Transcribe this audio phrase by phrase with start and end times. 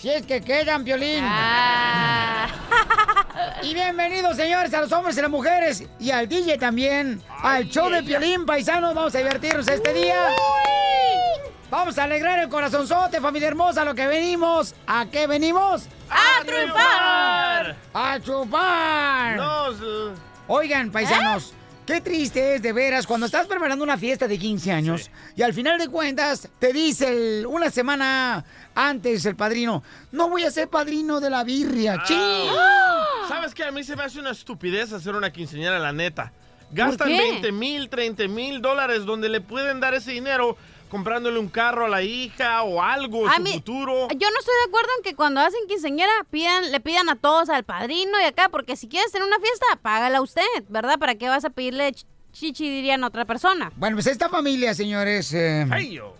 [0.00, 1.24] si es que quedan, violín.
[3.62, 7.88] Y bienvenidos, señores, a los hombres y las mujeres y al DJ también, al show
[7.90, 8.94] de Piolín, paisanos.
[8.94, 10.28] Vamos a divertirnos este día.
[11.70, 14.74] Vamos a alegrar el corazonzote, familia hermosa, lo que venimos.
[14.86, 15.86] ¿A qué venimos?
[16.08, 17.76] ¡A triunfar!
[17.92, 19.36] ¡A chupar!
[19.36, 20.12] Nos-
[20.46, 21.52] Oigan, paisanos,
[21.88, 25.54] qué triste es de veras cuando estás preparando una fiesta de 15 años y al
[25.54, 27.08] final de cuentas te dice
[27.40, 32.18] el- una semana antes el padrino, no voy a ser padrino de la birria, ching.
[33.26, 33.64] ¿Sabes qué?
[33.64, 36.30] A mí se me hace una estupidez hacer una quinceañera, la neta.
[36.70, 37.16] Gastan qué?
[37.18, 40.58] 20 mil, 30 mil dólares donde le pueden dar ese dinero
[40.88, 44.08] comprándole un carro a la hija o algo, A su mí- futuro.
[44.08, 47.48] Yo no estoy de acuerdo en que cuando hacen quinceañera pidan, le pidan a todos
[47.50, 50.98] al padrino y acá, porque si quieres tener una fiesta, págala usted, ¿verdad?
[50.98, 53.72] ¿Para qué vas a pedirle ch- chichi, dirían a otra persona?
[53.76, 55.66] Bueno, pues esta familia, señores, eh,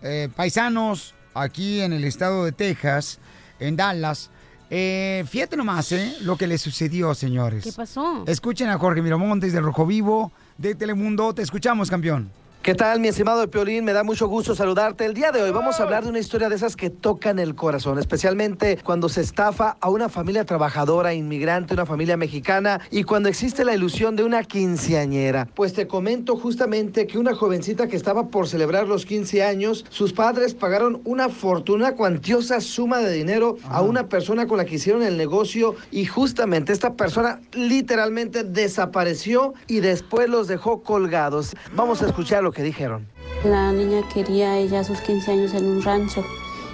[0.02, 3.18] eh, paisanos, aquí en el estado de Texas,
[3.60, 4.30] en Dallas,
[4.70, 6.14] eh, fíjate nomás, ¿eh?
[6.20, 7.64] Lo que le sucedió, señores.
[7.64, 8.24] ¿Qué pasó?
[8.26, 11.32] Escuchen a Jorge Miramontes del Rojo Vivo de Telemundo.
[11.34, 12.30] Te escuchamos, campeón.
[12.60, 13.84] ¿Qué tal, mi estimado Piolín?
[13.84, 15.06] Me da mucho gusto saludarte.
[15.06, 17.54] El día de hoy vamos a hablar de una historia de esas que tocan el
[17.54, 23.28] corazón, especialmente cuando se estafa a una familia trabajadora, inmigrante, una familia mexicana y cuando
[23.28, 25.48] existe la ilusión de una quinceañera.
[25.54, 30.12] Pues te comento justamente que una jovencita que estaba por celebrar los 15 años, sus
[30.12, 35.04] padres pagaron una fortuna, cuantiosa suma de dinero a una persona con la que hicieron
[35.04, 41.54] el negocio y justamente esta persona literalmente desapareció y después los dejó colgados.
[41.72, 43.06] Vamos a escuchar lo que dijeron.
[43.44, 46.24] La niña quería ella sus 15 años en un rancho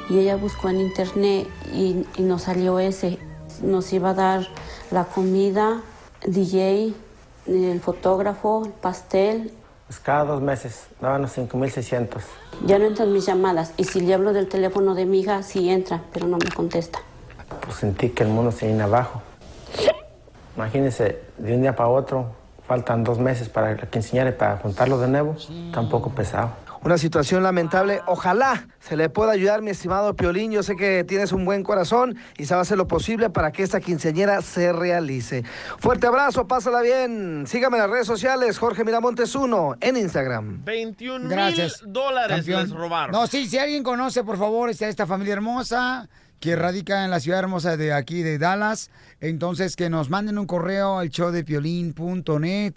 [0.08, 3.18] y ella buscó en internet y, y nos salió ese.
[3.60, 4.46] Nos iba a dar
[4.92, 5.82] la comida,
[6.24, 6.94] DJ,
[7.48, 9.50] el fotógrafo, el pastel.
[9.88, 12.20] Pues cada dos meses daban los 5.600.
[12.66, 15.68] Ya no entran mis llamadas y si le hablo del teléfono de mi hija, sí
[15.68, 17.00] entra, pero no me contesta.
[17.62, 19.22] Pues sentí que el mundo se viene abajo.
[20.56, 24.98] Imagínense, de un día para otro, faltan dos meses para la quinceañera y para juntarlo
[24.98, 25.36] de nuevo,
[25.72, 26.64] tampoco pesado.
[26.84, 28.02] Una situación lamentable.
[28.06, 30.52] Ojalá se le pueda ayudar, mi estimado Piolín.
[30.52, 33.52] Yo sé que tienes un buen corazón y se va a hacer lo posible para
[33.52, 35.44] que esta quinceañera se realice.
[35.78, 37.46] Fuerte abrazo, pásala bien.
[37.46, 40.62] Sígame en las redes sociales, Jorge Miramontes 1, en Instagram.
[40.62, 42.62] 21 mil dólares campeón.
[42.64, 43.12] les robaron.
[43.12, 46.06] No, sí, si alguien conoce, por favor, está esta familia hermosa
[46.40, 48.90] que radica en la ciudad hermosa de aquí de Dallas,
[49.20, 52.74] entonces que nos manden un correo al showdepiolín.net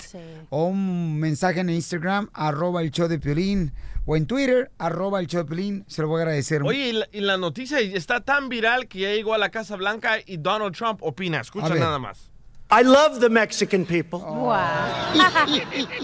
[0.50, 3.74] o un mensaje en Instagram, arroba el show de Piolín,
[4.06, 6.64] o en Twitter, arroba el show de Piolín, se lo voy a agradecer.
[6.64, 9.76] Oye, y la, y la noticia está tan viral que ya llegó a la Casa
[9.76, 11.42] Blanca y Donald Trump opina.
[11.42, 12.32] Escucha nada más.
[12.70, 14.20] I love the Mexican people.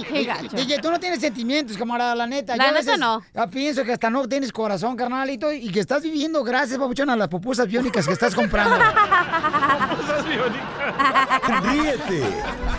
[0.07, 0.47] Qué gacho.
[0.55, 2.55] DJ, tú no tienes sentimientos, camarada, la neta.
[2.55, 3.21] La Yo neta no.
[3.33, 7.17] ya pienso que hasta no tienes corazón, carnalito, y que estás viviendo gracias, papuchón, a
[7.17, 8.75] las pupusas biónicas que estás comprando.
[10.03, 11.63] Esas biónicas.
[11.63, 12.23] Ríete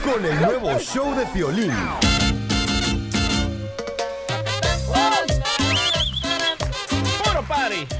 [0.03, 1.73] con el nuevo show de Piolín.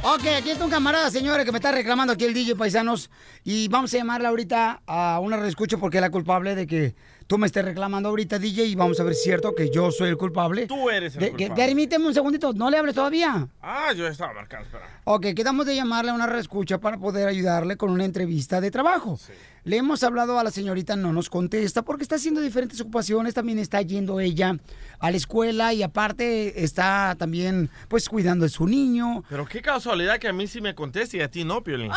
[0.03, 3.11] Ok, aquí está un camarada, señores, que me está reclamando aquí el DJ Paisanos.
[3.43, 6.95] Y vamos a llamarle ahorita a una reescucha porque es la culpable de que
[7.27, 8.65] tú me estés reclamando ahorita, DJ.
[8.67, 10.67] Y vamos a ver si es cierto que yo soy el culpable.
[10.67, 11.55] Tú eres el De- culpable.
[11.67, 13.49] Permíteme un segundito, no le hables todavía.
[13.63, 15.01] Ah, yo estaba marcando, espera.
[15.05, 19.19] Ok, quedamos de llamarle a una reescucha para poder ayudarle con una entrevista de trabajo.
[19.65, 23.59] Le hemos hablado a la señorita, no nos contesta porque está haciendo diferentes ocupaciones, también
[23.59, 24.59] está yendo ella
[24.99, 29.25] a la escuela y aparte está también pues cuidando de su niño.
[29.31, 31.91] Pero qué casualidad que a mí sí me conteste y a ti no, Piolín.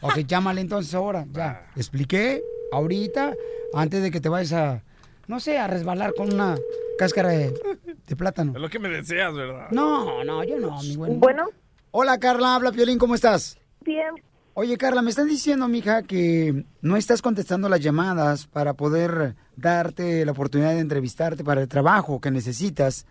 [0.00, 1.66] Ok, llámale entonces ahora, ya.
[1.74, 2.40] Expliqué
[2.70, 3.34] ahorita,
[3.74, 4.84] antes de que te vayas a,
[5.26, 6.56] no sé, a resbalar con una
[6.98, 7.52] cáscara de,
[8.06, 8.52] de plátano.
[8.54, 9.68] Es lo que me deseas, ¿verdad?
[9.72, 11.16] No, no, yo no, mi güey.
[11.16, 11.48] Bueno.
[11.90, 13.58] Hola, Carla, habla Piolín, ¿cómo estás?
[13.80, 14.14] Bien.
[14.54, 20.26] Oye, Carla, me están diciendo, mija, que no estás contestando las llamadas para poder darte
[20.26, 23.06] la oportunidad de entrevistarte para el trabajo que necesitas.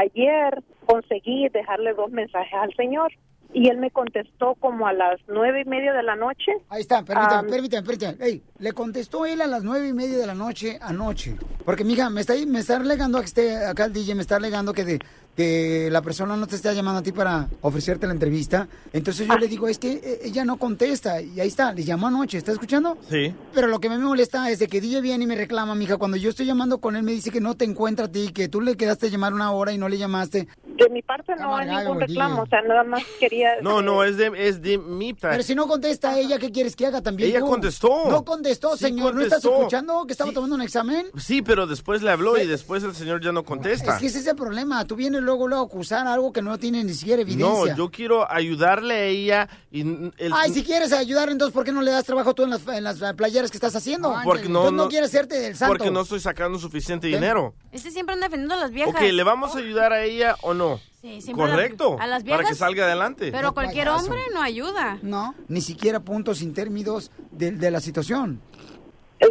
[0.00, 3.12] Ayer conseguí dejarle dos mensajes al señor
[3.52, 6.52] y él me contestó como a las nueve y media de la noche.
[6.70, 8.16] Ahí está, permítame, Am, permítame, permítame.
[8.20, 11.36] Ey, le contestó él a las nueve y media de la noche anoche.
[11.66, 14.72] Porque, mija, me está, me está alegando que esté acá el DJ, me está alegando
[14.72, 14.98] que de
[15.38, 18.66] que la persona no te está llamando a ti para ofrecerte la entrevista.
[18.92, 21.22] Entonces yo le digo, es que eh, ella no contesta.
[21.22, 22.98] Y ahí está, le llamó anoche, ¿está escuchando?
[23.08, 23.32] Sí.
[23.54, 26.16] Pero lo que me molesta es de que DJ viene y me reclama, mija, cuando
[26.16, 28.60] yo estoy llamando con él me dice que no te encuentra a ti, que tú
[28.60, 30.48] le quedaste a llamar una hora y no le llamaste.
[30.66, 32.42] De mi parte no hay ningún reclamo, DJ.
[32.42, 33.60] o sea, nada más quería...
[33.62, 35.36] No, no, es de, es de mi parte.
[35.36, 37.30] Pero si no contesta ella, ¿qué quieres que haga también?
[37.30, 37.46] Ella tú?
[37.46, 38.10] contestó.
[38.10, 39.14] No contestó, Sí señor.
[39.14, 41.06] ¿No estás escuchando que estaba tomando un examen?
[41.16, 43.94] Sí, pero después le habló y después el señor ya no contesta.
[43.94, 44.84] Es que ese es el problema.
[44.84, 47.46] Tú vienes luego, luego a acusar algo que no tiene ni siquiera evidencia.
[47.72, 51.70] No, yo quiero ayudarle a ella y el, Ay, si quieres ayudar, entonces, ¿por qué
[51.72, 54.14] no le das trabajo tú en las, en las playeras que estás haciendo?
[54.24, 55.72] Porque no- no, no- quieres hacerte del santo.
[55.74, 57.54] porque no estoy sacando suficiente dinero.
[57.70, 58.94] Este siempre anda defendiendo a las viejas.
[58.94, 60.80] Ok, ¿le vamos a ayudar a ella o no?
[61.00, 61.96] Sí, siempre a las- Correcto.
[62.00, 63.30] a las Para que viejas, salga adelante.
[63.30, 64.04] Pero cualquier payaso.
[64.06, 64.98] hombre no ayuda.
[65.02, 68.40] No, ni siquiera puntos intermedios de, de la situación.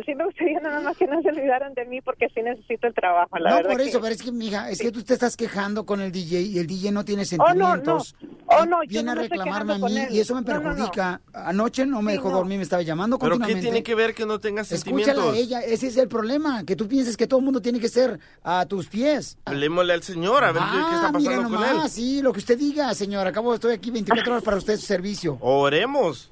[0.05, 2.93] Sí me gustaría nada más que no se olvidaran de mí porque sí necesito el
[2.93, 5.13] trabajo, la no, verdad por que- eso, pero es que, mija, es que tú te
[5.13, 8.01] estás quejando con el DJ y el DJ no tiene Oh, no, no.
[8.01, 8.15] sentimientos.
[8.47, 10.47] Oh, no, yo Viene no a me estoy reclamarme a mí y eso me No,
[10.47, 10.63] no, no.
[10.75, 11.21] perjudica.
[11.33, 12.37] Anoche no me Sí, dejó no.
[12.37, 13.65] dormir, me estaba llamando ¿Pero qué continuamente.
[13.69, 15.09] tiene que ver que no tengas sentimientos?
[15.15, 17.79] Escúchala a ella, ese es el problema, que tú pienses que todo el mundo tiene
[17.79, 19.37] que ser a tus pies.
[19.45, 21.73] Hablemosle al señor a ver qué, qué está Ah, mira pasando con él.
[21.75, 23.25] nomás, sí, lo que usted diga, señor.
[23.27, 25.37] Acabo, estoy aquí 24 horas para usted, su servicio.
[25.39, 26.31] Oremos.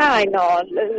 [0.00, 0.40] Ay, no,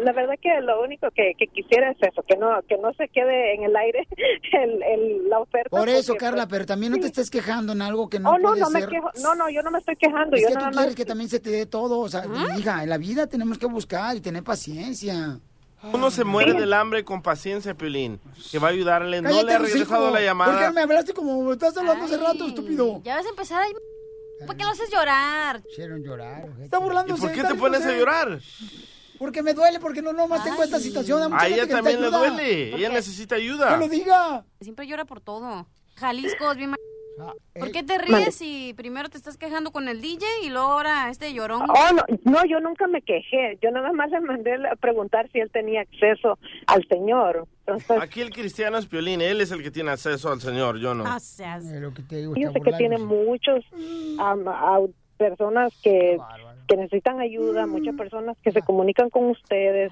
[0.03, 3.07] la, verdad que lo único que, que quisiera es eso, que no que no se
[3.07, 4.05] quede en el aire
[4.51, 5.69] el, el- la oferta.
[5.69, 8.31] Por eso, porque, Carla, pues, pero también no te estés quejando en algo que no
[8.31, 8.89] oh, no, puede no me ser.
[8.89, 10.95] quejo, no, no, yo no me estoy quejando, Es yo que tú nada quieres más...
[10.95, 11.99] que también se te dé todo.
[11.99, 12.23] O sea,
[12.57, 15.39] hija, en la vida tenemos que buscar y tener paciencia.
[15.93, 18.19] Uno se muere del hambre con paciencia, Piolín.
[18.51, 19.21] Que va a ayudarle.
[19.21, 20.67] No Cállate, le ha regresado la ¿Por qué llamada.
[20.67, 23.01] no me hablaste como estás hablando hace rato, estúpido?
[23.05, 23.71] Ya vas a empezar ahí.
[24.45, 25.61] ¿Por qué lo haces llorar?
[25.71, 26.49] Hicieron llorar.
[26.61, 27.23] Está burlándose.
[27.23, 28.39] ¿Y por qué te pones a llorar?
[29.19, 31.21] Porque me duele, porque no nomás tengo esta situación.
[31.29, 32.35] mucha A gente ella que también le necesita ayuda.
[32.37, 32.75] duele.
[32.75, 33.69] Ella necesita ayuda.
[33.69, 34.45] Que lo diga.
[34.61, 35.67] Siempre llora por todo.
[35.97, 36.69] Jalisco es bien...
[36.71, 36.77] ma-
[37.53, 40.69] eh, ¿Por qué te ríes si primero te estás quejando con el DJ y luego
[40.71, 41.63] ahora este llorón?
[41.69, 43.59] Oh, no, no, yo nunca me quejé.
[43.61, 47.45] Yo nada más le mandé a preguntar si él tenía acceso al señor.
[47.67, 49.19] Entonces, Aquí el cristiano es Piolín.
[49.19, 51.03] Él es el que tiene acceso al señor, yo no.
[51.05, 53.65] Ah, seas- lo que te digo, yo está sé que tiene muchos
[54.17, 56.17] am, au- personas que,
[56.69, 59.91] que necesitan ayuda, muchas personas que se comunican con ustedes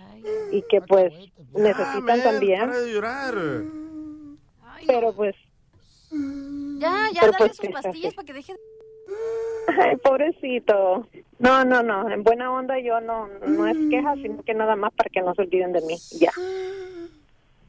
[0.52, 1.12] y que pues
[1.56, 2.60] necesitan man, también.
[2.60, 3.36] para de llorar.
[4.86, 5.36] Pero pues,
[6.80, 8.60] Ya, ya, dale pues, sus ¿qué pastillas para que deje de...
[9.82, 11.08] ay, pobrecito.
[11.40, 14.94] No, no, no, en buena onda yo no, no es queja, sino que nada más
[14.94, 16.32] para que no se olviden de mí, ya.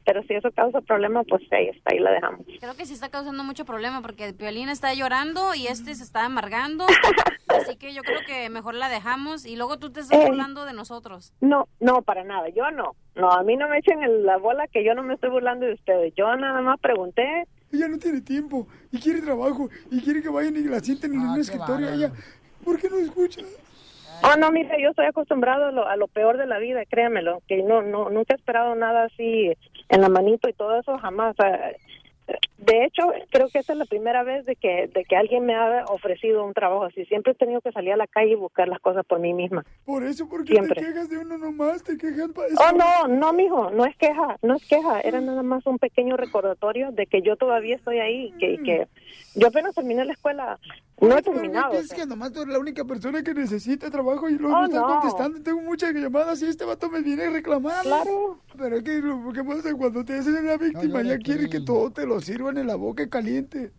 [0.05, 2.41] Pero si eso causa problema, pues ahí está, ahí la dejamos.
[2.59, 6.03] Creo que sí está causando mucho problema porque el Piolín está llorando y este se
[6.03, 6.85] está amargando.
[7.49, 10.25] Así que yo creo que mejor la dejamos y luego tú te estás Eh.
[10.27, 11.33] burlando de nosotros.
[11.41, 12.95] No, no, para nada, yo no.
[13.15, 15.65] No, a mí no me echen en la bola que yo no me estoy burlando
[15.65, 16.13] de ustedes.
[16.15, 17.45] Yo nada más pregunté.
[17.71, 21.19] Ella no tiene tiempo y quiere trabajo y quiere que vayan y la sienten en
[21.21, 21.89] un escritorio.
[21.89, 22.11] Ella,
[22.63, 23.41] ¿por qué no escucha?
[24.23, 27.41] Oh, no, mira, yo estoy acostumbrado a lo, a lo peor de la vida, créemelo,
[27.47, 29.53] que no, no, nunca he esperado nada así
[29.87, 31.35] en la manito y todo eso, jamás.
[31.39, 31.71] O sea,
[32.57, 35.55] de hecho, creo que esta es la primera vez de que, de que alguien me
[35.55, 37.05] ha ofrecido un trabajo así.
[37.05, 39.65] Siempre he tenido que salir a la calle y buscar las cosas por mí misma.
[39.85, 40.81] Por eso, porque Siempre.
[40.81, 42.57] te quejas de uno nomás, te quejas para eso.
[42.61, 46.17] Oh, no, no, mijo, no es queja, no es queja, era nada más un pequeño
[46.17, 48.87] recordatorio de que yo todavía estoy ahí, que, que
[49.35, 50.59] yo apenas terminé la escuela,
[51.01, 51.71] no he terminado.
[51.71, 51.99] o Es sea.
[51.99, 54.81] que nomás tú eres la única persona que necesita trabajo y luego Oh, no estás
[54.81, 54.87] no.
[54.99, 55.41] contestando.
[55.41, 57.83] Tengo muchas llamadas y este vato me viene a reclamar.
[57.83, 58.39] Claro.
[58.57, 61.89] Pero es que lo que pasa cuando te hacen una víctima, ya quieres que todo
[61.89, 63.71] te lo sirvan en la boca caliente.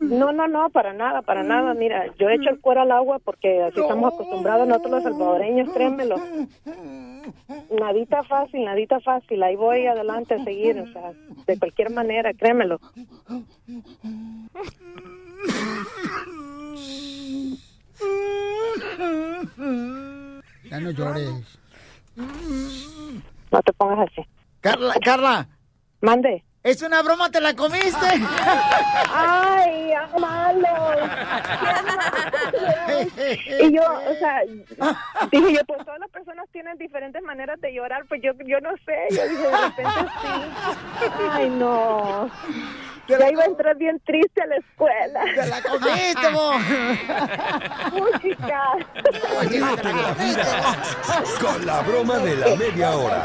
[0.00, 1.74] No, no, no, para nada, para nada.
[1.74, 5.72] Mira, yo he hecho el cuero al agua porque así estamos acostumbrados nosotros los salvadoreños,
[5.72, 6.16] créemelo.
[7.70, 9.42] Nadita fácil, nadita fácil.
[9.42, 11.12] Ahí voy adelante a seguir, o sea,
[11.46, 12.78] de cualquier manera, créemelo.
[20.70, 21.58] Ya no llores.
[23.50, 24.28] No te pongas así.
[24.60, 25.48] Carla, Carla.
[26.00, 26.44] Mande.
[26.68, 28.06] Es una broma, te la comiste.
[29.10, 30.68] Ay, malo.
[33.58, 34.42] Y yo, o sea,
[35.32, 38.68] dije yo, pues todas las personas tienen diferentes maneras de llorar, pues yo, yo no
[38.84, 40.28] sé, yo dije, de repente sí.
[41.30, 42.30] Ay, no.
[43.08, 45.20] Ya iba a entrar bien triste a la escuela.
[45.34, 46.62] ¡Te la comiste, vos!
[47.94, 48.74] Música.
[49.40, 50.76] Ríete en la vida
[51.40, 53.24] con la broma de la media hora.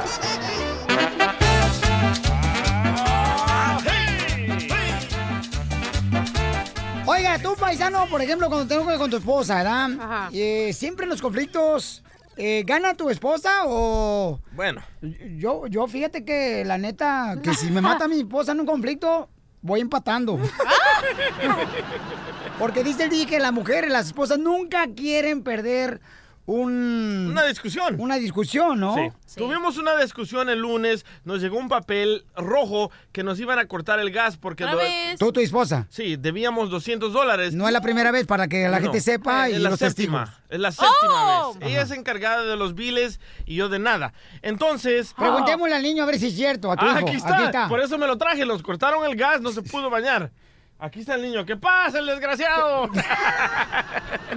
[7.06, 10.30] Oiga, tú, paisano, por ejemplo, cuando te enojas con tu esposa, ¿verdad?
[10.32, 12.04] Eh, siempre en los conflictos,
[12.38, 14.40] eh, ¿gana tu esposa o...?
[14.54, 14.82] Bueno.
[15.02, 19.30] Yo, yo fíjate que, la neta, que si me mata mi esposa en un conflicto,
[19.62, 20.40] voy empatando.
[22.60, 26.00] Porque dice el DJ que las mujeres, las esposas, nunca quieren perder
[26.46, 27.28] un...
[27.32, 27.96] Una discusión.
[28.00, 28.96] Una discusión, ¿no?
[28.96, 29.36] Sí.
[29.38, 34.00] Tuvimos una discusión el lunes, nos llegó un papel rojo que nos iban a cortar
[34.00, 34.66] el gas porque...
[34.66, 35.18] ¿Otra lo-?
[35.18, 35.88] Tú, tu esposa.
[35.90, 37.54] Sí, debíamos 200 dólares.
[37.54, 38.84] No es la primera vez para que la No.
[38.84, 40.44] gente sepa Es y la los séptima, testigos.
[40.50, 41.54] Es la séptima Oh.
[41.56, 41.70] vez.
[41.70, 44.14] Ella es encargada de los biles y yo de nada.
[44.42, 45.14] Entonces...
[45.18, 47.08] Preguntémosle al niño a ver si es cierto, a tu Ah, hijo.
[47.08, 47.68] aquí está.
[47.70, 48.46] Por eso me lo traje.
[48.46, 50.32] Los cortaron el gas, no se pudo bañar.
[50.80, 51.46] Aquí está el niño.
[51.46, 52.90] ¿Qué pasa, el desgraciado?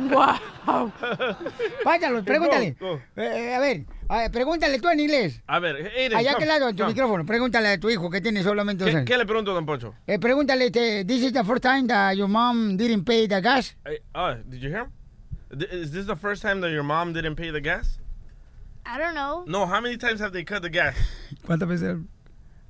[0.67, 0.93] ¡Wow!
[1.85, 2.77] Váyalo, pregúntale.
[2.79, 3.03] Go, go.
[3.17, 5.43] Eh, eh, a ver, a ver, pregúntale tú en inglés.
[5.47, 6.93] A ver, Aiden, Allá come, que lado, en tu come.
[6.95, 7.25] micrófono.
[7.27, 9.07] Pregúntale a tu hijo que tiene solamente dos ¿Qué, años.
[9.07, 9.95] qué le pregunto, don Poncho?
[10.07, 13.77] Eh, pregúntale, este, this is the first time that your mom didn't pay the gas.
[13.85, 14.93] Eh, oh, did you hear him?
[15.71, 17.99] Is this the first time that your mom didn't pay the gas?
[18.85, 19.45] I don't know.
[19.47, 20.95] No, how many times have they cut the gas?
[21.47, 21.97] ¿Cuántas veces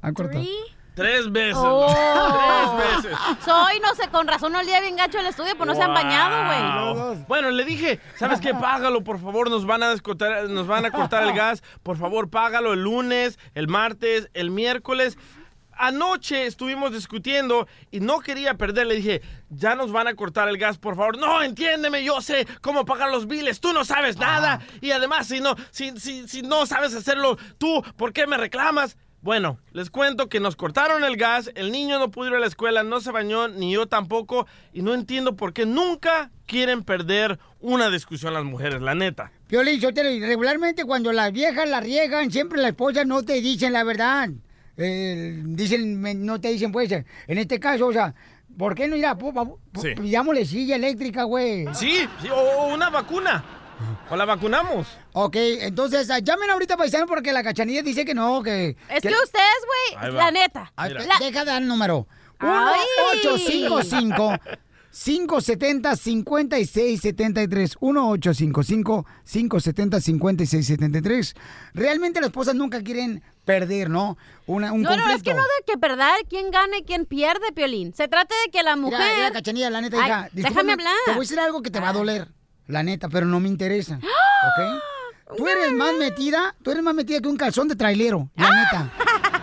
[0.03, 0.43] han cortado?
[0.43, 0.75] Three?
[0.97, 1.59] Tres veces.
[1.59, 2.75] Oh.
[2.79, 3.19] Tres veces.
[3.45, 7.05] Soy, no sé, con razón olía bien gacho el estudio, pues no se han bañado,
[7.05, 7.25] güey.
[7.29, 8.55] Bueno, le dije, ¿sabes qué?
[8.55, 11.62] Págalo, por favor, nos van a descortar, nos van a cortar el gas.
[11.83, 15.19] Por favor, págalo el lunes, el martes, el miércoles.
[15.79, 18.87] Anoche estuvimos discutiendo y no quería perder.
[18.87, 21.19] Le dije, ya nos van a cortar el gas, por favor.
[21.19, 23.61] No, entiéndeme, yo sé cómo pagar los biles.
[23.61, 24.61] Tú no sabes nada.
[24.81, 28.97] Y además, si no, si, si, si no sabes hacerlo tú, ¿por qué me reclamas?
[29.26, 32.47] Bueno, les cuento que nos cortaron el gas, el niño no pudo ir a la
[32.47, 37.40] escuela, no se bañó, ni yo tampoco, y no entiendo por qué nunca quieren perder
[37.61, 39.33] una discusión las mujeres, la neta.
[39.49, 43.73] Piolín, yo te regularmente cuando las viejas la riegan, siempre las esposas no te dicen
[43.73, 44.28] la verdad.
[44.76, 48.14] Eh, dicen, no te dicen, pues, en este caso, o sea,
[48.56, 49.18] ¿por qué no ir a...
[49.18, 49.88] po- po- Sí.
[50.00, 51.66] Pidámosle silla eléctrica, güey.
[51.75, 53.45] Sí, sí, o, o una vacuna.
[54.11, 54.87] O la vacunamos.
[55.12, 58.76] Ok, entonces, ah, llamen ahorita, paisano, porque la cachanilla dice que no, que...
[58.88, 60.73] Es que que- ustedes, güey, la neta.
[60.76, 60.88] Ah.
[60.88, 62.06] La- Deja de dar el número.
[62.38, 62.80] Ay.
[63.25, 64.38] 1855
[64.92, 71.35] 570 5673 1855 570 5673
[71.75, 74.16] Realmente las esposas nunca quieren perder, ¿no?
[74.47, 75.09] Una, un No, conflicto.
[75.11, 77.95] no, es que no de que perder quién gane, quién pierde, Piolín.
[77.95, 78.99] Se trata de que la mujer...
[79.00, 80.95] Mira, mira, cachanilla, la neta, Ay, hija, déjame hablar.
[81.04, 82.28] Te voy a decir algo que te va a doler,
[82.66, 83.99] la neta, pero no me interesa.
[83.99, 85.37] ¿Ok?
[85.37, 88.92] Tú eres más metida, tú eres más metida que un calzón de trailero, la neta.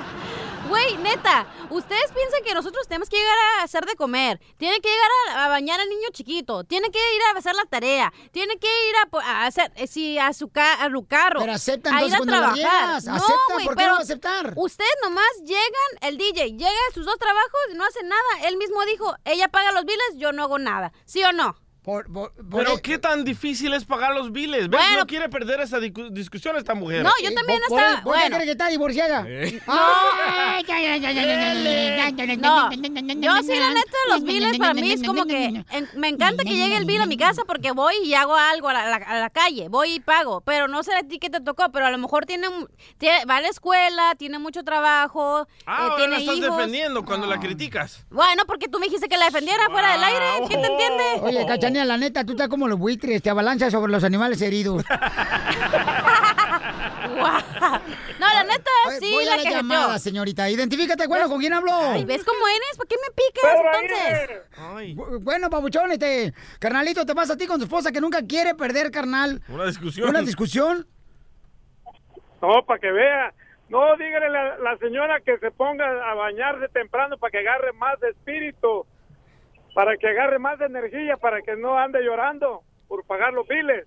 [0.69, 4.87] Güey, neta, ustedes piensan que nosotros tenemos que llegar a hacer de comer, tiene que
[4.89, 8.57] llegar a, a bañar al niño chiquito, tiene que ir a hacer la tarea, tiene
[8.57, 11.41] que ir a, hacer, eh, sí, a su, ca- a su carro.
[11.41, 12.53] Pero acepta a ir trabajar.
[12.55, 14.53] riegas, No, acepta, ¿por qué pero no va a aceptar?
[14.55, 18.47] Ustedes nomás llegan, el DJ llega a sus dos trabajos y no hace nada.
[18.47, 20.91] Él mismo dijo, ella paga los biles, yo no hago nada.
[21.05, 21.55] ¿Sí o no?
[21.83, 22.07] Por,
[22.49, 24.69] Pero qué tan difícil es pagar los biles.
[24.69, 24.79] ¿Ves?
[24.79, 27.03] Bueno, no quiere perder esa discusión esta mujer.
[27.03, 28.03] No, yo también ¿Por, hasta...
[28.03, 28.37] ¿Por, bueno.
[28.37, 29.25] que está divorciada?
[29.27, 29.61] ¿Eh?
[29.67, 30.63] Ay,
[32.37, 32.71] no.
[32.71, 35.65] Yo sí, la neta, los biles para mí es como que...
[35.95, 38.73] Me encanta que llegue el bill a mi casa porque voy y hago algo a
[38.73, 39.67] la, calle.
[39.67, 40.39] Voy y pago.
[40.41, 42.47] Pero no sé a ti qué te tocó, pero a lo mejor tiene,
[42.97, 47.39] tiene va a la escuela, tiene mucho trabajo, ah, eh, la estás defendiendo cuando la
[47.39, 48.05] criticas.
[48.09, 50.25] Bueno, porque tú me dijiste que la defendiera fuera del aire.
[50.47, 51.03] ¿Quién te entiende?
[51.21, 54.83] Oye, la neta, tú estás como los buitres, te abalanzas sobre los animales heridos.
[58.19, 60.49] No, la neta, Ay, sí, Voy la a la que llamada, señorita.
[60.49, 61.71] Identifícate, bueno, ¿con quién hablo?
[61.73, 62.77] Ay, ¿ves cómo eres?
[62.77, 63.53] ¿Por qué me picas
[64.95, 65.23] entonces?
[65.23, 68.91] Bueno, pabuchón, este, carnalito, te pasa a ti con tu esposa que nunca quiere perder,
[68.91, 69.41] carnal.
[69.49, 70.09] una discusión.
[70.09, 70.87] Una discusión.
[72.41, 73.33] No, para que vea.
[73.69, 77.73] No, dígale a la, la señora que se ponga a bañarse temprano para que agarre
[77.73, 78.85] más de espíritu,
[79.73, 83.85] para que agarre más de energía, para que no ande llorando por pagar los biles.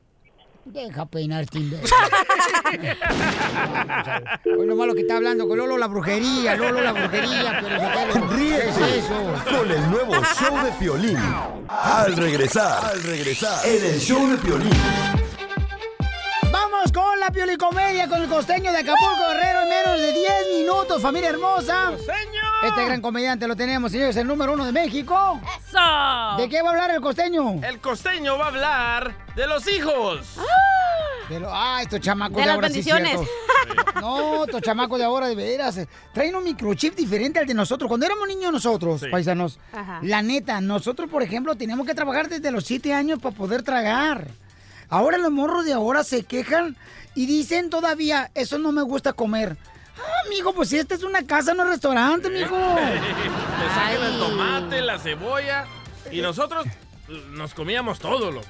[0.65, 1.93] Deja peinar imbécil.
[4.59, 8.35] Hoy lo malo que está hablando con Lolo la brujería, Lolo la brujería, pero ¿qué
[8.35, 9.35] Ríete es eso?
[9.45, 11.19] con el nuevo show de Piolín.
[11.69, 14.73] Al regresar, al regresar, en el show de Piolín.
[16.51, 21.01] Vamos con la piolicomedia con el costeño de Acapulco Guerrero en menos de 10 minutos,
[21.01, 21.93] familia hermosa.
[21.93, 22.46] ¡Costeño!
[22.63, 25.41] Este gran comediante lo tenemos, señores, el número uno de México.
[25.45, 26.37] ¡Eso!
[26.39, 27.61] ¿De qué va a hablar el costeño?
[27.63, 30.21] El costeño va a hablar de los hijos.
[31.29, 33.29] De lo- ah, estos chamacos De de, las ahora sí es bendiciones.
[34.01, 35.81] No, estos chamacos de ahora de veras
[36.13, 37.89] traen un microchip diferente al de nosotros.
[37.89, 39.07] Cuando éramos niños nosotros, Sí.
[39.11, 39.99] paisanos, Ajá.
[40.03, 44.29] la neta, nosotros, por ejemplo, teníamos que trabajar desde los 7 años para poder tragar.
[44.89, 46.77] Ahora los morros de ahora se quejan
[47.15, 49.57] y dicen todavía, eso no me gusta comer.
[49.99, 52.57] Ah, amigo, pues si esta es una casa, no un restaurante, mijo.
[52.57, 55.67] Le sacan el tomate, la cebolla.
[56.11, 56.73] Y nosotros eh,
[57.31, 58.47] nos comíamos todo, loco.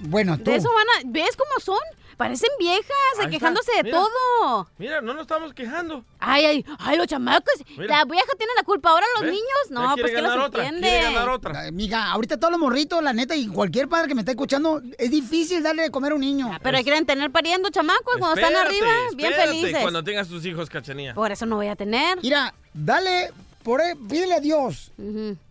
[0.00, 0.50] Bueno, tú.
[0.50, 1.10] De eso van a...
[1.10, 1.78] ¿Ves cómo son?
[2.22, 2.86] Parecen viejas,
[3.20, 3.98] Ahí quejándose está, de mira.
[3.98, 4.68] todo.
[4.78, 6.04] Mira, no nos estamos quejando.
[6.18, 7.54] Ay, ay, ay, los chamacos.
[7.76, 7.98] Mira.
[7.98, 8.90] La vieja tiene la culpa.
[8.90, 9.32] Ahora los ¿Ves?
[9.32, 10.88] niños, no, pues que los otra, entiende.
[10.88, 11.60] quiere ganar otra.
[11.60, 14.80] Ay, Amiga, ahorita todos los morritos, la neta, y cualquier padre que me esté escuchando,
[14.98, 16.50] es difícil darle de comer a un niño.
[16.62, 19.82] Pero quieren tener pariendo chamacos cuando están Espérate, arriba, bien espérate, felices.
[19.82, 21.14] Cuando tengas tus hijos, cachanía.
[21.14, 22.18] Por eso no voy a tener.
[22.22, 24.92] Mira, dale, por ahí, pídele a Dios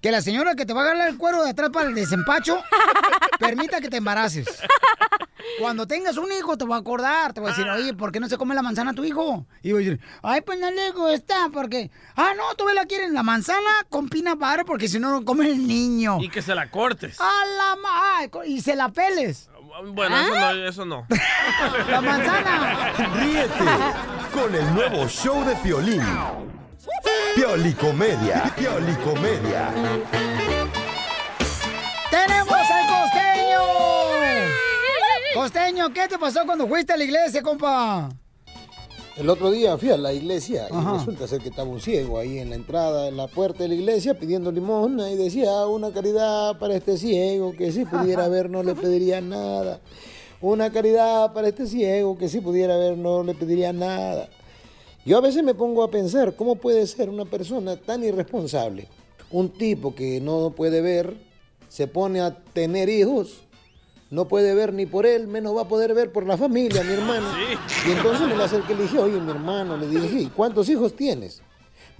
[0.01, 2.61] que la señora que te va a agarrar el cuero de atrás para el desempacho
[3.39, 4.47] permita que te embaraces.
[5.59, 8.19] Cuando tengas un hijo te va a acordar, te va a decir, oye, ¿por qué
[8.19, 9.45] no se come la manzana tu hijo?
[9.63, 13.11] Y voy a decir, ay, pues no le gusta, porque, ah, no, tú la quieres,
[13.11, 16.19] la manzana con pina bar, porque si no, no come el niño.
[16.21, 17.19] Y que se la cortes.
[17.19, 17.23] A
[17.57, 19.49] la ma- y se la peles.
[19.93, 21.07] Bueno, eso no, eso no.
[21.89, 22.91] La manzana.
[23.15, 23.53] Ríete
[24.33, 26.03] con el nuevo show de Piolín.
[27.35, 28.53] Piolicomedia.
[28.57, 29.69] Piolicomedia.
[32.09, 33.59] ¡Tenemos al costeño!
[35.33, 38.09] Costeño, ¿qué te pasó cuando fuiste a la iglesia, compa?
[39.17, 40.93] El otro día fui a la iglesia y Ajá.
[40.93, 43.75] resulta ser que estaba un ciego ahí en la entrada, en la puerta de la
[43.75, 48.49] iglesia, pidiendo limosna y decía, "Ah, una caridad para este ciego, que si pudiera ver
[48.49, 49.79] no le pediría nada.
[50.39, 54.27] Una caridad para este ciego, que si pudiera ver no le pediría nada.
[55.05, 58.87] Yo a veces me pongo a pensar, ¿cómo puede ser una persona tan irresponsable?
[59.31, 61.15] Un tipo que no puede ver,
[61.69, 63.41] se pone a tener hijos,
[64.11, 66.93] no puede ver ni por él, menos va a poder ver por la familia, mi
[66.93, 67.27] hermano.
[67.87, 70.69] Y entonces me le acerqué y le dije, oye, mi hermano, le dije, "¿Y ¿cuántos
[70.69, 71.41] hijos tienes?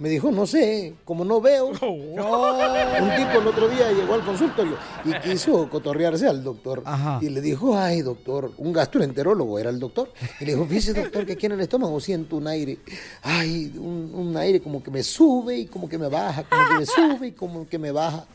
[0.02, 1.66] Me dijo, no sé, como no veo.
[1.80, 6.82] Un tipo el otro día llegó al consultorio y quiso cotorrearse al doctor.
[7.20, 10.12] Y le dijo, ay, doctor, un gastroenterólogo era el doctor.
[10.40, 12.80] Y le dijo, fíjese, doctor, que aquí en el estómago siento un aire.
[13.22, 16.74] Ay, un, un aire como que me sube y como que me baja, como que
[16.80, 18.26] me sube y como que me baja.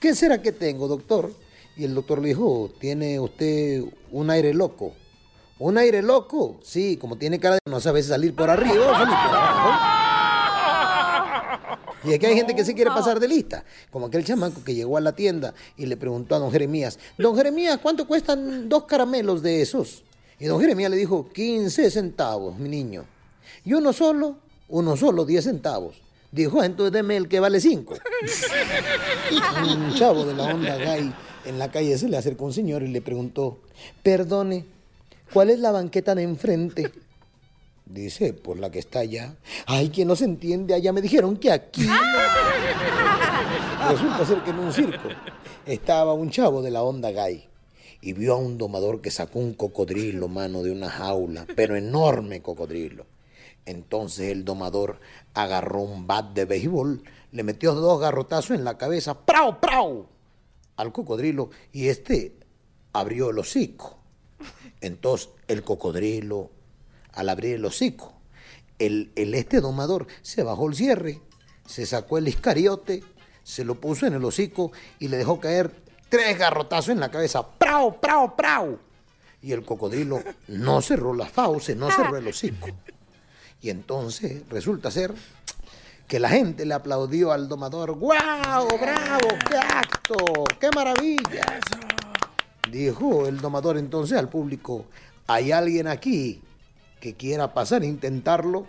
[0.00, 1.30] ¿Qué será que tengo, doctor?
[1.76, 4.94] Y el doctor le dijo, tiene usted un aire loco.
[5.58, 6.60] ¿Un aire loco?
[6.62, 9.99] Sí, como tiene cara de no sabe si salir por arriba o salir por abajo.
[12.04, 14.96] Y aquí hay gente que se quiere pasar de lista, como aquel chamaco que llegó
[14.96, 19.42] a la tienda y le preguntó a don Jeremías, don Jeremías, ¿cuánto cuestan dos caramelos
[19.42, 20.02] de esos?
[20.38, 23.04] Y don Jeremías le dijo, 15 centavos, mi niño.
[23.64, 24.36] Y uno solo,
[24.68, 26.00] uno solo, 10 centavos.
[26.32, 27.94] Dijo, "Ah, entonces deme el que vale 5.
[29.64, 31.12] Un chavo de la onda gay
[31.44, 33.58] en la calle se le acercó un señor y le preguntó,
[34.02, 34.66] perdone,
[35.32, 36.92] ¿cuál es la banqueta de enfrente?
[37.92, 39.34] Dice, por la que está allá.
[39.66, 41.86] Ay, que no se entiende, allá me dijeron que aquí.
[43.90, 45.08] Resulta ser que en un circo
[45.66, 47.48] estaba un chavo de la onda gay
[48.00, 52.40] y vio a un domador que sacó un cocodrilo, mano, de una jaula, pero enorme
[52.42, 53.06] cocodrilo.
[53.66, 55.00] Entonces el domador
[55.34, 60.06] agarró un bat de béisbol, le metió dos garrotazos en la cabeza, ¡prau, prau!
[60.80, 62.36] al cocodrilo y este
[62.92, 63.98] abrió el hocico.
[64.80, 66.50] Entonces el cocodrilo,
[67.12, 68.14] al abrir el hocico,
[68.78, 71.20] el, el este domador se bajó el cierre,
[71.66, 73.04] se sacó el iscariote,
[73.42, 75.72] se lo puso en el hocico y le dejó caer
[76.08, 77.46] tres garrotazos en la cabeza.
[77.46, 78.78] ¡Prau, prau, prau!
[79.42, 82.68] Y el cocodrilo no cerró las fauces, no cerró el hocico.
[83.62, 85.14] Y entonces resulta ser
[86.06, 87.92] que la gente le aplaudió al domador.
[87.92, 88.66] ¡Guau!
[88.78, 89.28] ¡Bravo!
[89.48, 90.16] ¡Qué acto!
[90.58, 91.60] ¡Qué maravilla!
[92.70, 94.86] Dijo el domador entonces al público,
[95.26, 96.42] ¿hay alguien aquí
[97.00, 98.66] que quiera pasar a intentarlo?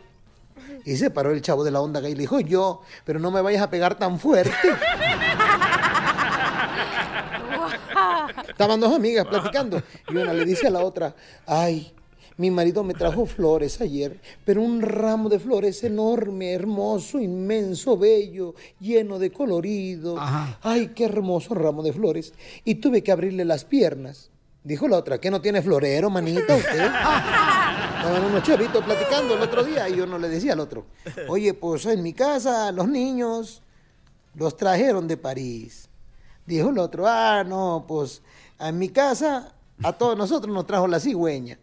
[0.86, 3.30] Y se paró el chavo de la onda gay y le dijo, yo, pero no
[3.32, 4.56] me vayas a pegar tan fuerte.
[8.48, 11.16] Estaban dos amigas platicando y una le dice a la otra,
[11.46, 11.92] ay,
[12.38, 18.56] mi marido me trajo flores ayer, pero un ramo de flores enorme, hermoso, inmenso, bello,
[18.80, 20.16] lleno de colorido.
[20.62, 22.34] Ay, qué hermoso ramo de flores.
[22.66, 24.32] Y tuve que abrirle las piernas.
[24.64, 26.90] Dijo la otra, ¿qué no tiene florero, manita, usted?
[28.02, 30.88] Estaban unos chavitos platicando el otro día y yo no le decía al otro,
[31.30, 33.62] oye, pues en mi casa los niños
[34.34, 35.88] los trajeron de París.
[36.48, 38.24] Dijo el otro, ah, no, pues
[38.60, 41.60] en mi casa a todos nosotros nos trajo la cigüeña.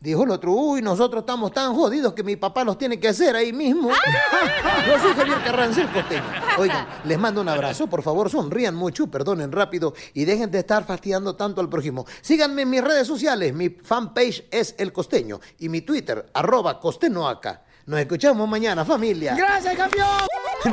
[0.00, 3.36] Dijo el otro, uy, nosotros estamos tan jodidos que mi papá los tiene que hacer
[3.36, 3.90] ahí mismo.
[4.86, 6.22] Yo soy Javier Carranza, el costeño.
[6.56, 10.86] Oigan, les mando un abrazo, por favor, sonrían mucho, perdonen rápido y dejen de estar
[10.86, 12.06] fastidiando tanto al prójimo.
[12.22, 17.64] Síganme en mis redes sociales, mi fanpage es El Costeño y mi Twitter, arroba costenoaca.
[17.84, 19.34] Nos escuchamos mañana, familia.
[19.34, 20.08] ¡Gracias, campeón!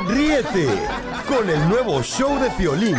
[0.06, 0.68] Ríete
[1.28, 2.96] con el nuevo show de Piolín.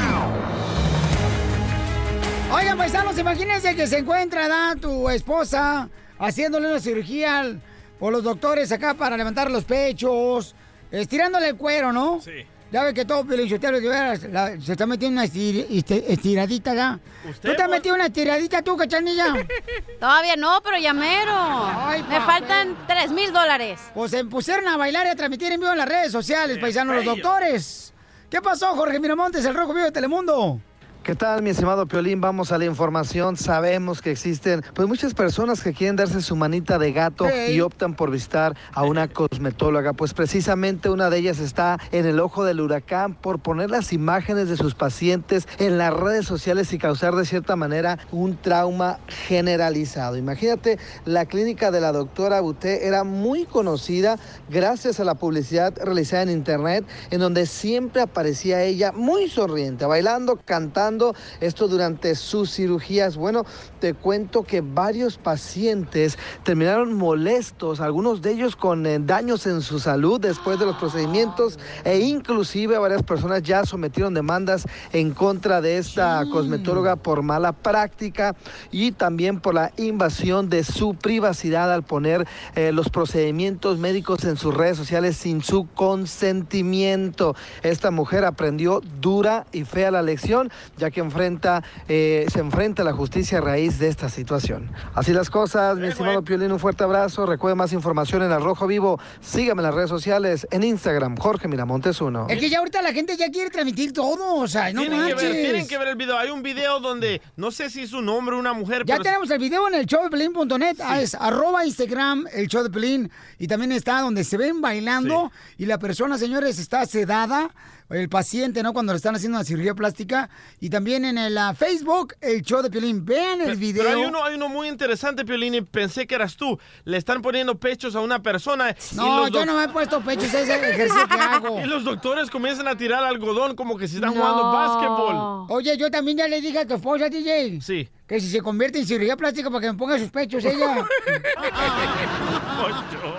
[2.53, 4.75] Oigan, paisanos, imagínense que se encuentra ¿da?
[4.75, 7.61] tu esposa haciéndole una cirugía al-
[7.99, 10.55] por los doctores acá para levantar los pechos,
[10.91, 12.21] estirándole el cuero, ¿no?
[12.21, 12.31] Sí.
[12.71, 16.75] Ya ves que todo Pelichotelo de veras la- se está metiendo una estir- este- estiradita
[16.75, 16.99] ya.
[17.41, 19.33] ¿Tú te has metido una estiradita tú, cachanilla?
[19.99, 21.33] Todavía no, pero ya mero.
[21.33, 23.79] Ay, Me faltan tres mil dólares.
[23.95, 26.95] Pues se pusieron a bailar y a transmitir en vivo en las redes sociales, paisanos,
[26.97, 27.91] los doctores.
[28.29, 30.61] ¿Qué pasó, Jorge Miramontes, el Rojo Vivo de Telemundo?
[31.09, 32.21] ¿Qué tal, mi estimado Piolín?
[32.21, 33.35] Vamos a la información.
[33.35, 37.55] Sabemos que existen pues muchas personas que quieren darse su manita de gato Hey.
[37.55, 39.93] y optan por visitar a una cosmetóloga.
[39.93, 44.49] Pues precisamente una de ellas está en el ojo del huracán por poner las imágenes
[44.49, 50.15] de sus pacientes en las redes sociales y causar de cierta manera un trauma generalizado.
[50.15, 56.21] Imagínate, la clínica de la doctora Buté era muy conocida gracias a la publicidad realizada
[56.21, 60.98] en internet, en donde siempre aparecía ella muy sonriente, bailando, cantando,
[61.39, 63.15] esto durante sus cirugías.
[63.15, 63.45] Bueno,
[63.79, 69.79] te cuento que varios pacientes terminaron molestos, algunos de ellos con eh, daños en su
[69.79, 75.77] salud después de los procedimientos e inclusive varias personas ya sometieron demandas en contra de
[75.77, 78.35] esta cosmetóloga por mala práctica
[78.71, 84.37] y también por la invasión de su privacidad al poner eh, los procedimientos médicos en
[84.37, 87.35] sus redes sociales sin su consentimiento.
[87.63, 92.85] Esta mujer aprendió dura y fea la lección, ya que enfrenta, eh, se enfrenta a
[92.85, 94.71] la justicia a raíz de esta situación.
[94.95, 97.25] Así las cosas, mi estimado Piolín, un fuerte abrazo.
[97.25, 98.99] Recuerde más información en Arrojo Vivo.
[99.21, 102.27] Sígame en las redes sociales, en Instagram, Jorge Miramontes 1.
[102.29, 105.13] Es que ya ahorita la gente ya quiere transmitir todo, o sea, no tienen, que
[105.13, 105.31] manches.
[105.31, 106.17] ver, tienen que ver el video.
[106.17, 108.83] Hay un video donde no sé si es un hombre o una mujer.
[108.85, 110.77] Ya pero tenemos el video en el show de Pelín.net.
[110.83, 113.11] Ah, es arroba Instagram, el show de Pelín.
[113.37, 115.31] Y también está donde se ven bailando.
[115.57, 117.51] Y la persona, señores, está sedada.
[117.89, 118.71] El paciente, ¿no?
[118.73, 120.29] Cuando le están haciendo una cirugía plástica.
[120.59, 123.03] Y también en el ah, Facebook, el show de Pelín.
[123.03, 123.83] Vean el video.
[123.83, 126.59] Pero hay uno, hay uno muy interesante, Piolín, y pensé que eras tú.
[126.85, 128.75] Le están poniendo pechos a una persona.
[128.93, 131.59] No, yo no me he puesto pechos, ese es el ejercicio que hago.
[131.63, 135.47] Y los doctores comienzan a tirar algodón como que si están jugando básquetbol.
[135.49, 137.59] Oye, yo también ya le dije a tu esposa, DJ.
[137.61, 137.89] Sí.
[138.09, 140.83] Que si se convierte en cirugía plástica para que me ponga sus pechos ella.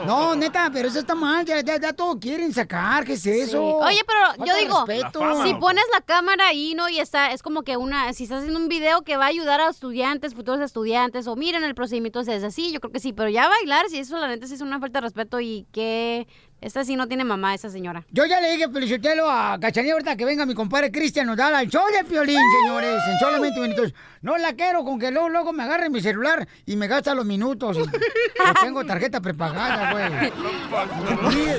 [0.07, 1.45] No, neta, pero eso está mal.
[1.45, 3.05] Ya, ya, ya todo quieren sacar.
[3.05, 3.81] ¿Qué es eso?
[3.81, 3.87] Sí.
[3.87, 5.45] Oye, pero yo digo, respeto.
[5.45, 6.89] si pones la cámara ahí, ¿no?
[6.89, 9.61] Y está, es como que una, si estás haciendo un video que va a ayudar
[9.61, 13.29] a estudiantes, futuros estudiantes, o miren el procedimiento es así, yo creo que sí, pero
[13.29, 16.27] ya bailar, si eso la neta sí es una falta de respeto y que
[16.61, 18.05] esta sí no tiene mamá, esa señora.
[18.11, 21.69] Yo ya le dije, Felicitelo, a Cachanilla ahorita que venga mi compadre Cristian Nodal al
[21.69, 23.95] show de Piolín, señores, en solamente minutos.
[24.21, 27.25] No la quiero con que luego, luego me agarre mi celular y me gasta los
[27.25, 27.79] minutos.
[28.63, 30.33] Tengo tarjeta prepagada, güey.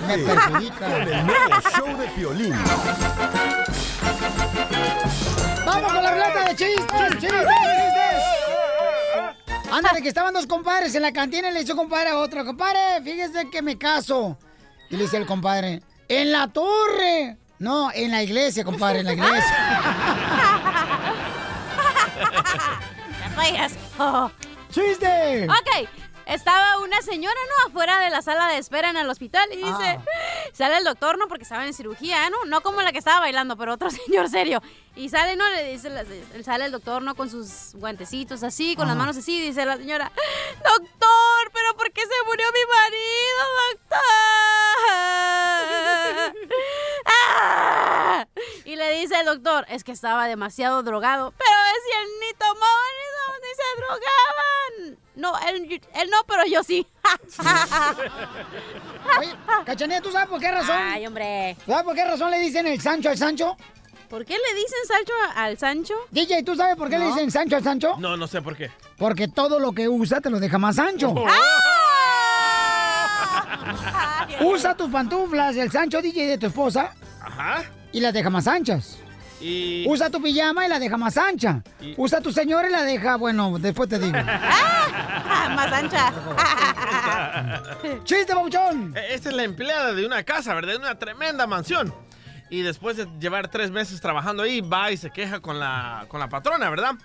[0.08, 0.86] Me perjudica.
[0.86, 2.54] con el nuevo show de Piolín.
[5.66, 7.10] ¡Vamos con la ruleta de chistes!
[7.14, 7.62] ¡Chistes, chistes!
[9.72, 12.46] Ándale, que estaban dos compadres en la cantina y le dice un compadre a otro,
[12.46, 14.38] compadre, fíjese que me caso.
[14.92, 17.38] Y le dice el compadre, ¡en la torre!
[17.60, 19.82] No, en la iglesia, compadre, en la iglesia.
[24.70, 25.48] ¡Chiste!
[25.50, 25.88] Ok,
[26.34, 27.70] estaba una señora, ¿no?
[27.70, 30.00] Afuera de la sala de espera en el hospital y dice,
[30.54, 31.28] sale el doctor, ¿no?
[31.28, 32.38] Porque estaba en cirugía, ¿no?
[32.46, 34.62] No como la que estaba bailando, pero otro señor serio.
[34.96, 35.48] Y sale, ¿no?
[35.50, 35.90] Le dice,
[36.44, 37.16] sale el doctor, ¿no?
[37.16, 40.12] Con sus guantecitos así, con las manos así, dice la señora,
[40.64, 44.00] doctor, ¿pero por qué se murió mi marido, doctor?
[47.06, 48.28] ¡Ah!
[48.66, 51.34] Y le dice el doctor, es que estaba demasiado drogado.
[51.38, 52.36] Pero es si él ni ni,
[53.42, 55.11] ni se drogaban.
[55.16, 56.88] No, él, él no, pero yo sí.
[59.20, 59.30] Oye,
[59.66, 60.76] Cachanilla, ¿tú sabes por qué razón?
[60.78, 61.58] Ay, hombre.
[61.66, 63.58] ¿Sabes por qué razón le dicen el Sancho al Sancho?
[64.10, 65.94] ¿Por qué le dicen Sancho al Sancho?
[66.12, 67.96] DJ, ¿tú sabes por qué le dicen Sancho al Sancho?
[67.98, 68.72] No, no sé por qué.
[68.98, 71.14] Porque todo lo que usa te lo deja más ancho.
[74.42, 77.64] Usa tus pantuflas, el Sancho DJ de tu esposa, Ajá.
[77.92, 78.98] y las deja más anchas.
[79.42, 79.86] Y...
[79.88, 81.64] Usa tu pijama y la deja más ancha.
[81.82, 84.14] Y- Usa tu señora y la deja, bueno, después te digo.
[84.24, 86.14] más ancha.
[88.04, 88.94] ¡Chiste, babuchón!
[88.96, 90.74] Eh, Esta es la empleada de una casa, ¿verdad?
[90.74, 91.94] De una tremenda mansión.
[92.50, 96.20] Y después de llevar tres meses trabajando ahí, va y se queja con la, con
[96.20, 96.96] la patrona, ¿verdad?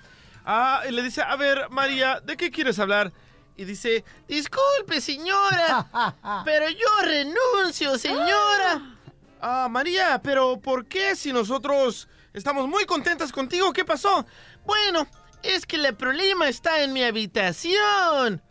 [0.44, 3.12] Ah, y le dice, a ver, María, ¿de qué quieres hablar?
[3.56, 5.86] Y dice, disculpe, señora,
[6.44, 8.92] pero yo renuncio, señora.
[9.38, 13.72] Ah, María, pero ¿por qué si nosotros estamos muy contentas contigo?
[13.72, 14.24] ¿Qué pasó?
[14.64, 15.08] Bueno,
[15.42, 18.42] es que el problema está en mi habitación.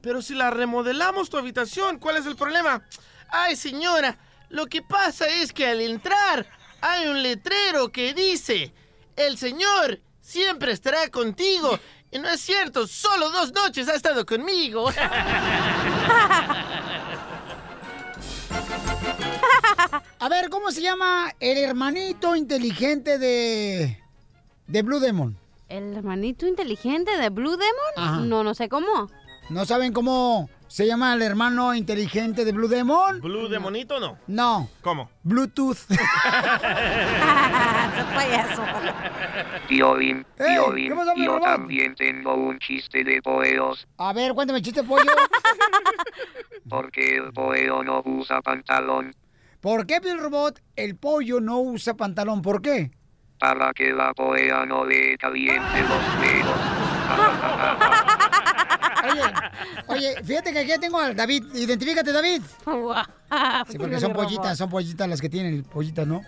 [0.00, 2.82] Pero si la remodelamos tu habitación, ¿cuál es el problema?
[3.28, 6.46] Ay, señora, lo que pasa es que al entrar
[6.80, 8.72] hay un letrero que dice,
[9.14, 11.78] el señor siempre estará contigo.
[12.10, 14.90] Y no es cierto, solo dos noches ha estado conmigo.
[20.18, 23.98] A ver, ¿cómo se llama el hermanito inteligente de,
[24.66, 25.36] de Blue Demon?
[25.68, 27.92] ¿El hermanito inteligente de Blue Demon?
[27.96, 28.16] Ajá.
[28.20, 29.10] No, no sé cómo.
[29.50, 33.20] ¿No saben cómo se llama el hermano inteligente de Blue Demon?
[33.20, 34.18] ¿Blue de monito o no?
[34.26, 35.10] No, ¿Cómo?
[35.22, 35.76] Bluetooth.
[38.14, 38.62] payaso.
[39.68, 40.44] Piolín, ¿qué
[40.94, 41.44] pasó, mi yo robot?
[41.44, 45.04] también tengo un chiste de poeos, A ver, cuéntame el chiste, pollo.
[46.68, 49.14] porque el poeo no usa pantalón,
[49.64, 52.42] ¿Por qué, Bill Robot, el pollo no usa pantalón?
[52.42, 52.90] ¿Por qué?
[53.38, 56.60] para que la poea no le caliente los dedos.
[59.04, 59.22] Oye,
[59.86, 61.44] oye, fíjate que aquí tengo al David.
[61.54, 62.42] Identifícate, David.
[63.70, 66.20] Sí, porque son pollitas, son pollitas las que tienen, pollitas, ¿no?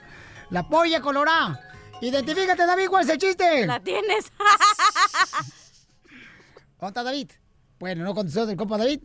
[0.50, 1.60] La polla colorada.
[2.00, 3.66] Identifícate, David, ¿cuál es el chiste?
[3.66, 4.32] La tienes.
[6.80, 7.32] ¿Dónde está David?
[7.78, 9.00] Bueno, no contestó del compa David.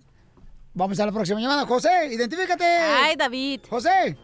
[0.73, 1.65] Vamos a la próxima llamada.
[1.65, 2.63] José, identifícate.
[2.63, 3.61] Ay, David.
[3.69, 4.17] José.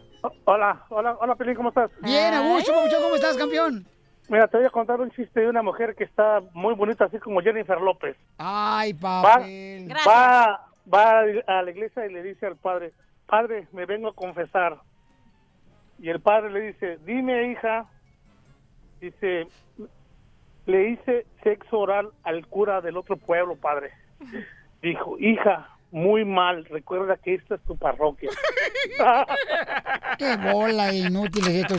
[0.44, 1.90] Hola, hola, hola, Pelín, ¿cómo estás?
[2.02, 3.84] Bien, Augusto, ¿cómo estás, campeón?
[4.28, 7.18] Mira, te voy a contar un chiste de una mujer que está muy bonita, así
[7.18, 8.16] como Jennifer López.
[8.36, 9.88] Ay, Va, papel.
[10.06, 12.92] va, va a la iglesia y le dice al padre,
[13.26, 14.78] padre, me vengo a confesar.
[15.98, 17.86] Y el padre le dice, dime, hija,
[19.00, 19.46] dice,
[20.66, 23.92] le hice sexo oral al cura del otro pueblo, padre.
[24.82, 28.30] Dijo, hija, muy mal, recuerda que esta es tu parroquia.
[30.18, 31.78] Qué bola inútiles estos.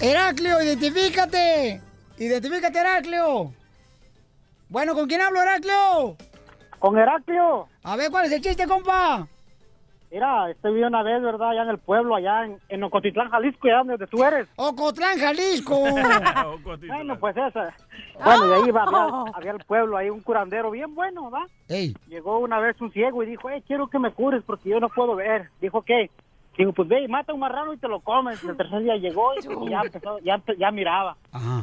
[0.00, 1.80] Heraclio, identifícate.
[2.18, 3.52] Identifícate, Heraclio.
[4.68, 6.16] Bueno, ¿con quién hablo, Heraclio?
[6.78, 7.68] Con Heraclio.
[7.82, 9.26] A ver, ¿cuál es el chiste, compa?
[10.10, 11.50] Mira, estoy una vez, ¿verdad?
[11.50, 14.48] Allá en el pueblo, allá en, en Ocotitlán, Jalisco, allá donde tú eres.
[14.56, 15.78] Ocotlán, Jalisco.
[16.88, 17.74] bueno, pues esa.
[18.24, 21.46] Bueno, y ahí va, había, había el pueblo, ahí un curandero bien bueno, ¿va?
[21.68, 21.94] Ey.
[22.08, 24.88] Llegó una vez un ciego y dijo, eh, quiero que me cures porque yo no
[24.88, 25.50] puedo ver.
[25.60, 26.10] Dijo, ¿qué?
[26.56, 28.42] Dijo, pues ve y mata un marrano y te lo comes.
[28.42, 31.16] El tercer día llegó y ya empezó, ya, miraba.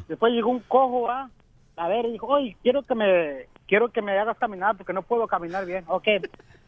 [0.07, 1.29] Después llegó un cojo, ¿va?
[1.75, 5.01] A ver, y dijo, oye, quiero que me, quiero que me hagas caminar porque no
[5.01, 5.83] puedo caminar bien.
[5.87, 6.07] Ok,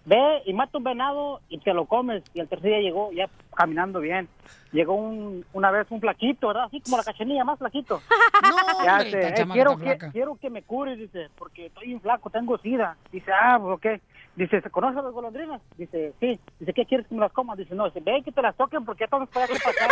[0.08, 2.24] ve y mata un venado y te lo comes.
[2.34, 4.28] Y el tercer día llegó ya caminando bien.
[4.72, 6.66] Llegó un, una vez un flaquito, ¿verdad?
[6.66, 8.02] Así como la cachanilla, más flaquito.
[8.86, 10.12] ya hombre, "Eh, quiero, que, flaca".
[10.12, 12.96] quiero que me cures, dice, porque estoy bien flaco, tengo sida.
[13.12, 14.02] Dice, ah, pues ok.
[14.36, 15.62] Dice, ¿se conoce las golondrinas?
[15.78, 16.40] Dice, sí.
[16.60, 17.56] Dice, ¿qué quieres que me las coma?
[17.56, 19.90] Dice, no, dice, ve que te las toquen porque ya que aquí pasar.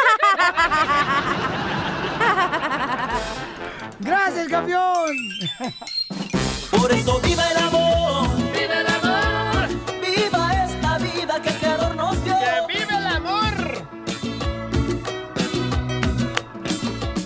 [3.99, 5.15] Gracias, campeón.
[6.71, 8.94] Por eso viva el amor, viva el amor,
[10.15, 12.35] viva esta vida que Creador nos dio.
[12.37, 13.53] ¡Que vive el amor!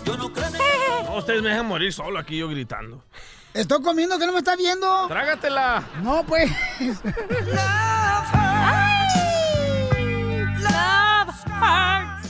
[1.06, 3.04] No, ustedes me dejan morir solo aquí yo gritando.
[3.54, 5.08] Estoy comiendo que no me está viendo.
[5.08, 5.84] Trágatela.
[6.04, 6.52] No, pues.
[6.80, 6.99] Love
[11.45, 12.30] hurts.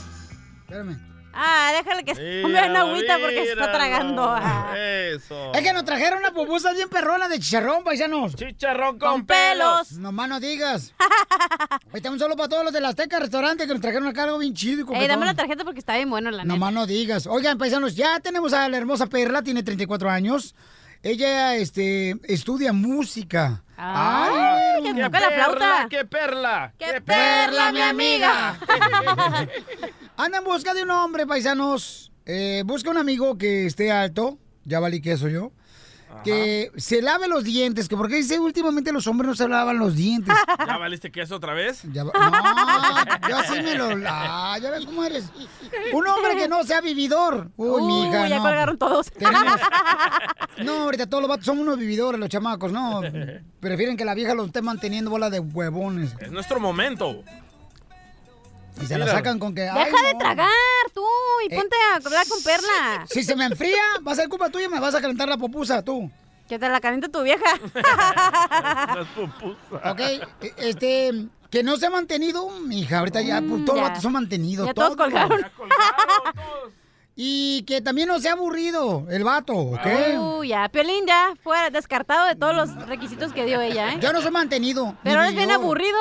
[0.61, 1.08] Espérame.
[1.41, 4.27] Ah, déjale que se tome una agüita porque se está tragando.
[4.29, 4.73] Ah.
[4.77, 5.53] Eso.
[5.53, 8.35] Es que nos trajeron una pupusa bien perrona de chicharrón, paisanos.
[8.35, 9.93] Chicharrón con pelos.
[9.93, 10.93] Nomás no digas.
[11.93, 14.23] Ahí está un solo para todos los de la Azteca Restaurante que nos trajeron acá
[14.23, 16.53] algo bien chido y Ey, dame la tarjeta porque está bien bueno, la neta.
[16.53, 17.25] Nomás no digas.
[17.25, 20.55] Oigan, paisanos, ya tenemos a la hermosa Perla, tiene 34 años.
[21.01, 23.63] Ella, este, estudia música.
[23.77, 25.53] Ay, que ¡Qué toca la flauta.
[25.53, 25.87] perla!
[25.89, 26.73] ¡Qué perla!
[26.77, 28.59] ¡Qué perla, mi amiga!
[30.21, 32.11] Anda en busca de un hombre, paisanos.
[32.25, 34.37] Eh, busca un amigo que esté alto.
[34.65, 35.53] Ya valí que eso yo.
[36.25, 37.87] Que se lave los dientes.
[37.87, 40.35] Que porque dice últimamente los hombres no se lavan los dientes.
[40.67, 41.83] ¿Ya valiste queso otra vez?
[41.93, 42.11] Ya va-
[43.21, 43.87] No, yo así me lo.
[44.07, 45.25] Ah, ya ves cómo eres.
[45.93, 47.51] Un hombre que no sea vividor.
[47.55, 48.27] Uy, mi hija.
[48.27, 48.43] ya no.
[48.43, 49.09] colgaron todos.
[49.11, 49.59] Tenemos-
[50.65, 53.01] No, ahorita todos los vatos son unos vividores, los chamacos, no.
[53.61, 56.13] Prefieren que la vieja los esté manteniendo bola de huevones.
[56.19, 57.23] Es nuestro momento.
[58.81, 59.61] Y se la sacan con que.
[59.61, 60.19] Deja ay, de no.
[60.19, 60.47] tragar
[60.93, 61.03] tú
[61.47, 61.57] y Eh.
[61.57, 63.05] ponte a hablar con Perla.
[63.09, 65.37] Si se me enfría, va a ser culpa tuya y me vas a calentar la
[65.37, 66.09] popusa, tú.
[66.47, 67.45] Que te la caliente tu vieja.
[68.95, 69.91] Las pupusas.
[69.91, 69.99] Ok,
[70.57, 73.83] este, que no se ha mantenido, hija, ahorita ya, pues, todos los Mm, ya.
[73.89, 74.65] vatos son mantenidos.
[74.67, 75.39] Ya todos colgaron.
[77.21, 79.85] Y que también no sea aburrido el vato, ¿ok?
[80.17, 83.97] Uh, ya, Piolín ya fue descartado de todos los requisitos que dio ella, ¿eh?
[84.01, 84.95] Yo no soy mantenido.
[85.03, 85.97] Pero eres bien aburrido.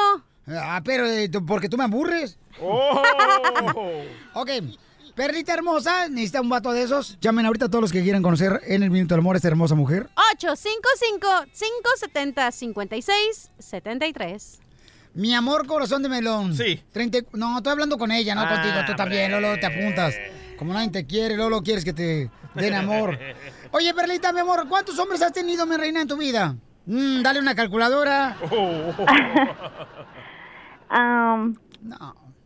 [0.47, 2.39] Ah, pero eh, porque tú me aburres.
[2.61, 4.03] Oh.
[4.35, 4.51] ok,
[5.15, 7.19] perrita hermosa, necesita un vato de esos.
[7.21, 9.49] Llamen ahorita a todos los que quieran conocer en el Minuto del Amor a esta
[9.49, 10.09] hermosa mujer.
[13.61, 14.59] 855-570-5673.
[15.15, 16.55] Mi amor, corazón de melón.
[16.55, 16.83] Sí.
[16.93, 18.75] 30 No, estoy hablando con ella, no Ah, contigo.
[18.87, 20.15] Tú también, Lolo, te apuntas.
[20.59, 23.19] Como nadie te quiere, Lolo, quieres que te den amor.
[23.73, 26.57] Oye, Perlita, mi amor, ¿cuántos hombres has tenido, mi reina, en tu vida?
[26.87, 28.37] Mm, dale una calculadora.
[30.89, 31.55] Am,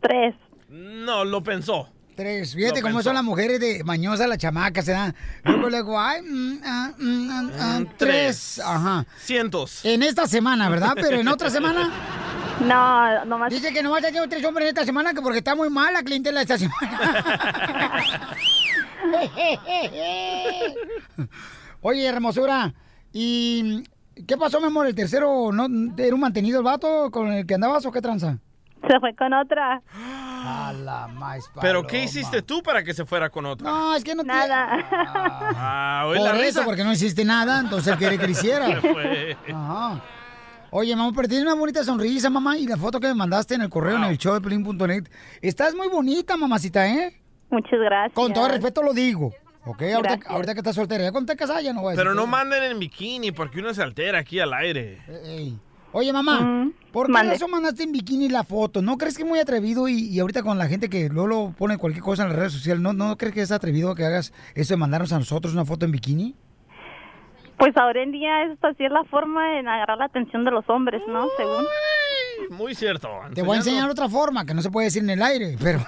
[0.03, 0.35] Tres.
[0.69, 1.89] No, lo pensó.
[2.15, 2.53] Tres.
[2.53, 3.09] Fíjate Lo cómo pensó.
[3.09, 5.15] son las mujeres de mañosas, las chamacas, se dan.
[5.43, 8.59] Luego, luego, ay, mm, ah, mm, ah, ah, tres.
[8.59, 9.05] Ajá.
[9.19, 9.83] Cientos.
[9.83, 10.91] En esta semana, ¿verdad?
[10.95, 11.91] Pero en otra semana.
[12.67, 13.51] No, nomás.
[13.51, 15.91] Dice que nomás ha tenido tres hombres en esta semana que porque está muy mala
[15.93, 18.03] la clientela esta semana.
[21.81, 22.73] Oye, hermosura.
[23.11, 23.83] ¿Y
[24.27, 24.87] qué pasó, mi amor?
[24.87, 28.39] ¿El tercero no era un mantenido el vato con el que andabas o qué tranza?
[28.87, 29.81] Se fue con otra.
[29.93, 33.69] A la más ¿Pero qué hiciste tú para que se fuera con otra?
[33.69, 34.85] No, es que no Nada.
[35.55, 36.65] Ah, oye, Por la eso, risa.
[36.65, 38.67] porque no hiciste nada, entonces él quiere que lo hiciera.
[38.81, 39.37] Se fue.
[39.53, 40.01] Ajá.
[40.71, 43.61] Oye, mamá, pero tienes una bonita sonrisa, mamá, y la foto que me mandaste en
[43.61, 45.03] el correo en el show de Pelín.net.
[45.41, 47.21] Estás muy bonita, mamacita, ¿eh?
[47.51, 48.13] Muchas gracias.
[48.13, 49.31] Con todo respeto lo digo.
[49.65, 49.81] ¿Ok?
[49.95, 51.03] Ahorita, ahorita que estás soltera.
[51.03, 52.03] Ya cuando te casas ya no voy a decir.
[52.03, 54.99] Pero no manden en bikini porque uno se altera aquí al aire.
[55.23, 55.57] Ey.
[55.93, 57.35] Oye, mamá, ¿por qué mande.
[57.35, 58.81] eso mandaste en bikini la foto?
[58.81, 61.77] ¿No crees que es muy atrevido y, y ahorita con la gente que luego pone
[61.77, 64.73] cualquier cosa en las redes sociales, ¿no, ¿no crees que es atrevido que hagas eso
[64.73, 66.35] de mandarnos a nosotros una foto en bikini?
[67.57, 70.67] Pues ahora en día esta sí es la forma en agarrar la atención de los
[70.67, 71.27] hombres, ¿no?
[71.37, 71.63] Según.
[72.49, 73.09] Muy cierto.
[73.33, 75.79] Te voy a enseñar otra forma que no se puede decir en el aire, pero...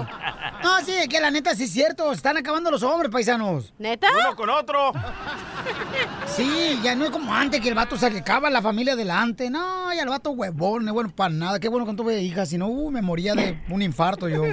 [0.64, 2.12] No, sí, es que la neta sí es cierto.
[2.12, 3.74] Están acabando los hombres, paisanos.
[3.78, 4.08] ¿Neta?
[4.12, 4.92] Uno con otro.
[6.36, 9.50] Sí, ya no es como antes que el vato se acaba la familia adelante.
[9.52, 11.60] No, ya el vato huevón, no es bueno para nada.
[11.60, 14.44] Qué bueno que no tuve hijas, si no, uh, me moría de un infarto yo.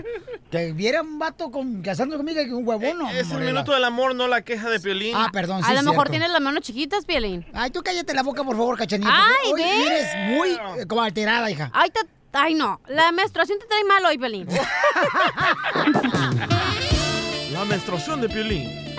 [0.53, 3.09] Que viera un vato con, casándose conmigo que un huevón, no.
[3.11, 5.15] Es el minuto del amor, no la queja de Piolín.
[5.17, 7.47] Ah, perdón, sí A lo mejor tienes las manos chiquitas, Pielín.
[7.55, 9.11] Ay, tú cállate la boca, por favor, cachanilla.
[9.49, 9.91] porque Ay, hoy ¿ves?
[9.91, 11.71] eres muy eh, como alterada, hija.
[11.73, 12.01] Ay, te-
[12.35, 12.83] ay, no.
[12.87, 14.47] La menstruación te trae mal hoy, Pielín.
[17.53, 18.83] La menstruación de Piolín.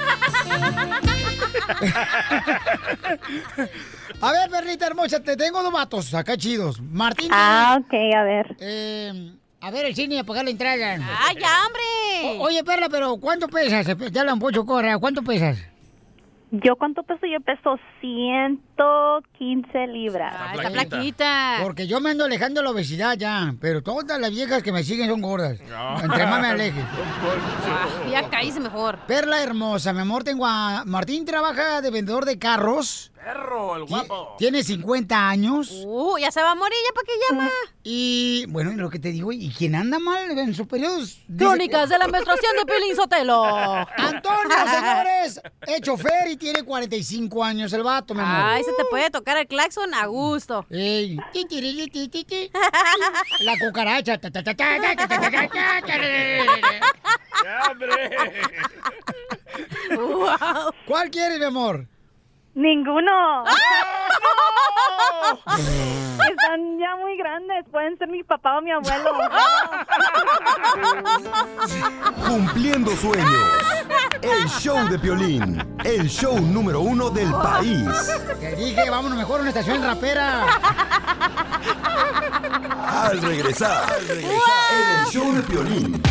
[4.21, 6.79] A ver, perrita hermosa, te tengo dos vatos acá chidos.
[6.81, 7.29] Martín.
[7.31, 8.55] Ah, ok, a ver.
[8.59, 9.33] Eh,
[9.65, 10.93] a ver, el cine, apagar la entrada.
[11.19, 12.39] ¡Ay, ya, hombre!
[12.39, 13.85] O- oye, Perla, pero ¿cuánto pesas?
[14.11, 15.57] Te hablan Pocho Corra, ¿cuánto pesas?
[16.51, 17.25] ¿Yo cuánto peso?
[17.25, 20.35] Yo peso 115 libras.
[20.37, 21.57] Ah, está flaquita.
[21.63, 24.83] Porque yo me ando alejando de la obesidad ya, pero todas las viejas que me
[24.83, 25.59] siguen son gordas.
[25.59, 26.79] Entre más me aleje.
[27.65, 28.99] Ah, ya caíse mejor.
[29.07, 30.83] Perla hermosa, mi amor, tengo a...
[30.85, 33.11] Martín trabaja de vendedor de carros.
[33.23, 34.35] Perro, el guapo.
[34.37, 35.71] Tiene 50 años.
[35.85, 37.49] Uh, ya se va a morir, ya para qué llama.
[37.83, 40.99] Y bueno, lo que te digo, ¿y quién anda mal en su periodo?
[41.37, 43.43] Crónicas de la menstruación de Pelín Sotelo.
[43.45, 48.41] Antonio, señores, es chofer y tiene 45 años el vato, mi amor.
[48.41, 50.65] Ay, se te puede tocar el claxon a gusto.
[50.69, 51.17] Ey.
[53.39, 54.19] La cucaracha.
[59.95, 60.73] ¡Wow!
[60.85, 61.87] ¿Cuál quieres, mi amor?
[62.55, 63.43] Ninguno.
[66.29, 67.65] Están ya muy grandes.
[67.71, 69.11] Pueden ser mi papá o mi abuelo.
[72.27, 73.43] Cumpliendo sueños.
[74.21, 75.77] El show de Piolín.
[75.83, 77.87] El show número uno del país.
[78.39, 80.45] Te dije, vámonos mejor a una estación rapera.
[82.87, 84.39] Al regresar, al regresar
[84.71, 86.01] en el show de Piolín.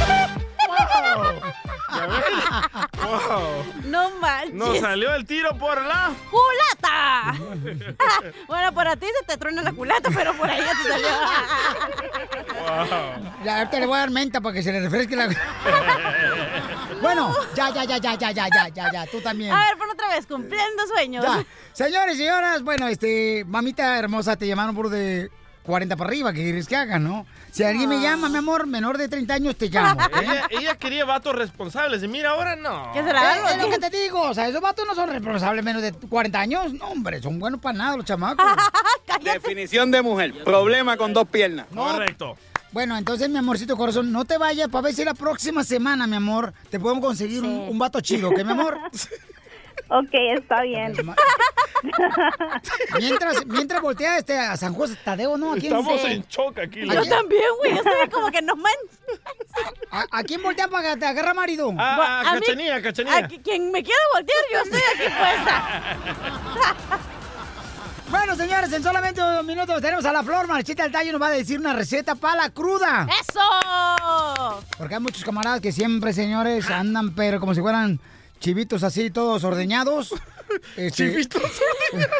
[3.02, 3.64] Wow.
[3.84, 4.54] No manches.
[4.54, 6.12] Nos salió el tiro por la...
[6.30, 7.34] ¡Culata!
[8.46, 11.08] bueno, para ti se te truena la culata, pero por ahí ya te salió.
[13.44, 15.28] Ya, ahorita le voy a dar menta para que se le refresque la...
[17.02, 19.52] Bueno, ya, ya, ya, ya, ya, ya, ya, ya, ya, tú también.
[19.52, 21.24] A ver, pon otra vez, cumpliendo sueños.
[21.24, 21.44] Ya.
[21.72, 25.28] Señores y señoras, bueno, este, mamita hermosa, te llamaron por de
[25.62, 27.26] 40 para arriba, ¿qué quieres que haga, no?
[27.50, 30.00] Si alguien me llama, mi amor, menor de 30 años, te llamo.
[30.04, 30.16] ¿ok?
[30.22, 32.92] Ella, ella quería vatos responsables y mira, ahora no.
[32.94, 33.04] Eh,
[33.50, 36.38] Es lo que te digo, o sea, esos vatos no son responsables menos de 40
[36.40, 36.72] años.
[36.72, 38.44] No, hombre, son buenos para nada los chamacos.
[39.22, 40.42] Definición de mujer.
[40.44, 41.66] Problema con dos piernas.
[41.74, 42.36] Correcto.
[42.72, 46.16] Bueno, entonces, mi amorcito corazón, no te vayas para ver si la próxima semana, mi
[46.16, 48.78] amor, te podemos conseguir un, un vato chido, ¿ok, mi amor?
[49.88, 50.08] Ok,
[50.38, 50.94] está bien.
[52.98, 55.52] Mientras, mientras voltea este a San José Tadeo, ¿no?
[55.52, 56.82] ¿A quién Estamos se- en shock aquí.
[56.82, 57.72] ¿A Yo también, güey.
[57.72, 58.72] Yo estoy como que no man.
[59.90, 61.74] ¿A, a quién voltea para que te agarra marido?
[61.76, 63.16] Ah, A mí- Cachanilla, Cachanilla.
[63.16, 65.98] a qui- quien me quiera voltear, yo estoy aquí puesta.
[68.10, 71.28] Bueno, señores, en solamente unos minutos tenemos a la Flor Marchita del Tallo nos va
[71.28, 73.08] a decir una receta para la cruda.
[73.22, 73.40] ¡Eso!
[74.76, 77.98] Porque hay muchos camaradas que siempre, señores, andan pero como si fueran
[78.42, 80.14] chivitos así, todos ordeñados.
[80.76, 81.08] Este,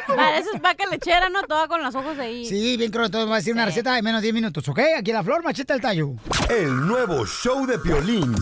[0.09, 1.43] Vale, eso es vaca lechera, ¿no?
[1.43, 2.47] Toda con los ojos ahí.
[2.47, 4.81] Sí, bien creo, entonces va a decir una receta en menos de 10 minutos, ¿ok?
[4.97, 6.15] Aquí la Flor Marchita del Tallo.
[6.49, 8.35] El nuevo show de Piolín.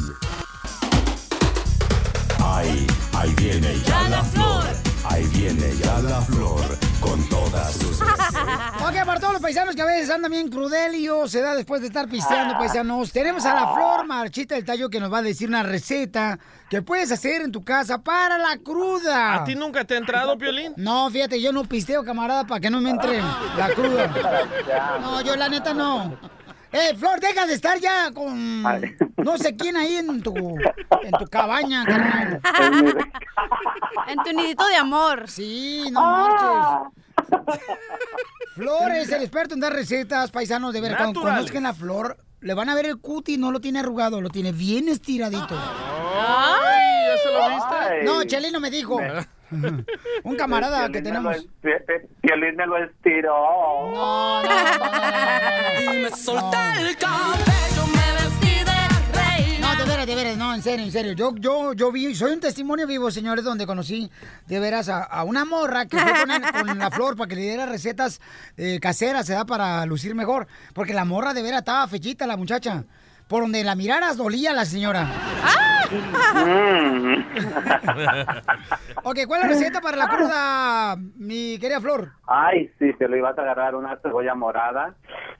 [2.39, 4.64] Ahí, ahí viene ya la flor.
[5.07, 9.86] Ahí viene ya la flor con todas sus Ok, para todos los paisanos que a
[9.86, 13.12] veces andan bien crudelios, se da después de estar pisteando, paisanos.
[13.12, 16.38] Tenemos a la Flor Marchita del Tallo que nos va a decir una receta
[16.68, 19.34] que puedes hacer en tu casa para la cruda.
[19.34, 20.72] ¿A ti nunca te ha entrado, Piolín?
[20.76, 24.11] No, fíjate, yo no pisteo, camarada, para que no me entre la cruda.
[25.01, 26.16] No, yo la neta no.
[26.72, 31.26] Eh, Flor, deja de estar ya con no sé quién ahí en tu, en tu
[31.26, 32.40] cabaña, carnal.
[34.06, 35.28] En tu nidito de amor.
[35.28, 36.92] Sí, no marches.
[38.54, 42.54] Flor es el experto en dar recetas, paisanos, de ver, cuando conozcan la flor, le
[42.54, 45.56] van a ver el cuti, no lo tiene arrugado, lo tiene bien estiradito.
[45.58, 48.04] Ay, ¿ya se lo viste?
[48.04, 48.98] No, Chelino me dijo.
[50.22, 51.36] Un camarada que tenemos.
[52.31, 53.91] Piolín lo estiró.
[53.93, 54.49] No, no,
[55.85, 59.61] no, me solté el cabello, me vestí de.
[59.61, 61.12] No, de veras, de veras, no, en serio, en serio.
[61.12, 64.11] Yo, yo, yo vi, soy un testimonio vivo, señores, donde conocí
[64.47, 66.12] de veras a, una morra que fue
[66.64, 68.20] con, la flor para que le diera recetas
[68.57, 70.47] eh, caseras, se da para lucir mejor.
[70.72, 72.85] Porque la morra de veras estaba fechita, la muchacha.
[73.31, 75.07] Por donde la miraras dolía la señora.
[76.35, 77.14] Mm.
[79.03, 82.11] Ok, ¿cuál es la receta para la cruda, mi querida Flor?
[82.26, 84.95] Ay, sí, te lo ibas a agarrar una cebolla morada,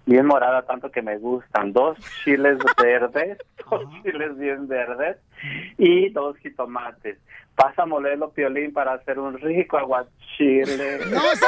[0.07, 1.72] bien morada, tanto que me gustan.
[1.72, 3.38] Dos chiles verdes,
[3.68, 5.18] dos chiles bien verdes
[5.76, 7.18] y dos jitomates.
[7.62, 10.98] Vas a molerlo, Piolín, para hacer un rico aguachile.
[11.11, 11.46] ¡No payaso!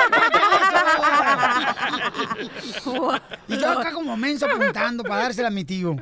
[3.48, 5.96] y yo acá como menso apuntando para dársela a mi tío.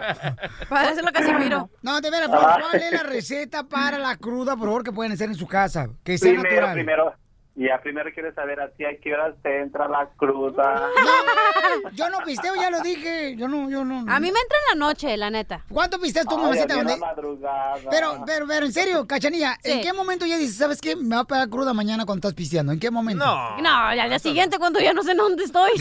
[0.68, 1.70] Para dárselo a Casimiro.
[1.82, 5.28] No, de veras, ¿cuál es la receta para la cruda, por favor, que pueden hacer
[5.28, 5.88] en su casa?
[6.02, 6.74] Que sea Primero, natural.
[6.74, 7.14] primero,
[7.56, 10.88] ya primero quiero saber a ti a qué horas te entra la cruda.
[11.84, 13.36] No, yo no pisteo, ya lo dije.
[13.36, 13.98] Yo no, yo no.
[14.10, 15.64] A mí me entra en la noche, la neta.
[15.70, 16.74] ¿Cuánto pisteas tú, Ay, mamacita?
[16.74, 17.74] a mí en la ¿Dónde- madrugada.
[17.90, 20.96] Pero, pero, pero, en serio, Cachanilla, ¿en qué momento ya dices, sabes qué?
[20.96, 22.72] Me va a pegar cruda mañana cuando estás pisteando.
[22.72, 23.24] ¿En qué momento?
[23.24, 23.58] No.
[23.60, 25.70] No, al día siguiente cuando ya no sé en dónde estoy.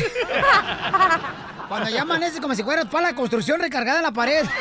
[1.70, 4.43] Cuando ya amanece como si fueras para la construcción recargada en la pared.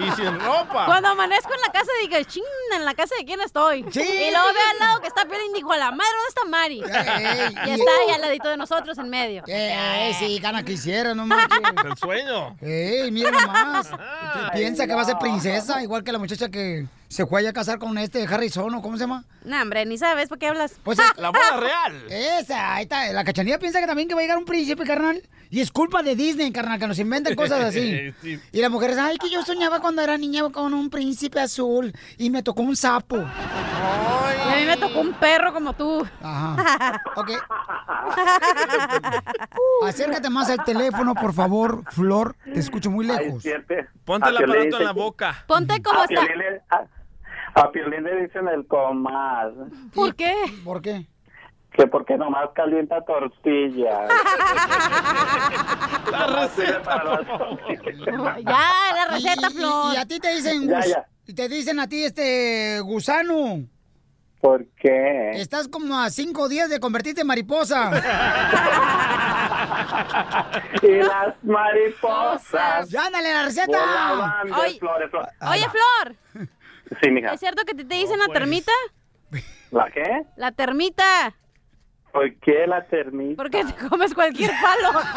[0.00, 0.86] Y sin ropa.
[0.86, 2.42] Cuando amanezco en la casa digo, ching,
[2.74, 3.84] en la casa de quién estoy.
[3.90, 4.00] Sí.
[4.00, 6.44] Y luego veo al lado que está Piolín y digo, a la madre, ¿dónde está
[6.46, 6.82] Mari?
[6.82, 9.42] Ey, y y- está ahí al ladito de nosotros en medio.
[9.46, 11.58] Eh, sí, gana quisiera, no manches.
[11.84, 12.56] El sueño.
[12.62, 13.90] Ey, mira nomás.
[14.54, 17.80] Piensa que va a ser princesa, igual que la muchacha que se fue a casar
[17.80, 19.24] con este Harrison, ¿o cómo se llama?
[19.44, 20.78] No, hombre, ni sabes por qué hablas.
[20.84, 22.04] Pues es- La boda real.
[22.08, 23.12] Esa, ahí está.
[23.12, 25.20] La cachanilla piensa que también que va a llegar un príncipe, carnal.
[25.52, 28.14] Y es culpa de Disney, carnal, que nos inventan cosas así.
[28.22, 28.38] Sí.
[28.52, 32.30] Y las mujeres, ay, que yo soñaba cuando era niña con un príncipe azul y
[32.30, 33.16] me tocó un sapo.
[33.16, 36.06] Y a mí me tocó un perro como tú.
[36.22, 37.02] Ajá.
[37.16, 37.30] Ok.
[39.84, 42.36] Acércate más al teléfono, por favor, Flor.
[42.44, 43.42] Te escucho muy Ay, lejos.
[43.42, 43.88] siempre.
[44.04, 45.44] Ponte el aparato en la boca.
[45.46, 46.22] Ponte como a está.
[47.54, 49.70] A- Piolín le dicen el comal.
[49.94, 50.34] ¿Por qué?
[50.64, 51.06] ¿Por qué?
[51.72, 54.10] Que porque nomás calienta tortillas.
[56.10, 58.40] La receta, por favor.
[58.42, 59.94] Ya, la receta, y- Flor.
[59.94, 61.06] Y, a ti te dicen, Ya, gus- ya.
[61.26, 63.62] y te dicen a ti, este, gusano.
[64.40, 65.30] ¿Por qué?
[65.34, 67.90] Estás como a cinco días de convertirte en mariposa.
[70.82, 72.88] Y las mariposas.
[72.88, 73.78] ¡Ya, ándale la receta!
[73.78, 74.78] volaban de Oye.
[74.78, 75.30] flores, flores.
[75.42, 76.16] Oye, Flor,
[77.02, 77.32] Sí, mija.
[77.34, 78.72] ¿es cierto que te, te dicen la termita?
[79.70, 80.24] ¿La qué?
[80.36, 81.34] La termita.
[82.12, 83.36] ¿Por qué la termita?
[83.40, 84.98] Porque te comes cualquier palo.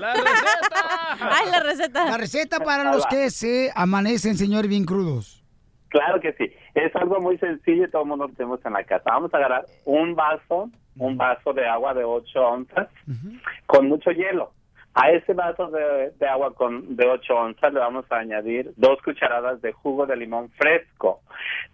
[0.00, 1.18] La receta.
[1.20, 2.04] Ay, la receta.
[2.06, 5.42] La receta para los que se amanecen, señor, bien crudos.
[5.88, 6.52] Claro que sí.
[6.74, 9.04] Es algo muy sencillo y todo el mundo lo tenemos en la casa.
[9.06, 12.88] Vamos a agarrar un vaso, un vaso de agua de 8 onzas
[13.66, 14.52] con mucho hielo.
[14.94, 19.02] A ese vaso de, de agua con de 8 onzas le vamos a añadir dos
[19.02, 21.20] cucharadas de jugo de limón fresco.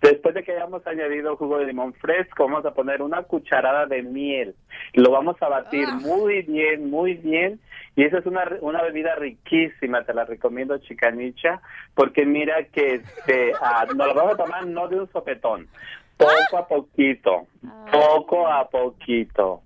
[0.01, 4.03] Después de que hayamos añadido jugo de limón fresco, vamos a poner una cucharada de
[4.03, 4.55] miel.
[4.95, 7.61] Lo vamos a batir muy bien, muy bien.
[7.95, 11.61] Y esa es una, una bebida riquísima, te la recomiendo, chicanicha,
[11.95, 15.69] porque mira que este, ah, nos lo vamos a tomar no de un sopetón,
[16.17, 17.47] poco a poquito,
[17.93, 19.61] poco a poquito.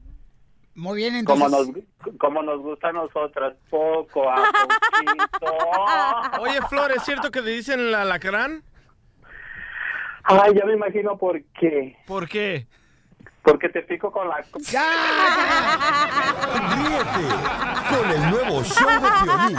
[0.77, 1.85] Muy bien, Como entonces.
[2.05, 5.57] nos, como nos gusta a nosotras, poco a poquito.
[6.41, 8.65] Oye, Flor, ¿es cierto que le dicen la lacrán?
[10.25, 11.97] Ay, ya me imagino por qué.
[12.07, 12.67] ¿Por qué?
[13.43, 14.37] Porque te pico con la...
[16.75, 17.29] Ríete
[17.91, 19.59] con el nuevo show de Piolín.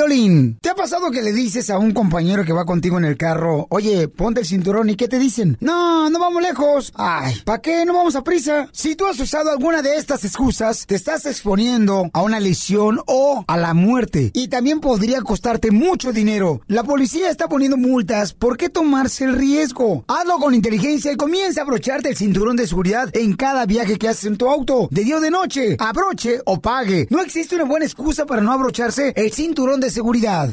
[0.01, 3.67] ¿Te ha pasado que le dices a un compañero que va contigo en el carro,
[3.69, 5.57] oye, ponte el cinturón y qué te dicen?
[5.59, 6.91] No, no vamos lejos.
[6.95, 7.85] Ay, ¿para qué?
[7.85, 8.67] No vamos a prisa.
[8.73, 13.45] Si tú has usado alguna de estas excusas, te estás exponiendo a una lesión o
[13.47, 14.31] a la muerte.
[14.33, 16.61] Y también podría costarte mucho dinero.
[16.65, 18.33] La policía está poniendo multas.
[18.33, 20.03] ¿Por qué tomarse el riesgo?
[20.07, 24.07] Hazlo con inteligencia y comienza a abrocharte el cinturón de seguridad en cada viaje que
[24.07, 24.87] haces en tu auto.
[24.89, 25.75] De día o de noche.
[25.77, 27.05] Abroche o pague.
[27.11, 30.49] No existe una buena excusa para no abrocharse el cinturón de seguridad.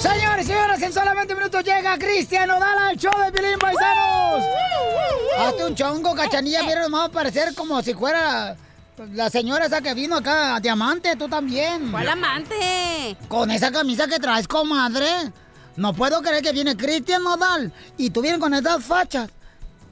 [0.00, 4.44] Señores y señoras, en solamente minutos llega Cristian Odal al show de Pilín Paisanos.
[5.38, 6.62] Hazte un chongo, cachanilla.
[6.62, 8.56] Mira, nos va a parecer como si fuera
[9.12, 11.90] la señora esa que vino acá, Diamante, tú también.
[11.90, 13.16] ¿Cuál amante?
[13.28, 15.08] Con esa camisa que traes, comadre.
[15.76, 19.30] No puedo creer que viene Cristian Nodal y tú vienes con estas fachas.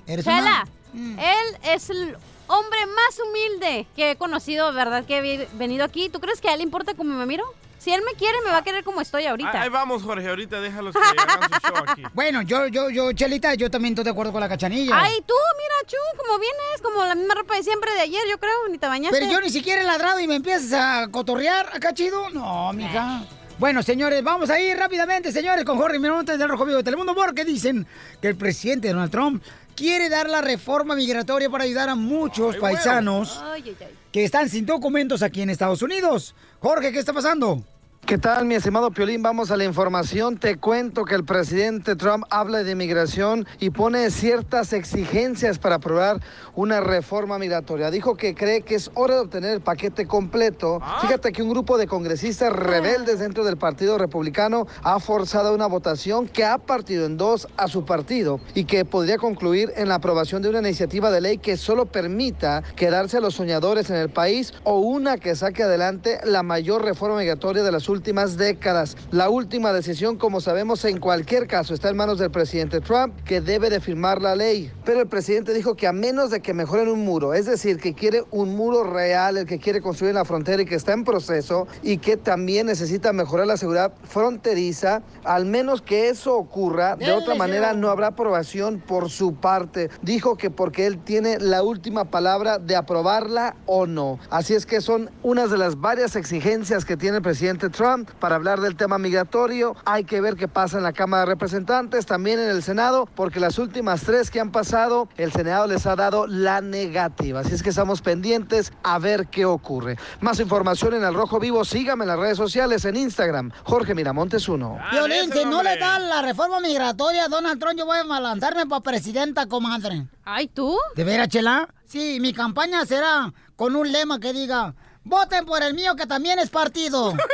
[0.06, 2.16] Eres Chela, una- él es el
[2.48, 5.04] hombre más humilde que he conocido, ¿verdad?
[5.04, 6.08] Que he venido aquí.
[6.08, 7.44] ¿Tú crees que a él le importa cómo me miro?
[7.78, 9.62] Si él me quiere, me va a querer como estoy ahorita.
[9.62, 12.02] Ahí vamos, Jorge, ahorita déjalos que hagan su show aquí.
[12.14, 14.92] Bueno, yo, yo, yo, Chelita, yo también estoy de acuerdo con la cachanilla.
[14.98, 18.38] Ay, tú, mira, Chu, como vienes, como la misma ropa de siempre de ayer, yo
[18.38, 19.16] creo, ni te bañaste.
[19.16, 22.28] Pero yo ni siquiera he ladrado y me empiezas a cotorrear acá chido.
[22.30, 23.24] No, mija.
[23.58, 27.14] Bueno, señores, vamos a ir rápidamente, señores, con Jorge Miramontes del Rojo Vivo de Telemundo,
[27.14, 27.86] porque dicen
[28.20, 29.42] que el presidente Donald Trump
[29.76, 33.86] quiere dar la reforma migratoria para ayudar a muchos paisanos Ay, ay, ay.
[34.10, 36.34] que están sin documentos aquí en Estados Unidos.
[36.60, 37.62] Jorge, ¿qué está pasando?
[38.06, 39.20] ¿Qué tal, mi estimado Piolín?
[39.20, 40.36] Vamos a la información.
[40.38, 46.20] Te cuento que el presidente Trump habla de inmigración y pone ciertas exigencias para aprobar
[46.54, 47.90] una reforma migratoria.
[47.90, 50.80] Dijo que cree que es hora de obtener el paquete completo.
[51.00, 56.28] Fíjate que un grupo de congresistas rebeldes dentro del Partido Republicano ha forzado una votación
[56.28, 60.42] que ha partido en dos a su partido y que podría concluir en la aprobación
[60.42, 64.54] de una iniciativa de ley que solo permita quedarse a los soñadores en el país
[64.62, 67.95] o una que saque adelante la mayor reforma migratoria de las últimas
[68.36, 68.96] décadas.
[69.10, 73.40] La última decisión, como sabemos, en cualquier caso está en manos del presidente Trump, que
[73.40, 74.70] debe de firmar la ley.
[74.84, 77.94] Pero el presidente dijo que a menos de que mejoren un muro, es decir, que
[77.94, 81.04] quiere un muro real, el que quiere construir en la frontera y que está en
[81.04, 87.12] proceso y que también necesita mejorar la seguridad fronteriza, al menos que eso ocurra, de
[87.12, 89.90] otra manera no habrá aprobación por su parte.
[90.02, 94.18] Dijo que porque él tiene la última palabra de aprobarla o no.
[94.30, 97.85] Así es que son unas de las varias exigencias que tiene el presidente Trump
[98.18, 99.76] para hablar del tema migratorio.
[99.84, 103.38] Hay que ver qué pasa en la Cámara de Representantes, también en el Senado, porque
[103.38, 107.40] las últimas tres que han pasado, el Senado les ha dado la negativa.
[107.40, 109.98] Así es que estamos pendientes a ver qué ocurre.
[110.20, 114.48] Más información en El Rojo Vivo, sígame en las redes sociales, en Instagram, Jorge Miramontes
[114.48, 114.78] 1.
[114.90, 118.66] Violín, si no le dan la reforma migratoria a Donald Trump, yo voy a lanzarme
[118.66, 120.08] para presidenta, comadre.
[120.24, 120.76] Ay, ¿tú?
[120.96, 121.68] ¿De veras, Chela?
[121.84, 124.74] Sí, mi campaña será con un lema que diga,
[125.06, 127.14] voten por el mío que también es partido.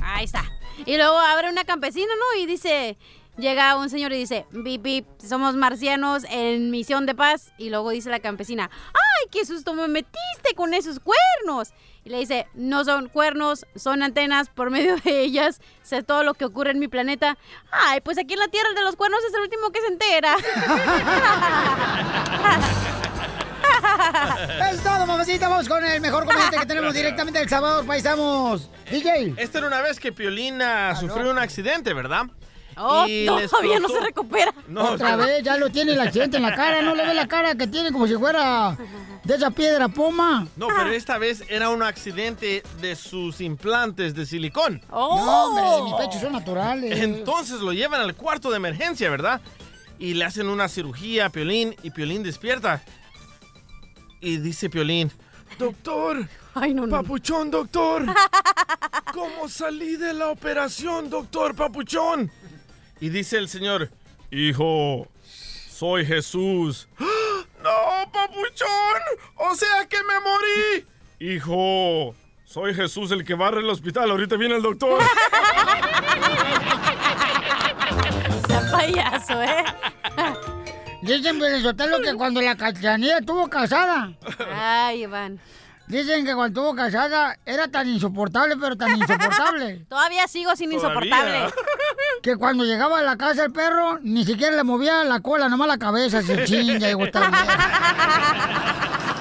[0.03, 0.43] Ahí está.
[0.85, 2.39] Y luego abre una campesina, ¿no?
[2.41, 2.97] Y dice,
[3.37, 7.51] llega un señor y dice, bip, bip, somos marcianos en misión de paz.
[7.57, 11.73] Y luego dice la campesina, ¡ay, qué susto me metiste con esos cuernos!
[12.05, 16.33] Y le dice, no son cuernos, son antenas, por medio de ellas sé todo lo
[16.33, 17.37] que ocurre en mi planeta.
[17.71, 19.87] Ay, pues aquí en la Tierra el de los cuernos es el último que se
[19.87, 20.35] entera.
[24.71, 25.49] Es todo, mamacita.
[25.49, 28.69] Vamos con el mejor comediante que tenemos directamente del Salvador, paisanos.
[28.89, 29.33] DJ.
[29.37, 32.27] Esta era una vez que Piolina sufrió un accidente, ¿verdad?
[32.77, 34.53] Oh, Y no, todavía no se recupera.
[34.67, 36.81] No, Otra vez, ya lo tiene el accidente en la cara.
[36.81, 38.77] No le ve la cara que tiene como si fuera
[39.23, 40.47] de esa piedra poma.
[40.55, 44.81] No, pero esta vez era un accidente de sus implantes de silicón.
[44.89, 46.99] No, hombre, mis pechos son naturales.
[46.99, 49.41] Entonces lo llevan al cuarto de emergencia, ¿verdad?
[49.99, 52.81] Y le hacen una cirugía a Piolín y Piolín despierta.
[54.19, 55.11] Y dice Piolín,
[55.59, 56.27] doctor,
[56.89, 58.05] papuchón, doctor,
[59.13, 62.31] ¿cómo salí de la operación, doctor, papuchón?
[63.03, 63.89] Y dice el señor,
[64.31, 66.87] hijo, soy Jesús.
[67.61, 69.01] ¡No, papuchón!
[69.35, 70.87] ¡O sea que me morí!
[71.19, 74.09] Hijo, soy Jesús el que barre el hospital.
[74.09, 75.03] Ahorita viene el doctor.
[78.47, 79.65] Sea payaso, ¿eh?
[81.01, 84.13] Dicen, lo que cuando la cachanilla estuvo casada.
[84.49, 85.41] Ay, Iván.
[85.87, 89.85] Dicen que cuando estuvo casada era tan insoportable, pero tan insoportable.
[89.89, 90.87] Todavía sigo sin Todavía.
[91.07, 91.53] insoportable.
[92.21, 95.67] Que cuando llegaba a la casa el perro, ni siquiera le movía la cola, nomás
[95.67, 97.27] la cabeza, se chinga y gustaba.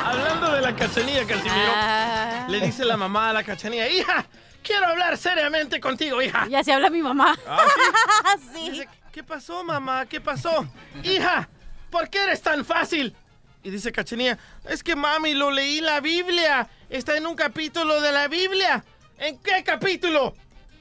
[0.05, 2.47] Hablando de la cachanilla, Casimiro, Ah.
[2.49, 4.25] le dice la mamá a la cachanilla, hija,
[4.63, 6.47] quiero hablar seriamente contigo, hija.
[6.49, 7.37] Ya se habla mi mamá.
[7.49, 8.71] ¿Ah, sí?
[8.71, 10.07] Dice, ¿qué pasó, mamá?
[10.07, 10.67] ¿Qué pasó?
[11.03, 11.49] Hija,
[11.91, 13.15] ¿por qué eres tan fácil?
[13.65, 14.39] Y dice Cachanilla,
[14.69, 16.69] es que mami, lo leí la Biblia.
[16.91, 18.85] Está en un capítulo de la Biblia.
[19.19, 20.35] ¿En qué capítulo?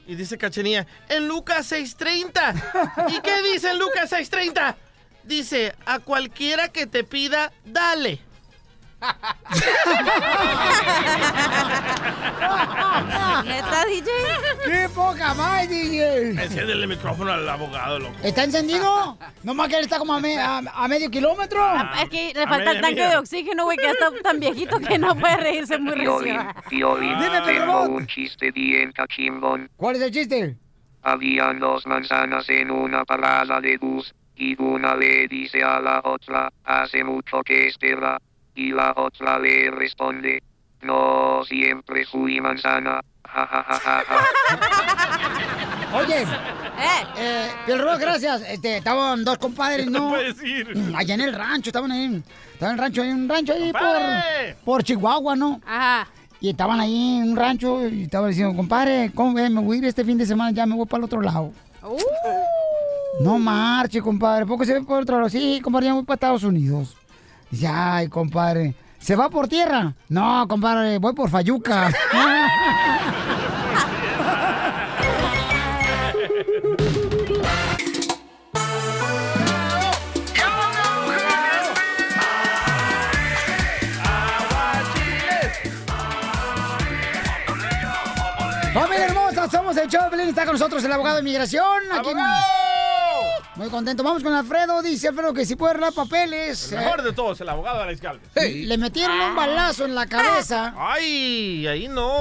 [0.06, 3.12] Y dice Cachanilla, en Lucas 6.30.
[3.12, 4.74] ¿Y qué dice en Lucas 6.30?
[5.22, 8.20] Dice, a cualquiera que te pida, dale.
[13.44, 14.10] ¿Neta, DJ?
[14.64, 16.30] ¡Qué poca más, DJ!
[16.30, 18.14] Enciéndele el micrófono al abogado, loco.
[18.22, 19.16] ¿Está encendido?
[19.42, 21.60] Nomás que él está como a, me- a- a medio kilómetro.
[22.02, 23.10] Es que le falta el media tanque mía.
[23.10, 25.92] de oxígeno, güey, que ya está tan viejito que no puede reírse muy.
[26.68, 29.70] Piolín, Dime, tengo un chiste bien cachimbón.
[29.76, 30.56] ¿Cuál es el chiste?
[31.02, 36.52] Habían dos manzanas en una parada de bus, y una le dice a la otra,
[36.64, 38.18] hace mucho que espera,
[38.54, 40.42] y la otra le responde,
[40.82, 43.00] no siempre fui manzana.
[43.24, 44.18] Ja, ja, ja, ja, ja.
[45.98, 48.42] Oye, eh, Pielro, gracias.
[48.48, 50.10] Este, estaban dos compadres, ¿no?
[50.10, 50.72] puedes ir.
[50.96, 52.22] Allá en el rancho, estaban ahí.
[52.52, 54.56] Estaban en el rancho, en un rancho ahí por, ¡Compadre!
[54.64, 55.60] por Chihuahua, ¿no?
[55.66, 56.08] Ajá.
[56.40, 59.50] Y estaban ahí en un rancho y estaban diciendo, compadre, ¿cómo ves?
[59.50, 61.52] Me voy a ir este fin de semana, ya me voy para el otro lado.
[61.82, 61.96] Uh.
[63.20, 64.46] No marche, compadre.
[64.46, 65.28] ¿Por qué se ve por otro lado?
[65.28, 66.96] Sí, compadre, ya voy para Estados Unidos.
[67.52, 69.94] Dice, ay, compadre, ¿se va por tierra?
[70.08, 71.92] No, compadre, voy por Fayuca.
[88.72, 89.50] ¡Familia hermosa!
[89.50, 91.82] Somos el show Está con nosotros el abogado de inmigración.
[91.92, 92.08] Aquí
[93.62, 94.02] muy contento.
[94.02, 94.82] Vamos con Alfredo.
[94.82, 96.72] Dice Alfredo que si puede arreglar papeles.
[96.72, 98.28] El mejor de todos, el abogado de Alex Galvez.
[98.34, 100.74] Le metieron un balazo en la cabeza.
[100.76, 102.16] Ay, ahí no.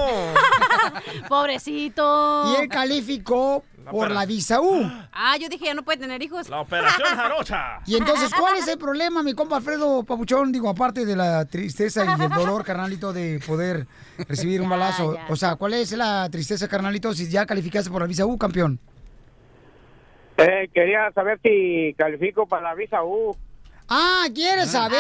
[1.28, 2.54] Pobrecito.
[2.54, 4.88] Y él calificó por la visa U.
[5.12, 6.48] Ah, yo dije, ya no puede tener hijos.
[6.48, 7.80] La operación jarocha.
[7.88, 10.52] Y entonces, ¿cuál es el problema, mi compa Alfredo Papuchón?
[10.52, 13.88] Digo, aparte de la tristeza y el dolor, carnalito, de poder
[14.30, 15.18] recibir un balazo.
[15.28, 18.80] O sea, ¿cuál es la tristeza, carnalito, si ya calificaste por la visa U, campeón?
[20.38, 23.36] Eh, quería saber si califico para la visa U.
[23.88, 25.00] Ah, ¿quieres saber?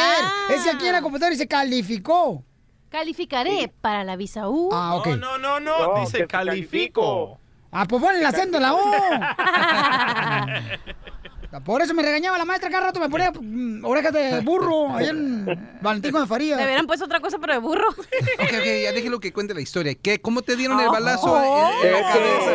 [0.49, 2.43] Es que aquí en la computadora dice calificó.
[2.89, 4.69] Calificaré para la visa U.
[4.73, 5.07] Ah, ok.
[5.17, 7.39] No, no, no, No, dice califico.
[7.71, 8.81] Ah, pues pon el acento en la O.
[11.65, 15.07] Por eso me regañaba la maestra cada rato, me ponía mm, orejas de burro ahí
[15.07, 15.45] en
[15.81, 16.55] Valentín de Faría.
[16.55, 17.89] Le hubieran puesto otra cosa, pero de burro.
[17.89, 18.05] Ok,
[18.43, 19.95] ok, ya déjelo que cuente la historia.
[19.95, 21.71] ¿Qué, ¿Cómo te dieron el balazo Oh.
[21.83, 22.51] en, la cabeza?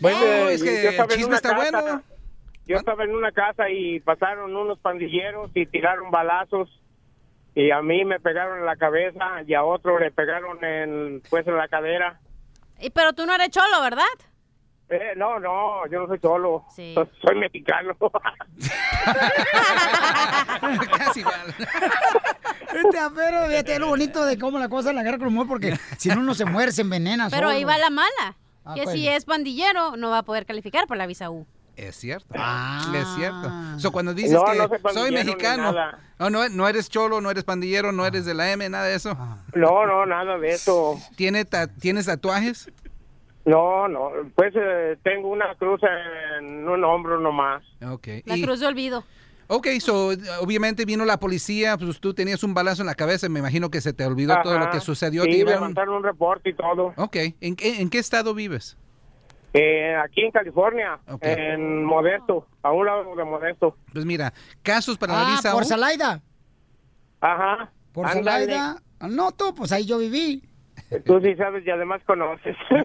[0.00, 2.02] Bueno, es yo que estaba el en chisme una está casa, bueno.
[2.66, 6.68] Yo estaba en una casa y pasaron unos pandilleros y tiraron balazos
[7.54, 11.46] y a mí me pegaron en la cabeza y a otro le pegaron en pues
[11.46, 12.18] en la cadera.
[12.80, 14.04] Y- Pero tú no eres cholo, ¿verdad?
[14.88, 16.20] Eh, no, no, yo no soy.
[16.74, 16.94] Sí.
[16.94, 17.96] Soy, soy mexicano.
[20.98, 21.54] Casi vale.
[22.76, 26.08] Este apero, fíjate lo bonito de cómo la cosa la agarra con humor, porque si
[26.10, 27.28] no, uno se muere, se envenena.
[27.30, 28.36] Pero ahí va la mala.
[28.66, 31.46] Ah, que si es pandillero, no va a poder calificar por la visa U.
[31.76, 32.26] Es cierto.
[32.36, 32.90] Ah.
[32.94, 33.50] Es cierto.
[33.78, 35.72] So, cuando dices No, que no soy mexicano,
[36.18, 38.94] no, no, no eres cholo, no eres pandillero, no eres de la M, nada de
[38.94, 39.16] eso.
[39.54, 40.98] no, no, nada de eso.
[41.16, 42.70] ¿Tiene ta- ¿Tienes tatuajes?
[43.44, 45.80] No, no, pues eh, tengo una cruz
[46.38, 47.62] en un hombro nomás.
[47.86, 48.08] Ok.
[48.24, 49.04] La Y- cruz de olvido.
[49.48, 50.08] Ok, so,
[50.40, 53.80] obviamente vino la policía, pues tú tenías un balazo en la cabeza, me imagino que
[53.80, 55.22] se te olvidó todo lo que sucedió.
[55.22, 56.92] Sí, te llevaron- levantaron un reporte y todo.
[56.96, 58.76] Ok, ¿En, qué, ¿en qué estado vives?
[59.52, 63.76] Eh, aquí en California, en Modesto, a un lado de Modesto.
[63.92, 64.32] Pues mira,
[64.62, 65.64] casos para la Ah, visa por.
[65.64, 66.20] Salaida.
[67.20, 67.70] Ajá.
[67.92, 68.46] Por ándale.
[68.52, 68.82] Salaida.
[69.08, 70.42] No, tú, pues ahí yo viví.
[71.04, 72.56] Tú sí sabes y además conoces.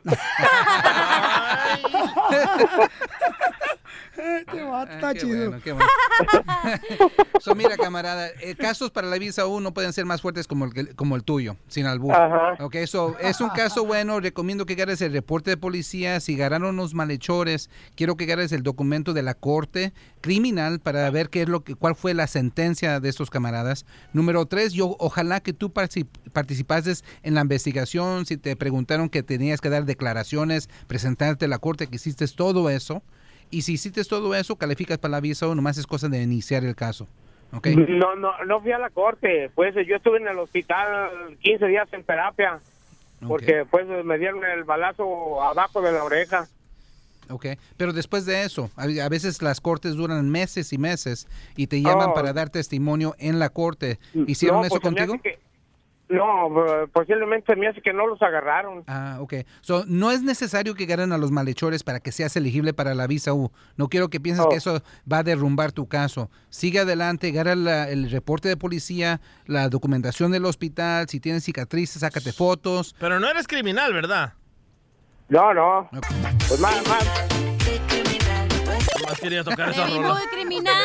[4.18, 5.50] Vato está Ah, qué chido.
[5.50, 5.90] bueno, qué bueno.
[7.42, 10.66] So, mira, camarada, eh, casos para la visa U no pueden ser más fuertes como
[10.66, 12.14] el, que- como el tuyo, sin albur.
[12.14, 12.64] Ajá.
[12.64, 16.76] Ok, so, es un caso bueno, recomiendo que agarres el reporte de policía, si agarraron
[16.76, 21.50] los malhechores, quiero que agarres el documento de la corte criminal para ver qué es
[21.50, 23.88] lo que, cuál fue la sentencia de estos camaradas.
[24.14, 29.24] Número tres, yo ojalá que tú particip- participases en la investigación, si te preguntaron que
[29.24, 33.02] tenías que dar declaraciones, presentarte a la corte, que hiciste todo eso.
[33.50, 36.64] Y si hiciste todo eso, calificas para la visa o nomás es cosa de iniciar
[36.64, 37.08] el caso.
[37.52, 39.52] No, no, no fui a la corte.
[39.56, 42.60] Pues yo estuve en el hospital 15 días en terapia.
[43.28, 46.48] Porque pues me dieron el balazo abajo de la oreja.
[47.30, 47.46] Ok,
[47.78, 52.10] pero después de eso, a veces las cortes duran meses y meses y te llaman
[52.10, 52.14] Oh.
[52.14, 54.00] para dar testimonio en la corte.
[54.28, 55.14] ¿Hicieron No, eso pues, se me contigo?
[55.14, 55.51] hace que-
[56.12, 58.84] no, eh, posiblemente me hace que no los agarraron.
[58.88, 59.34] Ah, ok.
[59.62, 63.08] So, no es necesario que agarren a los malhechores para que seas elegible para la
[63.08, 63.52] visa U.
[63.78, 64.50] No quiero que pienses Oh.
[64.50, 64.82] que eso
[65.12, 66.30] va a derrumbar tu caso.
[66.50, 72.02] Sigue adelante, agarra la- el reporte de policía, la documentación del hospital, si tienes cicatrices,
[72.02, 72.96] sácate fotos.
[73.00, 74.34] Pero no eres criminal, ¿verdad?
[75.30, 75.90] No, no.
[76.48, 77.06] Pues más, más.
[79.08, 80.10] Más quería tocar esa rola.
[80.10, 80.76] boy, criminal,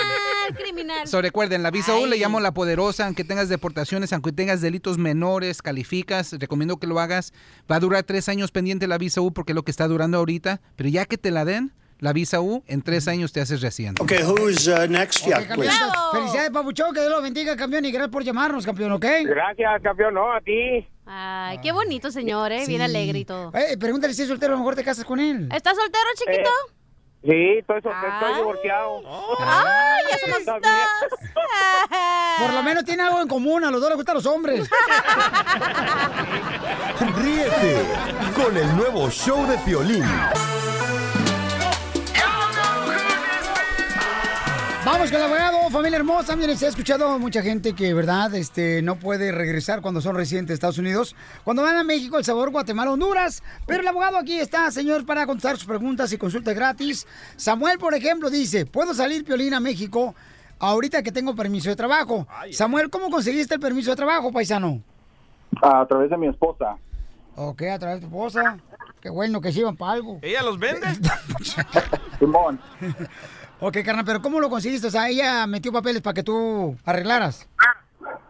[0.55, 1.07] criminal.
[1.07, 4.99] So, recuerden, la visa U le llamo la poderosa, aunque tengas deportaciones, aunque tengas delitos
[4.99, 7.32] menores, calificas, recomiendo que lo hagas.
[7.70, 10.18] Va a durar tres años pendiente la visa U porque es lo que está durando
[10.18, 13.62] ahorita, pero ya que te la den, la visa U, en tres años te haces
[13.62, 14.03] residente.
[14.03, 15.22] Okay, who's uh, next?
[15.22, 15.72] Ok, Yeah, campeón.
[16.12, 19.07] Felicidades, Papuchón, que Dios lo bendiga, campeón, y gracias por llamarnos, campeón, ¿ok?
[19.24, 20.86] Gracias, campeón, no, a ti.
[21.07, 22.64] Ay, qué bonito, señor, ¿eh?
[22.66, 23.53] Bien alegre y todo.
[23.55, 25.49] Eh, pregúntale si es soltero, a lo mejor te casas con él.
[25.55, 26.51] ¿Estás soltero, chiquito?
[27.23, 29.03] Sí, estoy, estoy divorciado.
[29.41, 31.21] ¡Ay, ya somos Está dos!
[32.39, 34.69] Por lo menos tiene algo en común, a los dos les gustan los hombres.
[37.17, 37.83] Ríete
[38.35, 40.05] con el nuevo show de Piolín.
[44.87, 46.37] Vamos con el abogado, familia hermosa.
[46.37, 48.32] Miren, se ha escuchado mucha gente que, ¿verdad?
[48.37, 51.16] Este, no puede regresar cuando son residentes de Estados Unidos.
[51.43, 53.43] Cuando van a México, El Salvador, Guatemala, Honduras.
[53.66, 57.05] Pero el abogado aquí está, señor, para contestar sus preguntas y consulta gratis.
[57.34, 60.14] Samuel, por ejemplo, dice, ¿puedo salir, Piolín, a México
[60.61, 62.28] ahorita que tengo permiso de trabajo?
[62.53, 64.80] Samuel, ¿cómo conseguiste el permiso de trabajo, paisano?
[65.62, 66.76] A través de mi esposa.
[67.34, 68.57] Ok, a través de tu esposa.
[69.01, 70.20] Qué bueno que sirvan para algo.
[70.22, 70.87] ¿Ella los vende?
[72.20, 72.61] Simón.
[73.61, 74.88] Ok, carnal, pero ¿cómo lo conseguiste?
[74.88, 77.48] O sea, ella metió papeles para que tú arreglaras.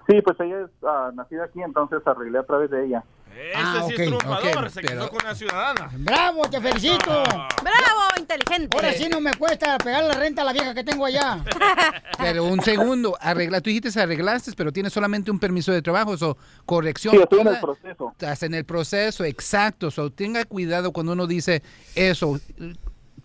[0.09, 3.03] Sí, pues ella es ah, nacida aquí, entonces arreglé a través de ella.
[3.37, 5.91] Este Ah, sí ok, es triunfador, ok, se pero- quedó con la ciudadana.
[5.99, 7.11] ¡Bravo, te felicito!
[7.63, 8.75] ¡Bravo, inteligente!
[8.75, 11.45] Ahora sí no me cuesta pegar la renta a la vieja que tengo allá.
[12.19, 16.37] Pero un segundo, arregla, tú dijiste arreglaste, pero tienes solamente un permiso de trabajo, o
[16.65, 17.15] corrección.
[17.15, 18.09] Sí, estoy en el proceso.
[18.13, 19.91] Estás en el proceso, exacto.
[19.91, 21.63] So, tenga cuidado cuando uno dice
[21.95, 22.41] eso.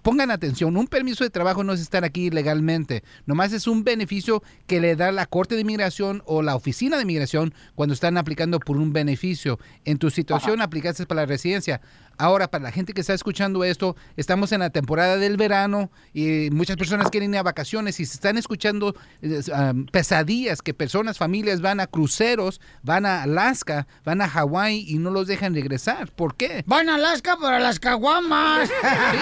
[0.01, 4.41] Pongan atención, un permiso de trabajo no es estar aquí legalmente, nomás es un beneficio
[4.65, 8.59] que le da la Corte de Inmigración o la Oficina de Inmigración cuando están aplicando
[8.59, 9.59] por un beneficio.
[9.85, 11.81] En tu situación aplicaste para la residencia.
[12.21, 16.49] Ahora, para la gente que está escuchando esto, estamos en la temporada del verano y
[16.51, 18.93] muchas personas quieren ir a vacaciones y se están escuchando
[19.23, 24.99] um, pesadillas que personas, familias van a cruceros, van a Alaska, van a Hawái y
[24.99, 26.11] no los dejan regresar.
[26.11, 26.63] ¿Por qué?
[26.67, 28.69] Van a Alaska para las caguamas.
[29.11, 29.17] Sí,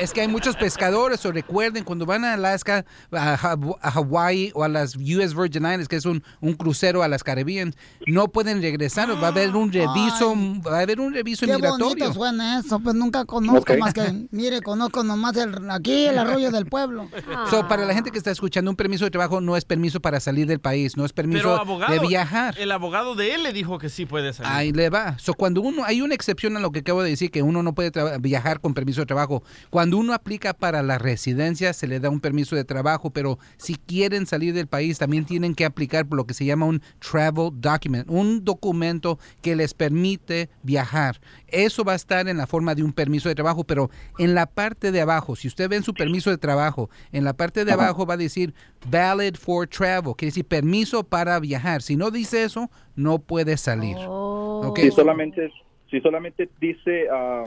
[0.00, 4.52] es que hay muchos pescadores, o recuerden, cuando van a Alaska, a, Ha- a Hawái
[4.54, 7.74] o a las US Virgin Islands, que es un, un crucero a las Caribbean,
[8.06, 10.34] no pueden regresar, va a haber un reviso,
[10.66, 11.86] va a haber un reviso Qué migratorio.
[12.06, 16.50] bonito suena eso, pues nunca conozco más que, mire, conozco nomás el, aquí el arroyo
[16.50, 17.08] del pueblo.
[17.50, 20.20] So, para la gente que está escuchando, un permiso de trabajo no es permiso para
[20.20, 22.54] salir del país, no es Pero permiso abogado, de viajar.
[22.58, 24.52] el abogado de él le dijo que sí puede salir.
[24.52, 25.18] Ahí le va.
[25.18, 27.74] So, cuando uno, hay una excepción a lo que acabo de decir, que uno no
[27.74, 29.42] puede viajar con permiso de trabajo.
[29.70, 33.76] Cuando uno aplica para la residencia, se le da un permiso de trabajo, pero si
[33.76, 37.50] quieren salir del país, también tienen que aplicar por lo que se llama un travel
[37.54, 41.20] document, un documento que les permite viajar.
[41.48, 44.46] Eso va a estar en la forma de un permiso de trabajo, pero en la
[44.46, 47.72] parte de abajo, si usted ve en su permiso de trabajo, en la parte de
[47.72, 48.54] abajo va a decir
[48.90, 51.82] valid for travel, que decir permiso para viajar.
[51.82, 53.96] Si no dice eso, no puede salir.
[54.06, 54.78] ¿Ok?
[54.80, 55.50] Si solamente,
[55.90, 57.06] si solamente dice...
[57.12, 57.44] ah,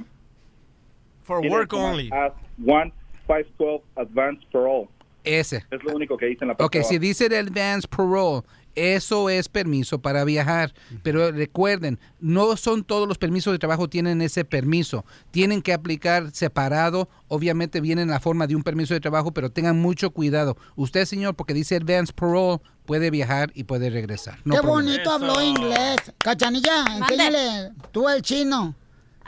[1.24, 2.10] For work only.
[2.14, 4.88] as 1512 Advance Parole.
[5.24, 5.58] Ese.
[5.72, 7.02] Es lo único que dice en la parte Ok, de si abajo.
[7.02, 8.44] dice el advance parole,
[8.78, 10.74] eso es permiso para viajar.
[11.04, 15.04] Pero recuerden, no son todos los permisos de trabajo tienen ese permiso.
[15.32, 17.10] Tienen que aplicar separado.
[17.28, 20.56] Obviamente viene en la forma de un permiso de trabajo, pero tengan mucho cuidado.
[20.76, 24.40] Usted, señor, porque dice advance parole, puede viajar y puede regresar.
[24.46, 24.92] No Qué problema.
[24.92, 25.98] bonito habló inglés.
[26.20, 28.76] Cachanilla, enséñale tú el chino.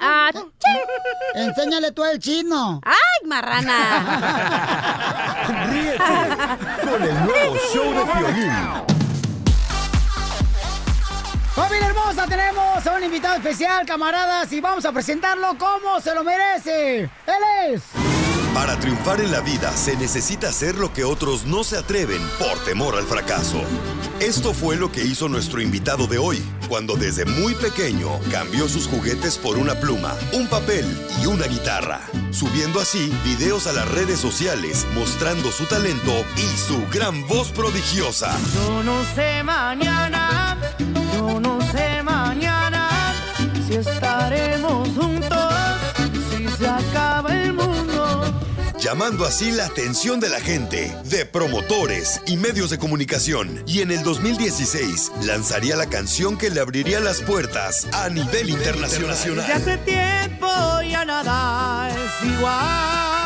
[0.02, 0.32] Ah,
[1.36, 2.80] Enséñale tú el chino.
[2.86, 3.76] ¡Ay, marrana!
[5.70, 5.98] Ríete
[6.90, 8.99] con el nuevo show de Piolín.
[11.60, 16.24] Familia hermosa, tenemos a un invitado especial, camaradas, y vamos a presentarlo como se lo
[16.24, 17.02] merece.
[17.02, 17.10] Él
[17.68, 17.82] es...
[18.54, 22.58] Para triunfar en la vida se necesita hacer lo que otros no se atreven por
[22.64, 23.62] temor al fracaso.
[24.22, 28.88] Esto fue lo que hizo nuestro invitado de hoy, cuando desde muy pequeño cambió sus
[28.88, 30.86] juguetes por una pluma, un papel
[31.22, 32.00] y una guitarra,
[32.32, 38.34] subiendo así videos a las redes sociales mostrando su talento y su gran voz prodigiosa.
[38.56, 40.58] Yo no sé mañana,
[43.80, 45.54] estaremos juntos,
[46.30, 48.34] si se acaba el mundo.
[48.80, 53.64] llamando así la atención de la gente, de promotores y medios de comunicación.
[53.68, 59.16] Y en el 2016 lanzaría la canción que le abriría las puertas a nivel internacional.
[59.48, 60.48] Desde hace tiempo
[60.90, 63.19] ya nada es igual.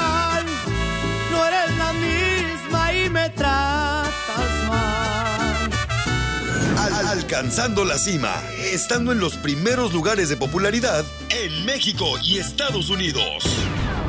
[7.34, 8.32] Alcanzando la cima,
[8.72, 13.44] estando en los primeros lugares de popularidad en México y Estados Unidos.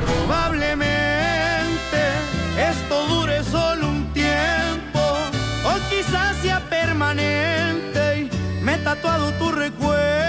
[0.05, 0.85] Probablemente
[2.55, 10.24] esto dure solo un tiempo o quizás sea permanente y me he tatuado tu recuerdo.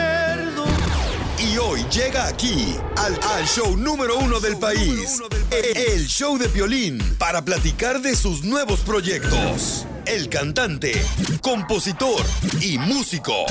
[1.59, 7.45] Hoy llega aquí al, al show número uno del país, el show de violín, para
[7.45, 9.87] platicar de sus nuevos proyectos.
[10.05, 11.01] El cantante,
[11.43, 12.25] compositor
[12.61, 13.47] y músico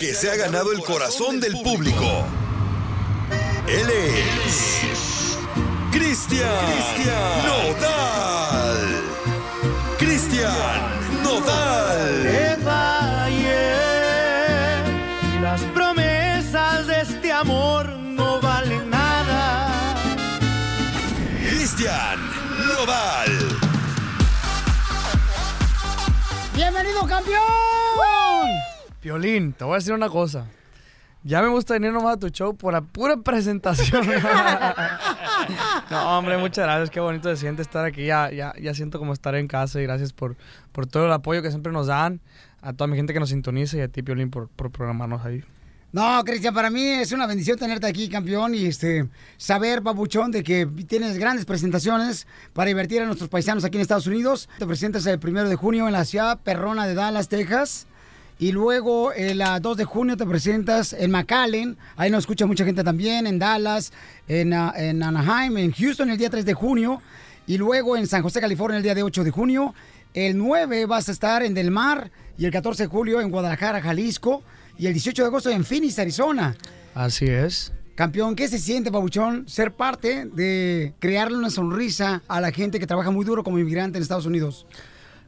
[0.00, 2.24] que se ha ganado el corazón del público.
[3.68, 3.88] Él
[4.46, 5.36] es
[5.90, 6.48] Cristian
[7.44, 9.02] Nodal.
[9.98, 12.71] Cristian Nodal.
[27.02, 28.50] ¡Bienvenido, campeón!
[29.00, 30.46] Piolín, te voy a decir una cosa.
[31.24, 34.06] Ya me gusta venir nomás a tu show por la pura presentación.
[35.90, 36.90] no, hombre, muchas gracias.
[36.90, 38.04] Qué bonito se siente estar aquí.
[38.04, 40.36] Ya, ya, ya siento como estar en casa y gracias por,
[40.70, 42.20] por todo el apoyo que siempre nos dan.
[42.60, 45.44] A toda mi gente que nos sintoniza y a ti, Piolín, por, por programarnos ahí.
[45.92, 50.42] No, Cristian, para mí es una bendición tenerte aquí, campeón, y este saber, papuchón, de
[50.42, 54.48] que tienes grandes presentaciones para divertir a nuestros paisanos aquí en Estados Unidos.
[54.58, 57.86] Te presentas el primero de junio en la ciudad perrona de Dallas, Texas.
[58.38, 61.76] Y luego el ah, 2 de junio te presentas en McAllen.
[61.96, 63.26] Ahí nos escucha mucha gente también.
[63.26, 63.92] En Dallas,
[64.28, 67.02] en, ah, Anaheim, en Houston el día 3 de junio.
[67.46, 69.74] Y luego en San José, California el día de 8 de junio.
[70.14, 72.10] El 9 vas a estar en Del Mar.
[72.38, 74.42] Y el 14 de julio en Guadalajara, Jalisco.
[74.78, 76.56] Y el 18 de agosto en Phoenix, Arizona.
[76.94, 77.72] Así es.
[77.94, 82.86] Campeón, ¿qué se siente, Pabuchón, ser parte de crearle una sonrisa a la gente que
[82.86, 84.66] trabaja muy duro como inmigrante en Estados Unidos?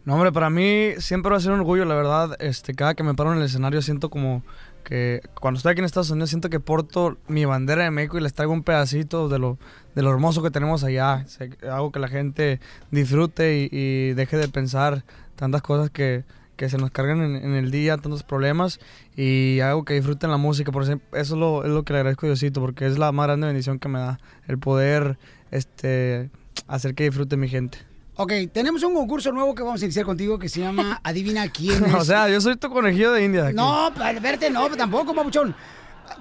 [0.04, 2.36] No, hombre, para mí siempre va a ser un orgullo, la verdad.
[2.38, 4.42] Este, cada que me paro en el escenario siento como
[4.82, 8.22] que cuando estoy aquí en Estados Unidos siento que porto mi bandera de México y
[8.22, 9.58] les traigo un pedacito de lo,
[9.94, 11.26] de lo hermoso que tenemos allá.
[11.70, 15.04] Hago que la gente disfrute y, y deje de pensar
[15.36, 16.24] tantas cosas que,
[16.56, 18.80] que se nos cargan en, en el día, tantos problemas
[19.16, 20.72] y hago que disfruten la música.
[20.72, 23.26] Por eso es lo, es lo que le agradezco a Diosito porque es la más
[23.26, 25.18] grande bendición que me da el poder
[25.50, 26.30] este,
[26.66, 27.78] hacer que disfrute mi gente.
[28.16, 31.84] Ok, tenemos un concurso nuevo que vamos a iniciar contigo que se llama Adivina quién
[31.84, 31.94] es.
[31.96, 33.46] o sea, yo soy tu conejillo de India.
[33.46, 33.56] aquí.
[33.56, 33.90] No,
[34.20, 35.54] verte, no, tampoco, babuchón.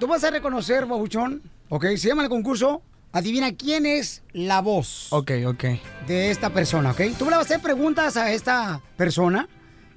[0.00, 2.82] Tú vas a reconocer, babuchón, ok, se llama el concurso
[3.12, 5.64] Adivina quién es la voz Ok, ok.
[6.08, 7.00] de esta persona, ok.
[7.16, 9.48] Tú le vas a hacer preguntas a esta persona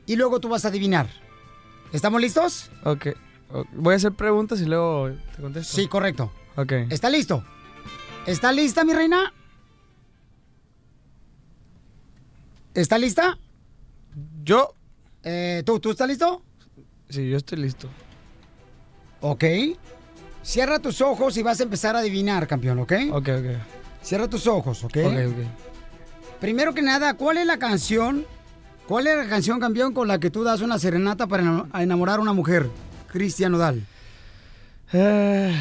[0.08, 1.08] y luego tú vas a adivinar.
[1.93, 2.72] ¿Estamos listos?
[2.84, 3.08] Ok.
[3.74, 5.76] Voy a hacer preguntas y luego te contesto.
[5.76, 6.32] Sí, correcto.
[6.55, 6.72] Ok.
[6.89, 7.43] ¿Está listo?
[8.26, 9.32] ¿Está lista, mi reina?
[12.74, 13.38] ¿Está lista?
[14.43, 14.74] Yo.
[15.24, 16.43] Eh, ¿tú, ¿Tú estás listo?
[17.10, 17.88] Sí, yo estoy listo.
[19.22, 19.43] Ok.
[20.43, 22.93] Cierra tus ojos y vas a empezar a adivinar, campeón, ¿ok?
[23.12, 23.45] Ok, ok.
[24.01, 24.97] Cierra tus ojos, ¿ok?
[25.05, 26.39] Ok, ok.
[26.39, 28.26] Primero que nada, ¿cuál es la canción?
[28.88, 32.21] ¿Cuál es la canción, campeón, con la que tú das una serenata para enamorar a
[32.21, 32.69] una mujer?
[33.11, 33.85] Cristian Odal.
[34.93, 35.53] Eh,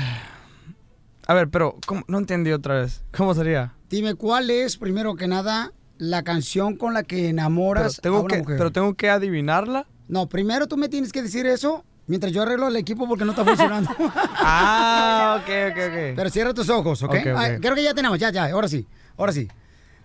[1.26, 2.04] a ver, pero ¿cómo?
[2.06, 3.02] no entendí otra vez.
[3.16, 3.74] ¿Cómo sería?
[3.90, 8.28] Dime, ¿cuál es, primero que nada, la canción con la que enamoras tengo, a una
[8.28, 8.58] que, mujer?
[8.58, 9.86] pero tengo que adivinarla.
[10.06, 13.32] No, primero tú me tienes que decir eso mientras yo arreglo el equipo porque no
[13.32, 13.90] está funcionando.
[14.36, 16.14] ah, ok, ok, ok.
[16.14, 17.10] Pero cierra tus ojos, ¿ok?
[17.10, 17.36] Ok, ok.
[17.36, 19.48] Ah, creo que ya tenemos, ya, ya, ahora sí, ahora sí.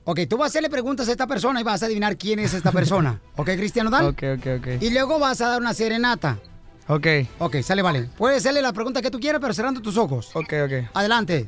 [0.04, 2.54] Ok, tú vas a hacerle preguntas a esta persona y vas a adivinar quién es
[2.54, 3.20] esta persona.
[3.36, 4.06] ¿Ok, Cristian Odal?
[4.08, 4.68] Ok, ok, ok.
[4.82, 6.40] Y luego vas a dar una serenata.
[6.88, 7.08] Ok.
[7.40, 8.10] Ok, sale, vale.
[8.18, 10.32] Puedes hacerle la pregunta que tú quieras, pero cerrando tus ojos.
[10.36, 10.90] Ok, ok.
[10.94, 11.48] Adelante.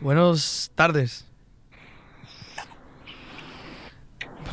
[0.00, 1.24] Buenas tardes.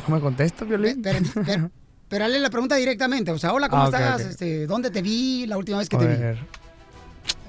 [0.08, 1.00] ¿No me contesta, Violín?
[1.02, 1.70] Pero, pero-
[2.08, 3.30] pero hazle la pregunta directamente.
[3.32, 4.20] O sea, hola, ¿cómo Ah, estás?
[4.20, 6.14] Este, ¿Dónde te vi la última vez que A te vi?
[6.16, 6.38] ver.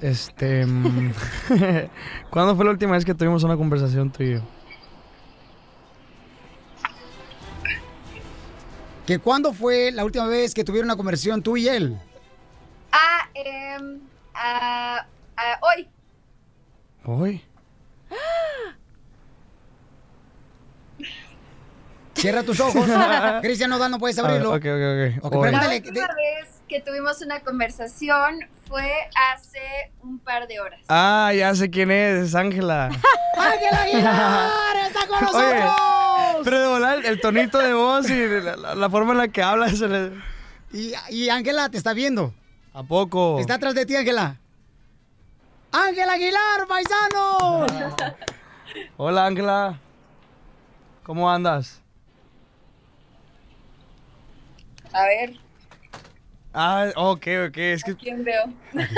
[0.00, 0.64] Este.
[0.66, 1.12] mm,
[2.30, 4.40] ¿Cuándo fue la última vez que tuvimos una conversación tú y yo?
[9.08, 11.98] ¿Que cuándo fue la última vez que tuvieron una conversación tú y él?
[12.92, 14.00] Ah, em,
[14.34, 15.88] ah, ah, hoy.
[17.06, 17.42] Hoy.
[22.18, 22.84] Cierra tus ojos.
[23.42, 24.50] Cristian Nodal, no puedes A ver, abrirlo.
[24.50, 25.30] ok, ok, ok.
[25.40, 25.80] Pregúntale.
[25.80, 28.90] La última vez que tuvimos una conversación fue
[29.32, 30.80] hace un par de horas.
[30.88, 32.86] Ah, ya sé quién es, es Ángela.
[33.38, 35.44] ¡Ángela Aguilar está con nosotros!
[35.44, 39.28] Oye, pero de volar el tonito de voz y la, la- la forma en la
[39.28, 40.12] que habla se le...
[40.72, 42.34] Y, y Ángela te está viendo.
[42.74, 43.38] ¿A poco?
[43.40, 44.36] Está atrás de ti, Ángela.
[45.72, 47.66] ¡Ángela Aguilar, paisano!
[48.96, 49.78] Hola, Ángela.
[51.04, 51.80] ¿Cómo andas?
[54.92, 55.34] A ver,
[56.60, 57.56] Ah, ok, ok.
[57.56, 58.52] Es que ¿quién veo?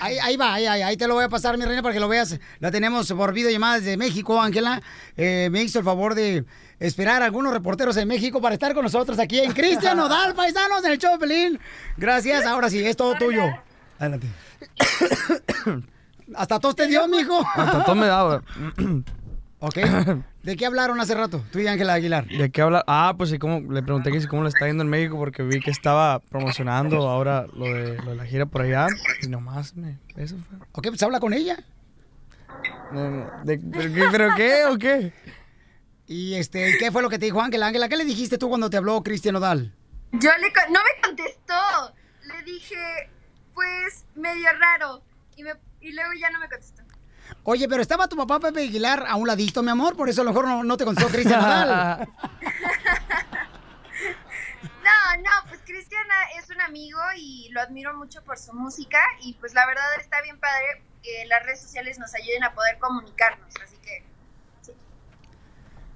[0.00, 2.38] Ahí, ahí va, ahí, te lo voy a pasar, mi reina, para que lo veas.
[2.58, 4.82] La tenemos por videollamada desde México, Ángela.
[5.16, 6.44] Eh, me hizo el favor de
[6.80, 10.84] esperar a algunos reporteros en México para estar con nosotros aquí en Cristian Nodal, paisanos,
[10.84, 11.58] en el show Pelín.
[11.96, 13.44] Gracias, ahora sí, es todo tuyo.
[13.98, 14.26] Adelante.
[16.34, 17.40] Hasta tos te dio, mijo.
[17.54, 18.42] hasta todo me daba.
[19.64, 19.76] Ok.
[20.42, 22.26] ¿De qué hablaron hace rato, tú y Ángela Aguilar?
[22.26, 22.82] ¿De qué habla?
[22.88, 25.44] Ah, pues sí, como le pregunté que si cómo le está yendo en México porque
[25.44, 28.88] vi que estaba promocionando ahora lo de, lo de la gira por allá
[29.22, 29.98] y nomás me...
[30.16, 30.58] Eso fue.
[30.72, 31.56] Ok, pues habla con ella.
[32.90, 35.12] No, no, ¿de- pero, qué, ¿Pero qué o qué?
[36.08, 37.68] Y este, ¿qué fue lo que te dijo Ángela?
[37.68, 39.72] Ángela, ¿qué le dijiste tú cuando te habló Cristian Nodal?
[40.10, 40.52] Yo le...
[40.52, 41.54] con- No me contestó.
[42.26, 42.76] Le dije,
[43.54, 45.02] pues, medio raro.
[45.36, 45.52] Y, me...
[45.80, 46.81] y luego ya no me contestó.
[47.44, 50.24] Oye, pero estaba tu papá Pepe Aguilar a un ladito, mi amor, por eso a
[50.24, 52.08] lo mejor no, no te contestó Cristian Nodal.
[54.82, 56.02] No, no, pues Cristian
[56.38, 58.98] es un amigo y lo admiro mucho por su música.
[59.20, 62.78] Y pues la verdad está bien padre que las redes sociales nos ayuden a poder
[62.78, 63.48] comunicarnos.
[63.62, 64.04] Así que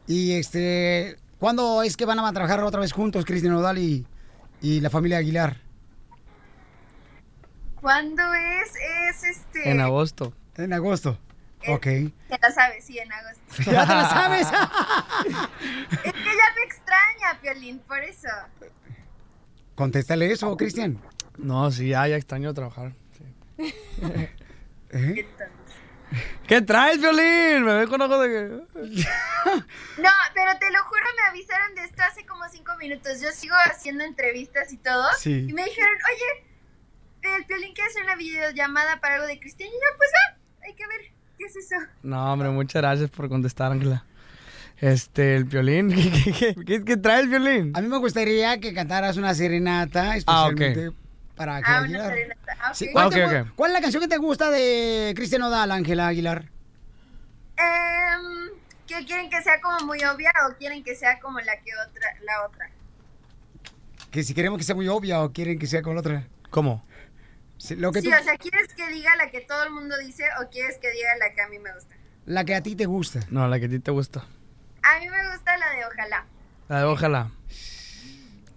[0.06, 4.06] Y este, ¿cuándo es que van a trabajar otra vez juntos Cristian Nodal y,
[4.60, 5.56] y la familia Aguilar?
[7.80, 8.72] ¿Cuándo es?
[9.10, 9.70] Es este.
[9.70, 10.32] En agosto.
[10.56, 11.18] En agosto.
[11.68, 11.82] Ok.
[11.82, 13.42] Te la sabes, sí, en agosto.
[13.70, 14.46] ¿Ya te la sabes?
[16.04, 18.28] es que ya me extraña, Piolín, por eso.
[19.74, 21.00] Contéstale eso, Cristian.
[21.38, 22.92] No, sí, ya, ya extraño trabajar.
[23.58, 25.26] sí.
[26.46, 27.64] ¿Qué traes, Violín?
[27.64, 28.48] Me ve con ojos de que...
[28.48, 33.20] No, pero te lo juro, me avisaron de esto hace como cinco minutos.
[33.20, 35.04] Yo sigo haciendo entrevistas y todo.
[35.18, 35.46] Sí.
[35.48, 39.68] Y me dijeron, oye, el Piolín quiere hacer una videollamada para algo de Cristian.
[39.68, 41.76] Y yo, pues va, hay que ver qué es eso.
[42.02, 44.04] No, hombre, muchas gracias por contestar, Ángela.
[44.78, 45.88] Este, el violín.
[46.24, 47.72] ¿Qué, qué, qué- qué trae el violín?
[47.74, 50.60] A mí me gustaría que cantaras una serenata Ah, ok.
[50.60, 50.92] especialmente
[51.34, 52.10] para Ángela Ah, una Aguilar.
[52.12, 52.56] serenata.
[52.60, 52.74] Ah, ok.
[52.74, 53.48] Sí, ¿cuál, te Ok, gu- ok.
[53.56, 56.50] cuál es la canción que te gusta de Cristian Odal, Ángela Aguilar?
[57.56, 58.50] Em,
[58.86, 62.06] ¿qué quieren que sea como muy obvia o quieren que sea como la que otra,
[62.24, 62.70] la otra?
[64.10, 66.26] Que si queremos que sea muy obvia o quieren que sea con la otra.
[66.50, 66.84] ¿Cómo?
[67.58, 69.96] Sí, lo que Sí, tú- o sea, ¿quieres que diga la que todo el mundo
[69.98, 71.94] dice o quieres que diga la que a mí me gusta?
[72.26, 73.20] La que a ti te gusta.
[73.30, 74.20] No, la que a ti te gusta.
[74.82, 76.26] A mí me gusta la de ojalá.
[76.68, 77.30] La de ojalá.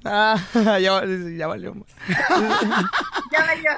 [0.05, 0.37] Ah,
[0.79, 1.03] ya,
[1.37, 1.75] ya valió.
[3.31, 3.71] Ya valió.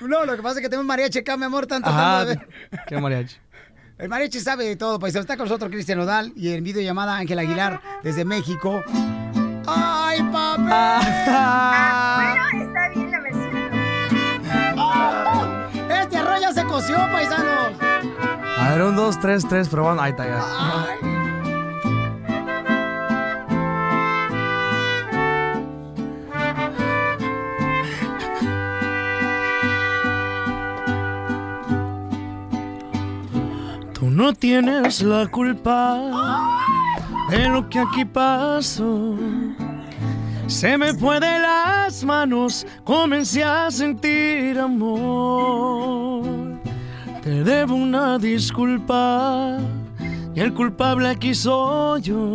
[0.00, 2.36] No, lo que pasa es que tenemos mariachi acá, mi amor, tanto Ajá, tratando de
[2.70, 2.80] ver.
[2.86, 3.36] qué mariachi.
[3.98, 5.20] El mariachi sabe de todo, paisano.
[5.20, 8.82] Está con nosotros Cristian Odal y en videollamada Ángela Aguilar desde México.
[9.66, 10.62] ¡Ay, papi!
[16.74, 17.72] Coció, paisanos.
[18.58, 20.02] A ver, un, dos, tres, tres, probando.
[20.02, 20.42] Ahí está ya.
[33.92, 36.00] Tú no tienes la culpa
[37.30, 39.16] de lo que aquí pasó.
[40.48, 46.43] Se me fue de las manos, comencé a sentir amor.
[47.24, 49.58] Te debo una disculpa
[50.34, 52.34] y el culpable aquí soy yo.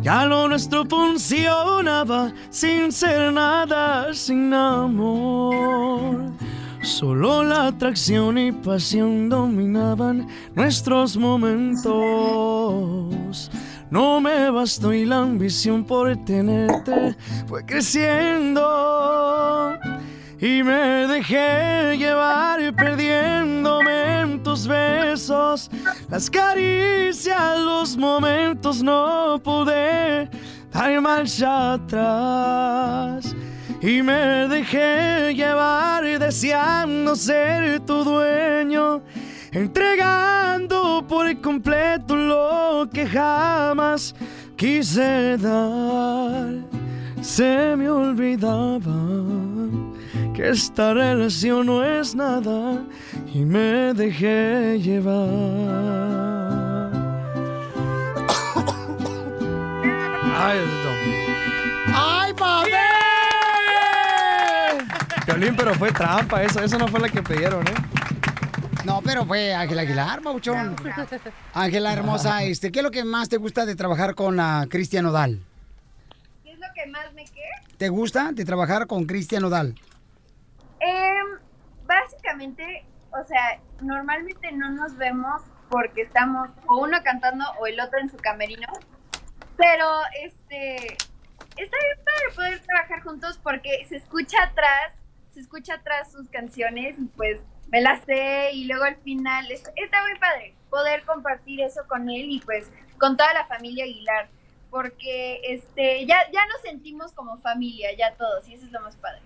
[0.00, 6.32] Ya lo nuestro funcionaba sin ser nada, sin amor.
[6.80, 11.90] Solo la atracción y pasión dominaban nuestros momentos.
[13.90, 17.14] No me bastó y la ambición por tenerte
[17.46, 18.62] fue creciendo.
[20.42, 25.70] Y me dejé llevar perdiéndome en tus besos.
[26.08, 30.30] Las caricias, los momentos no pude
[30.72, 33.36] dar marcha atrás.
[33.82, 39.02] Y me dejé llevar deseando ser tu dueño.
[39.52, 44.14] Entregando por completo lo que jamás
[44.56, 46.54] quise dar.
[47.20, 48.80] Se me olvidaba
[50.34, 52.82] que esta relación no es nada
[53.32, 55.16] y me dejé llevar.
[60.36, 60.90] Ay, Diosito.
[61.94, 62.70] ¡Ay, papi!
[65.26, 67.74] Violín, pero fue trampa, eso, eso no fue la que pidieron, ¿eh?
[68.84, 70.74] No, pero fue Ángela Aguilar, Pauchón.
[71.52, 75.06] Ángela hermosa, este, ¿qué es lo que más te gusta de trabajar con la Cristian
[75.06, 75.40] Odal?
[76.42, 77.76] ¿Qué es lo que más me queda?
[77.76, 79.74] ¿Te gusta de trabajar con Cristian Odal?
[80.80, 81.26] Em,
[81.86, 87.98] básicamente, o sea, normalmente no nos vemos porque estamos o uno cantando o el otro
[87.98, 88.66] en su camerino.
[89.56, 89.86] Pero,
[90.22, 94.94] este, está bien padre poder trabajar juntos porque se escucha atrás,
[95.32, 99.70] se escucha atrás sus canciones y pues me las sé y luego al final es-
[99.76, 104.28] está muy padre poder compartir eso con él y pues con toda la familia Aguilar.
[104.70, 108.94] Porque, este, ya, ya nos sentimos como familia, ya todos, y eso es lo más
[108.96, 109.20] padre.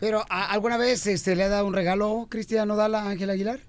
[0.00, 3.60] Pero ¿a- ¿alguna vez este, le ha dado un regalo Cristian Odal a Ángela Aguilar?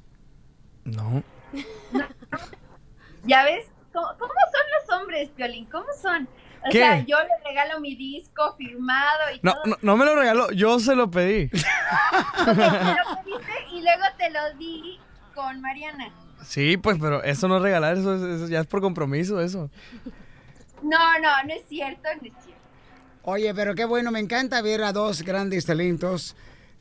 [0.86, 1.22] No.
[3.26, 3.68] ¿Ya ves?
[3.94, 5.66] ¿Cómo, cómo son los hombres, Piolín?
[5.66, 6.28] ¿Cómo son?
[6.66, 6.78] O ¿Qué?
[6.80, 9.62] sea, yo le regalo mi disco firmado y No, todo.
[9.66, 11.50] no, no me lo regaló, yo se lo pedí.
[12.46, 15.00] Lo pediste y luego te lo di
[15.36, 16.12] con Mariana.
[16.44, 19.70] Sí, pues, pero eso no es regalar, eso, es- eso ya es por compromiso, eso.
[20.82, 22.61] No, no, no es cierto, no es cierto.
[23.24, 26.36] Oye, pero qué bueno, me encanta ver a dos grandes talentos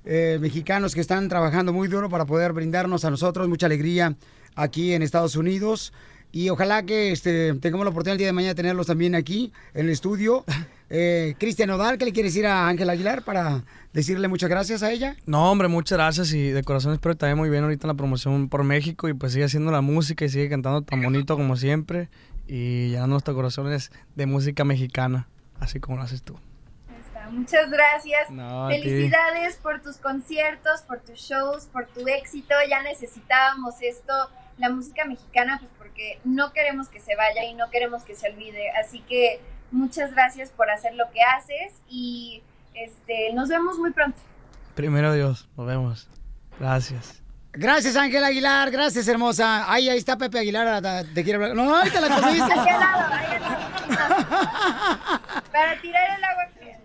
[0.06, 4.16] eh, mexicanos que están trabajando muy duro para poder brindarnos a nosotros mucha alegría
[4.54, 5.92] aquí en Estados Unidos.
[6.32, 9.52] Y ojalá que este, tengamos la oportunidad el día de mañana de tenerlos también aquí
[9.74, 10.44] en el estudio.
[10.92, 13.62] Eh, Cristian Odal, ¿qué le quiere decir a Ángela Aguilar para
[13.92, 15.14] decirle muchas gracias a ella?
[15.24, 17.90] No, hombre, muchas gracias y de corazón espero que te vaya muy bien ahorita en
[17.90, 21.36] la promoción por México y pues sigue haciendo la música y sigue cantando tan bonito
[21.36, 22.08] como siempre
[22.48, 25.28] y llenando nuestros corazones de música mexicana,
[25.60, 26.38] así como lo haces tú.
[27.30, 28.30] Muchas gracias.
[28.30, 28.68] No.
[28.68, 32.54] Felicidades por tus conciertos, por tus shows, por tu éxito.
[32.68, 34.12] Ya necesitábamos esto,
[34.58, 38.30] la música mexicana, pues porque no queremos que se vaya y no queremos que se
[38.30, 38.70] olvide.
[38.70, 42.42] Así que muchas gracias por hacer lo que haces y
[42.74, 44.18] este, nos vemos muy pronto.
[44.74, 46.08] Primero Dios, nos vemos.
[46.58, 47.19] Gracias.
[47.52, 48.70] Gracias, Ángel Aguilar.
[48.70, 49.70] Gracias, hermosa.
[49.70, 50.82] Ahí, ahí está Pepe Aguilar.
[51.14, 51.54] Te quiere hablar.
[51.54, 52.54] No, ahí te la comiste.
[55.52, 56.78] Para tirar el agua fría.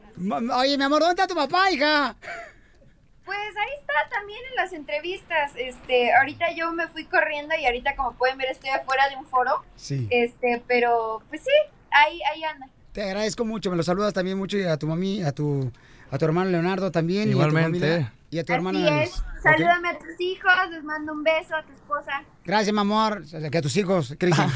[0.58, 2.16] Oye, mi amor, ¿dónde está tu papá, hija?
[3.26, 5.52] Pues ahí está también en las entrevistas.
[5.56, 9.26] Este, ahorita yo me fui corriendo y ahorita como pueden ver estoy afuera de un
[9.26, 9.64] foro.
[9.76, 10.08] Sí.
[10.12, 11.52] Este, pero pues sí,
[11.92, 12.68] ahí ahí anda.
[12.92, 13.72] Te agradezco mucho.
[13.72, 15.72] Me lo saludas también mucho y a tu mami, a tu,
[16.12, 17.30] a tu hermano Leonardo también.
[17.30, 17.78] Igualmente.
[17.78, 18.54] Y a tu, familia, y a tu.
[18.54, 19.20] Así es.
[19.20, 19.26] ¿Ok?
[19.44, 22.24] Salúdame a tus hijos, les mando un beso a tu esposa.
[22.44, 23.24] Gracias, mi amor.
[23.52, 24.50] Que a tus hijos, Cristian.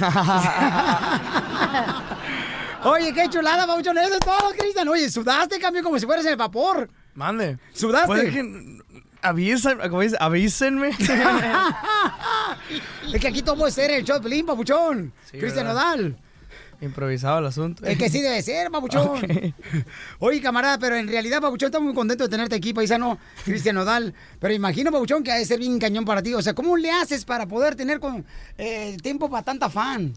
[2.84, 3.98] Oye, qué chulada, Pauchón.
[3.98, 4.88] Eso es todo, Cristian.
[4.88, 6.90] Oye, sudaste, cambio, como si fueras en el vapor.
[7.14, 7.58] Mande.
[7.74, 8.08] ¿Sudaste?
[8.08, 8.80] Pues que-
[9.22, 10.90] avisa- como dice, avísenme.
[13.14, 15.14] es que aquí todo puede ser el show de Pelín, papuchón.
[15.30, 15.66] Sí, Cristian.
[15.68, 16.18] Nodal.
[16.82, 17.86] Improvisado el asunto.
[17.86, 19.10] Es que sí debe ser, papuchón.
[19.20, 19.54] Ok.
[20.20, 24.14] Oye, camarada, pero en realidad, papuchón, estamos muy contentos de tenerte aquí, paisano, Cristian Nodal.
[24.40, 26.34] Pero imagino, papuchón, que ha de ser bien cañón para ti.
[26.34, 28.26] O sea, ¿cómo le haces para poder tener con,
[28.58, 30.14] eh, tiempo para tanta fan?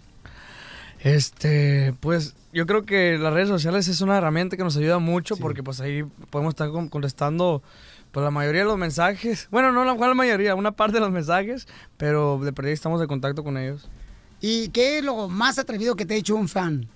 [1.00, 5.36] Este, pues yo creo que las redes sociales es una herramienta que nos ayuda mucho
[5.36, 7.62] porque pues ahí podemos estar con- contestando
[8.12, 9.48] pues la mayoría de los mensajes.
[9.50, 11.66] Bueno, no la, la mayoría, una parte de los mensajes,
[11.96, 13.88] pero de perdida estamos en contacto con ellos.
[14.42, 16.86] ¿Y qué es lo más atrevido que te ha hecho un fan?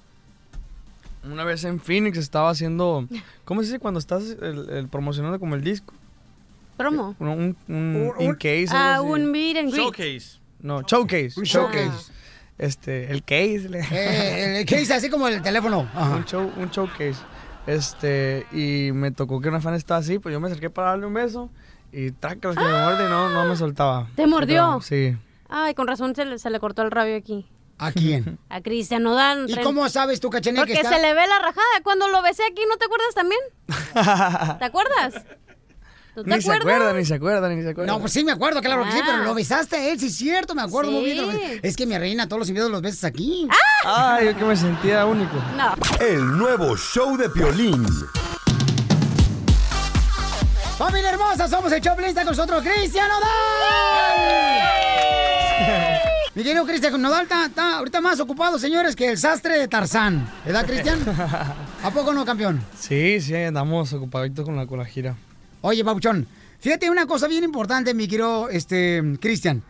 [1.24, 3.08] Una vez en Phoenix estaba haciendo,
[3.44, 5.94] ¿cómo se dice cuando estás el, el promocionando como el disco?
[6.76, 7.16] ¿Promo?
[7.18, 8.66] Un, un, un Un- in case.
[8.70, 9.82] Ah, un meet and greet.
[9.84, 10.38] Showcase.
[10.60, 11.32] No, showcase.
[11.38, 12.12] Un showcase.
[12.58, 13.68] Este, el case.
[13.68, 15.88] le- Eh, el case así como el teléfono.
[15.94, 16.16] Ajá.
[16.16, 17.16] Un, show, un showcase.
[17.66, 21.06] Este, y me tocó que una fan estaba así, pues yo me acerqué para darle
[21.06, 21.50] un beso
[21.92, 24.06] y trácalas que me muerde y no, no me soltaba.
[24.14, 24.80] ¿Te mordió?
[24.82, 25.16] Sí.
[25.48, 27.46] Ay, con razón se le, se le cortó el rabio aquí.
[27.78, 28.38] ¿A quién?
[28.48, 29.48] A Cristian Nodal.
[29.50, 31.66] ¿Y cómo sabes tú, Cachanilla, Porque que está- se le ve la rajada.
[31.82, 33.40] Cuando lo besé aquí, ¿no te acuerdas también?
[34.58, 35.24] ¿Te acuerdas?
[36.14, 36.74] ¿Tú te Ni se acuerdas?
[36.76, 37.92] acuerda, ni se acuerda, ni se acuerda.
[37.92, 39.06] No, pues sí me acuerdo, claro que sí, Ah.
[39.06, 41.30] pero lo besaste a él, sí es cierto, me acuerdo muy bien.
[41.30, 43.46] que Es que mi reina, todos los invitados los besas aquí.
[43.84, 45.36] Ay, yo que me sentía único.
[45.58, 45.74] No.
[46.00, 47.84] El nuevo show de Piolín.
[50.78, 53.26] Familia hermosa, somos el Choplin, está con nosotros Cristian Nodal.
[56.36, 60.28] Mi querido Cristian Nodal está, está ahorita más ocupado, señores, que el sastre de Tarzán.
[60.44, 60.98] ¿Verdad, Cristian?
[61.82, 62.62] ¿A poco no, campeón?
[62.78, 65.16] Sí, sí, andamos ocupaditos con la, con la gira.
[65.62, 66.28] Oye, Pabuchón,
[66.60, 69.62] fíjate una cosa bien importante, mi querido este, Cristian.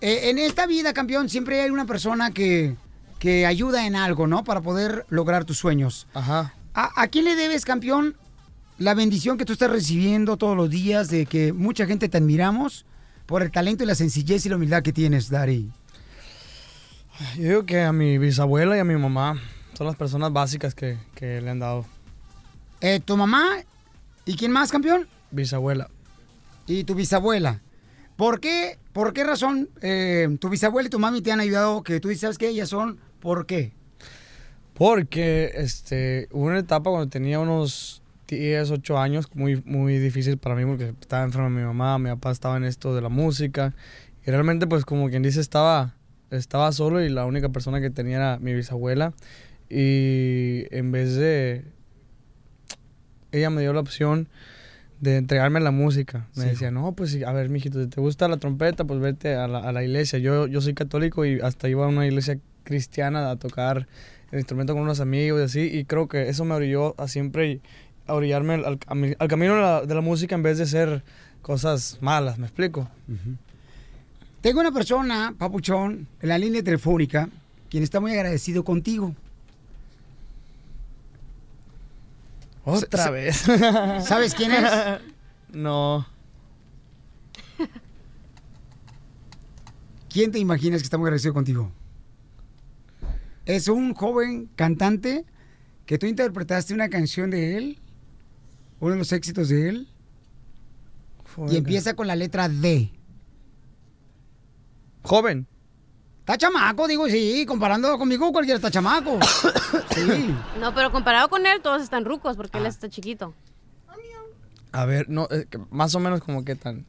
[0.00, 2.74] Eh, en esta vida, campeón, siempre hay una persona que,
[3.20, 4.42] que ayuda en algo, ¿no?
[4.42, 6.08] Para poder lograr tus sueños.
[6.14, 6.52] Ajá.
[6.74, 8.16] ¿A, a quién le debes, campeón,
[8.78, 12.86] la bendición que tú estás recibiendo todos los días de que mucha gente te admiramos
[13.24, 15.70] por el talento y la sencillez y la humildad que tienes, Dari?
[17.36, 19.40] Yo digo que a mi bisabuela y a mi mamá
[19.74, 21.84] son las personas básicas que, que le han dado.
[22.80, 23.58] Eh, ¿Tu mamá?
[24.24, 25.08] ¿Y quién más, campeón?
[25.30, 25.88] Bisabuela.
[26.66, 27.60] Y tu bisabuela.
[28.16, 32.00] ¿Por qué, por qué razón eh, tu bisabuela y tu mami te han ayudado que
[32.00, 32.48] tú dices, ¿sabes qué?
[32.48, 33.72] Ellas son, ¿por qué?
[34.74, 40.54] Porque este, hubo una etapa cuando tenía unos 10, 8 años muy, muy difícil para
[40.54, 43.74] mí porque estaba enferma mi mamá, mi papá estaba en esto de la música
[44.26, 45.94] y realmente pues como quien dice estaba,
[46.30, 49.12] estaba solo y la única persona que tenía era mi bisabuela
[49.70, 51.64] y en vez de...
[53.32, 54.28] Ella me dio la opción
[55.00, 56.26] de entregarme la música.
[56.34, 56.48] Me Sí.
[56.50, 59.58] decía, no, pues a ver, mijito, si te gusta la trompeta, pues vete a la,
[59.58, 60.18] a la iglesia.
[60.18, 63.86] Yo, yo soy católico y hasta iba a una iglesia cristiana a tocar
[64.32, 65.60] el instrumento con unos amigos y así.
[65.78, 67.60] Y creo que eso me orilló a siempre
[68.06, 68.78] a orillarme al, al
[69.18, 71.02] al camino de la, de la música en vez de ser
[71.42, 72.88] cosas malas, ¿me explico?
[74.40, 77.28] Tengo una persona, papuchón, en la línea telefónica,
[77.68, 79.14] quien está muy agradecido contigo.
[82.64, 83.36] Otra vez.
[84.04, 84.64] ¿Sabes quién es?
[85.50, 86.06] No.
[90.10, 91.72] ¿Quién te imaginas que está muy agradecido contigo?
[93.46, 95.24] Es un joven cantante
[95.86, 97.78] que tú interpretaste una canción de él,
[98.78, 99.88] uno de los éxitos de él,
[101.50, 102.92] y empieza con la letra D.
[105.08, 105.46] Joven.
[106.20, 109.18] Está chamaco, digo, sí, comparando conmigo cualquiera está chamaco.
[109.94, 110.34] Sí.
[110.60, 112.68] No, pero comparado con él, todos están rucos porque él Ah.
[112.68, 113.34] está chiquito.
[114.70, 116.84] A ver, no, eh, más o menos como que tan...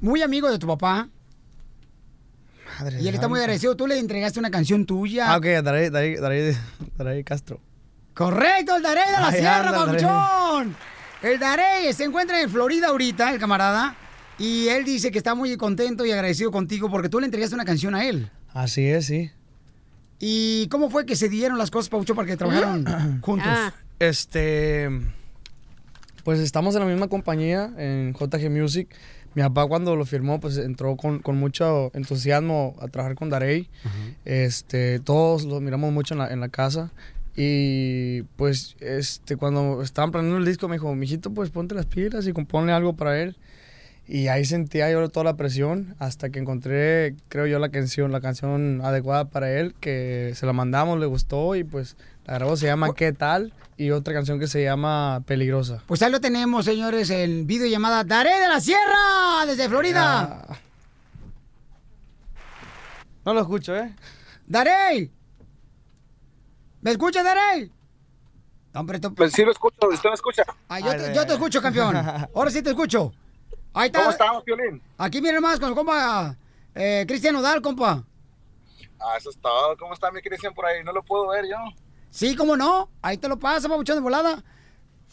[0.00, 1.08] Muy amigo de tu papá.
[2.78, 3.76] Madre Y él está muy agradecido.
[3.76, 5.32] Tú le entregaste una canción tuya.
[5.32, 6.56] Ah, ok, Daray, Daray, Daray,
[6.96, 7.60] Daray Castro.
[8.14, 10.76] Correcto, el Darey de la Sierra, anda, papuchón.
[11.22, 13.96] El Darey se encuentra en Florida ahorita, el camarada.
[14.38, 17.64] Y él dice que está muy contento y agradecido contigo porque tú le entregaste una
[17.64, 18.30] canción a él.
[18.52, 19.30] Así es, sí.
[20.20, 23.48] ¿Y cómo fue que se dieron las cosas, Paucho, para que trabajaron juntos?
[23.48, 23.72] Ah.
[23.98, 24.88] Este.
[26.22, 28.88] pues estamos en la misma compañía, en JG Music.
[29.34, 33.68] Mi papá cuando lo firmó, pues entró con, con mucho entusiasmo a trabajar con Darey.
[34.24, 36.92] Este, todos lo miramos mucho en la, en la casa.
[37.36, 42.26] Y pues este, cuando estaban planeando el disco me dijo, mijito, pues ponte las pilas
[42.26, 43.36] y compone algo para él.
[44.10, 48.22] Y ahí sentía yo toda la presión hasta que encontré, creo yo, la canción, la
[48.22, 51.94] canción adecuada para él, que se la mandamos, le gustó y pues
[52.24, 53.52] la grabó, se llama ¿Qué tal?
[53.76, 55.82] Y otra canción que se llama Peligrosa.
[55.86, 60.42] Pues ahí lo tenemos, señores, en videollamada Daré de la Sierra, desde Florida.
[63.26, 63.94] No lo escucho, ¿eh?
[64.46, 65.12] ¡Darey!
[66.80, 67.70] ¿Me escucha, Darey?
[68.72, 69.14] Hombre, tú...
[69.14, 70.44] Pues sí lo escucho, usted me escucha.
[70.70, 71.94] Ah, yo, te, yo te escucho, campeón.
[72.34, 73.12] Ahora sí te escucho.
[73.74, 74.00] Ahí está.
[74.00, 74.82] ¿Cómo estamos, Piolín?
[74.96, 76.36] Aquí miren más con el compa
[76.74, 78.04] eh, Cristian Odal, compa.
[79.00, 79.76] Ah, eso es todo.
[79.76, 80.82] ¿Cómo está mi Cristian por ahí?
[80.84, 81.56] No lo puedo ver yo.
[82.10, 82.88] Sí, cómo no.
[83.02, 84.42] Ahí te lo pasa, papuchón de volada.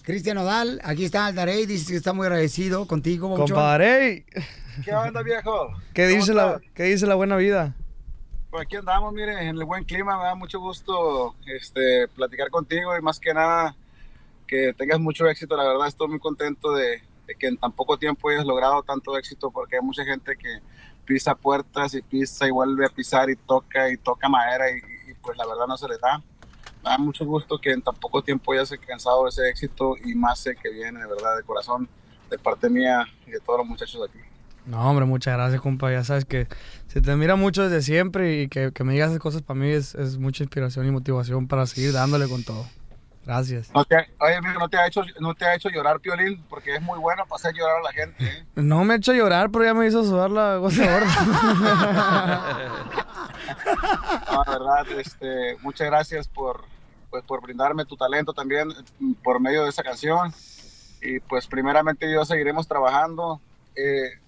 [0.04, 3.56] Cristian Odal, aquí está el Darey, dice que está muy agradecido contigo, papuchón.
[3.56, 4.26] Compadre,
[4.84, 5.70] ¿Qué onda, viejo?
[5.94, 6.62] ¿qué ¿Cómo dice, la?
[6.74, 7.74] ¿qué dice la buena vida?
[8.52, 10.18] Pues aquí andamos, mire, en el buen clima.
[10.18, 13.76] Me da mucho gusto este, platicar contigo y más que nada
[14.48, 15.58] que tengas mucho éxito.
[15.58, 17.02] La verdad, estoy muy contento de
[17.34, 20.60] que en tan poco tiempo hayas logrado tanto éxito porque hay mucha gente que
[21.06, 25.38] pisa puertas y pisa y vuelve a pisar y toca y toca madera y, pues
[25.38, 26.22] la verdad no se les da.
[26.84, 30.40] Me da mucho gusto que en tan poco tiempo hayas alcanzado ese éxito y más
[30.40, 31.90] sé que viene de verdad de corazón
[32.30, 34.28] de parte mía y de todos los muchachos de aquí.
[34.68, 35.92] No, hombre, muchas gracias, compa.
[35.92, 36.48] Ya sabes que
[36.88, 39.70] se te mira mucho desde siempre y que, que me digas esas cosas para mí
[39.70, 42.66] es, es mucha inspiración y motivación para seguir dándole con todo.
[43.26, 43.72] Gracias.
[43.74, 46.44] No te, oye, amigo, ¿no te, ha hecho, ¿no te ha hecho llorar, Piolín?
[46.48, 48.24] Porque es muy bueno para hacer llorar a la gente.
[48.24, 48.46] ¿eh?
[48.56, 51.12] No me he hecho llorar, pero ya me hizo sudar la gota gorda.
[54.32, 56.66] No, la verdad, este, muchas gracias por,
[57.10, 58.70] pues, por brindarme tu talento también
[59.24, 60.32] por medio de esa canción.
[61.02, 63.40] Y pues primeramente yo seguiremos trabajando.
[63.76, 64.20] Eh,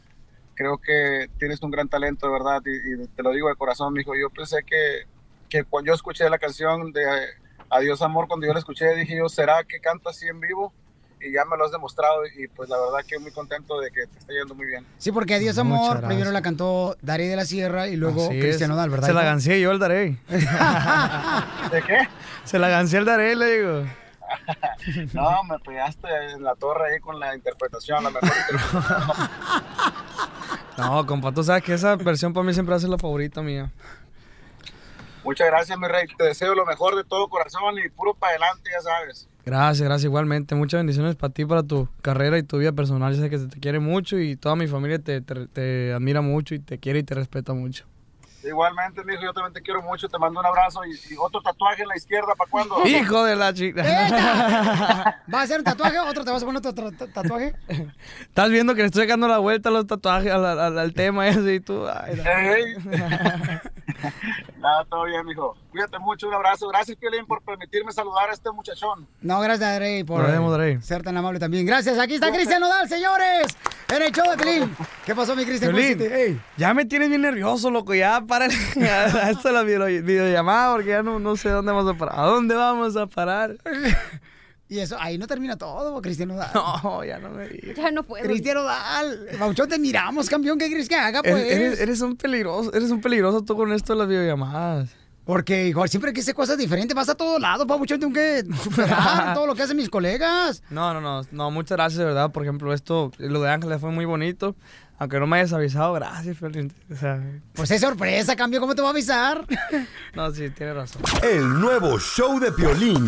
[0.56, 3.94] creo que tienes un gran talento, de verdad, y, y te lo digo de corazón,
[3.94, 4.14] mijo.
[4.16, 5.06] Yo pensé que,
[5.50, 7.04] que cuando yo escuché la canción de
[7.70, 10.74] Adiós Amor, cuando yo la escuché, dije yo, ¿será que canta así en vivo?
[11.20, 14.06] Y ya me lo has demostrado y pues la verdad que muy contento de que
[14.06, 14.86] te esté yendo muy bien.
[15.00, 16.08] Sí, porque Adiós Muchas Amor gracias.
[16.08, 18.40] primero la cantó Darey de la Sierra y luego Así.
[18.40, 19.08] Cristian Odal, ¿verdad?
[19.08, 20.20] Se la gancé yo el Darey.
[21.72, 22.08] ¿De qué?
[22.44, 23.84] Se la gancé el Darey, le digo.
[25.14, 29.30] No, me pegaste en la torre ahí con la interpretación, la mejor interpretación.
[30.78, 33.42] No, compa, tú sabes que esa versión para mí siempre va a ser la favorita
[33.42, 33.72] mía.
[35.28, 36.08] Muchas gracias, mi rey.
[36.18, 39.28] Te deseo lo mejor de todo corazón y puro para adelante, ya sabes.
[39.46, 40.56] Gracias, gracias igualmente.
[40.56, 43.14] Muchas bendiciones para ti, para tu carrera y tu vida personal.
[43.14, 46.22] Yo sé que se te quiere mucho y toda mi familia te, te- te admira
[46.22, 47.86] mucho y te quiere y te respeta mucho.
[48.44, 50.08] Igualmente, mijo, yo también te quiero mucho.
[50.08, 52.76] Te mando un abrazo y, y otro tatuaje en la izquierda, ¿para cuándo?
[52.88, 53.84] Hijo de la chica.
[55.34, 56.00] ¿Va a hacer un tatuaje?
[56.00, 57.54] ¿Otro te vas a poner otro tatuaje?
[58.22, 61.28] Estás viendo que le estoy sacando la vuelta a los tatuajes, al, al- al tema
[61.28, 61.86] ese y tú.
[61.88, 62.16] ay.
[64.60, 65.56] Nada, todo bien, mijo.
[65.72, 66.68] Cuídate mucho, un abrazo.
[66.68, 69.08] Gracias, Piolín, por permitirme saludar a este muchachón.
[69.22, 71.66] No, gracias, Darey, por vemos, ser tan amable también.
[71.66, 73.56] Gracias, aquí está Cristian Odal, señores,
[73.94, 74.76] en el show de Pelín.
[75.06, 75.72] ¿Qué pasó, mi Cristian?
[75.72, 76.26] ¿Cómo Piolín, hiciste?
[76.26, 76.42] Ey.
[76.58, 77.94] ya me tienes bien nervioso, loco.
[77.94, 78.46] Ya para
[79.30, 82.20] esto la video- videollamada porque ya no, no sé dónde vamos a parar.
[82.20, 83.58] ¿A dónde vamos a parar?
[84.70, 86.50] Y eso, ahí no termina todo, Cristian Odal.
[86.54, 87.76] No, ya no me digas.
[87.78, 88.24] Ya no puedo.
[88.26, 90.58] Cristian Odal, Bauchón, te miramos, campeón.
[90.60, 91.36] ¿Qué crees que haga, pues?
[91.36, 94.90] Eres, eres- un peligroso, eres un peligroso tú con esto de las videollamadas.
[95.24, 99.34] Porque, hijo, siempre que hice cosas diferentes, vas a todos lados, Pabuchón, tengo que superar
[99.36, 100.64] todo lo que hacen mis colegas.
[100.70, 102.32] No, no, no, no, muchas gracias, de verdad.
[102.32, 104.56] Por ejemplo, esto, lo de Ángeles fue muy bonito.
[105.00, 106.74] Aunque no me hayas avisado, gracias, Piolín.
[106.92, 107.22] O sea,
[107.54, 109.46] Pues es sorpresa, cambio, ¿cómo te va a avisar?
[110.16, 111.02] no, sí, tienes razón.
[111.22, 113.08] El nuevo show de Piolín.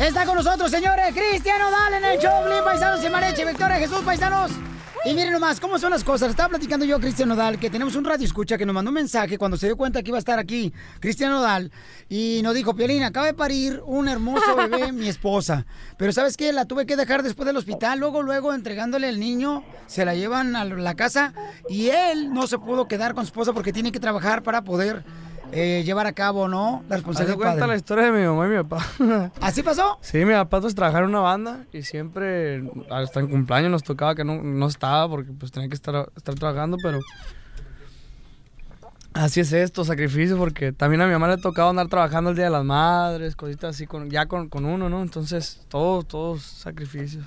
[0.00, 4.00] Está con nosotros, señores, Cristian Odal en el show, Blin, Paisanos y Mareche, Victoria Jesús,
[4.02, 4.50] Paisanos.
[5.04, 6.30] Y miren nomás, ¿cómo son las cosas?
[6.30, 9.36] Estaba platicando yo, Cristian Nodal, que tenemos un radio escucha que nos mandó un mensaje
[9.36, 11.70] cuando se dio cuenta que iba a estar aquí Cristian Nodal
[12.08, 15.66] y nos dijo, Piolín, acaba de parir un hermoso bebé, mi esposa.
[15.98, 16.50] Pero ¿sabes qué?
[16.54, 20.56] La tuve que dejar después del hospital, luego, luego entregándole al niño, se la llevan
[20.56, 21.34] a la casa
[21.68, 25.04] y él no se pudo quedar con su esposa porque tiene que trabajar para poder
[25.52, 26.84] eh, llevar a cabo, ¿no?
[26.88, 29.32] La responsabilidad del cuenta la historia de mi mamá y mi papá.
[29.40, 29.98] ¿Así pasó?
[30.00, 34.14] Sí, mi papá pues trabajaba en una banda y siempre, hasta en cumpleaños nos tocaba
[34.14, 37.00] que no, no estaba porque pues tenía que estar, estar trabajando, pero
[39.12, 42.46] así es esto, sacrificio, porque también a mi mamá le tocaba andar trabajando el Día
[42.46, 45.02] de las Madres, cositas así, con, ya con, con uno, ¿no?
[45.02, 47.26] Entonces, todos, todos sacrificios.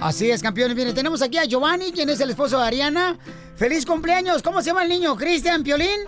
[0.00, 0.76] Así es, campeones.
[0.76, 3.18] Miren, tenemos aquí a Giovanni, quien es el esposo de Ariana.
[3.56, 4.42] ¡Feliz cumpleaños!
[4.42, 5.16] ¿Cómo se llama el niño?
[5.16, 6.00] ¿Cristian Piolín?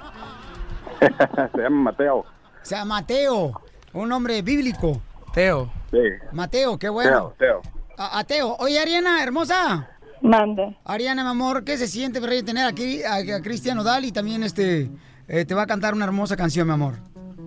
[1.55, 2.17] Se llama Mateo.
[2.19, 2.27] O
[2.63, 3.61] sea, Mateo,
[3.93, 5.01] un nombre bíblico.
[5.33, 5.71] Teo.
[5.91, 5.99] Sí.
[6.33, 7.35] Mateo, qué bueno.
[7.39, 7.61] Teo,
[7.99, 8.57] A, a Teo.
[8.59, 9.89] Oye, Ariana, hermosa.
[10.23, 10.77] Mande.
[10.85, 14.43] Ariana, mi amor, ¿qué se siente Rey, tener aquí a, a Cristian Nodal y también
[14.43, 14.91] este
[15.29, 16.95] eh, te va a cantar una hermosa canción, mi amor?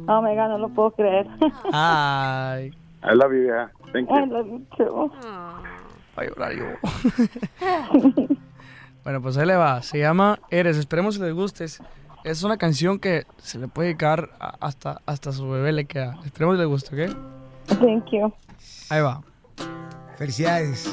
[0.08, 1.28] Oh my God, no lo puedo creer.
[1.74, 2.72] Ay.
[3.04, 3.70] I love you, yeah.
[3.94, 4.26] Thank I you.
[4.28, 5.12] love you too.
[6.18, 6.66] Va a llorar yo.
[9.04, 9.82] bueno, pues ahí le va.
[9.82, 10.78] Se llama Eres.
[10.78, 11.66] Esperemos que les guste.
[12.24, 16.18] Es- una canción que se le puede dedicar a- hasta, hasta su bebé le queda.
[16.26, 17.18] Esperemos que les guste, ¿ok?
[17.80, 18.32] Thank you.
[18.90, 19.22] Ahí va.
[20.18, 20.92] Felicidades.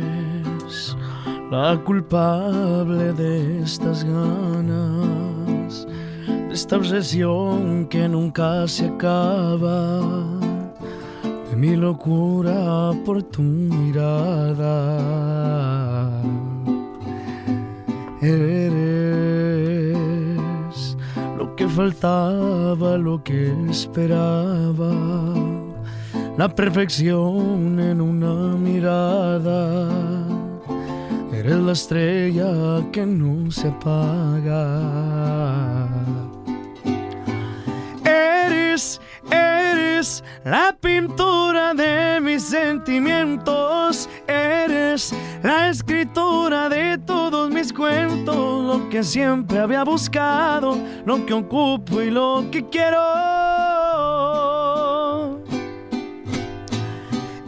[0.00, 0.96] Eres
[1.50, 5.86] la culpable de estas ganas,
[6.26, 10.00] de esta obsesión que nunca se acaba,
[11.60, 14.72] mi locura por tu mirada.
[18.22, 18.80] Eres
[21.36, 24.94] lo que faltaba, lo que esperaba
[26.38, 29.86] la perfección en una mirada.
[31.30, 34.60] Eres la estrella que no se apaga.
[42.80, 44.08] Sentimientos.
[44.26, 45.12] Eres
[45.42, 48.34] la escritura de todos mis cuentos.
[48.34, 53.00] Lo que siempre había buscado, lo que ocupo y lo que quiero.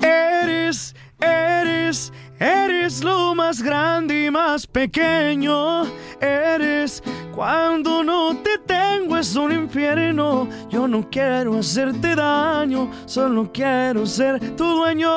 [0.03, 5.85] Eres, eres, eres lo más grande y más pequeño.
[6.21, 7.03] Eres
[7.35, 8.59] cuando no te
[8.93, 10.49] tengo es un infierno.
[10.69, 15.11] Yo no quiero hacerte daño, solo quiero ser tu dueño.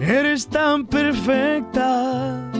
[0.00, 2.50] Eres tan perfecta.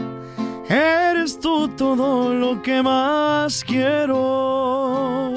[0.68, 5.32] Eres tú todo lo que más quiero.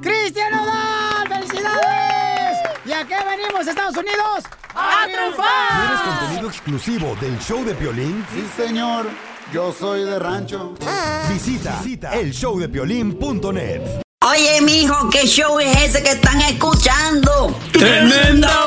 [0.00, 1.28] ¡Cristian Nodal!
[1.28, 2.58] ¡Felicidades!
[2.84, 4.44] ¿Y a qué venimos, Estados Unidos?
[4.74, 5.80] ¡A triunfar!
[5.80, 8.24] ¿Quieres contenido exclusivo del show de Piolín?
[8.32, 9.06] Sí, señor.
[9.52, 10.74] Yo soy de rancho.
[11.28, 13.80] Visita, visita elshowdepiolín.net.
[14.22, 17.56] Oye, mijo, ¿qué show es ese que están escuchando?
[17.72, 18.66] ¡Tremenda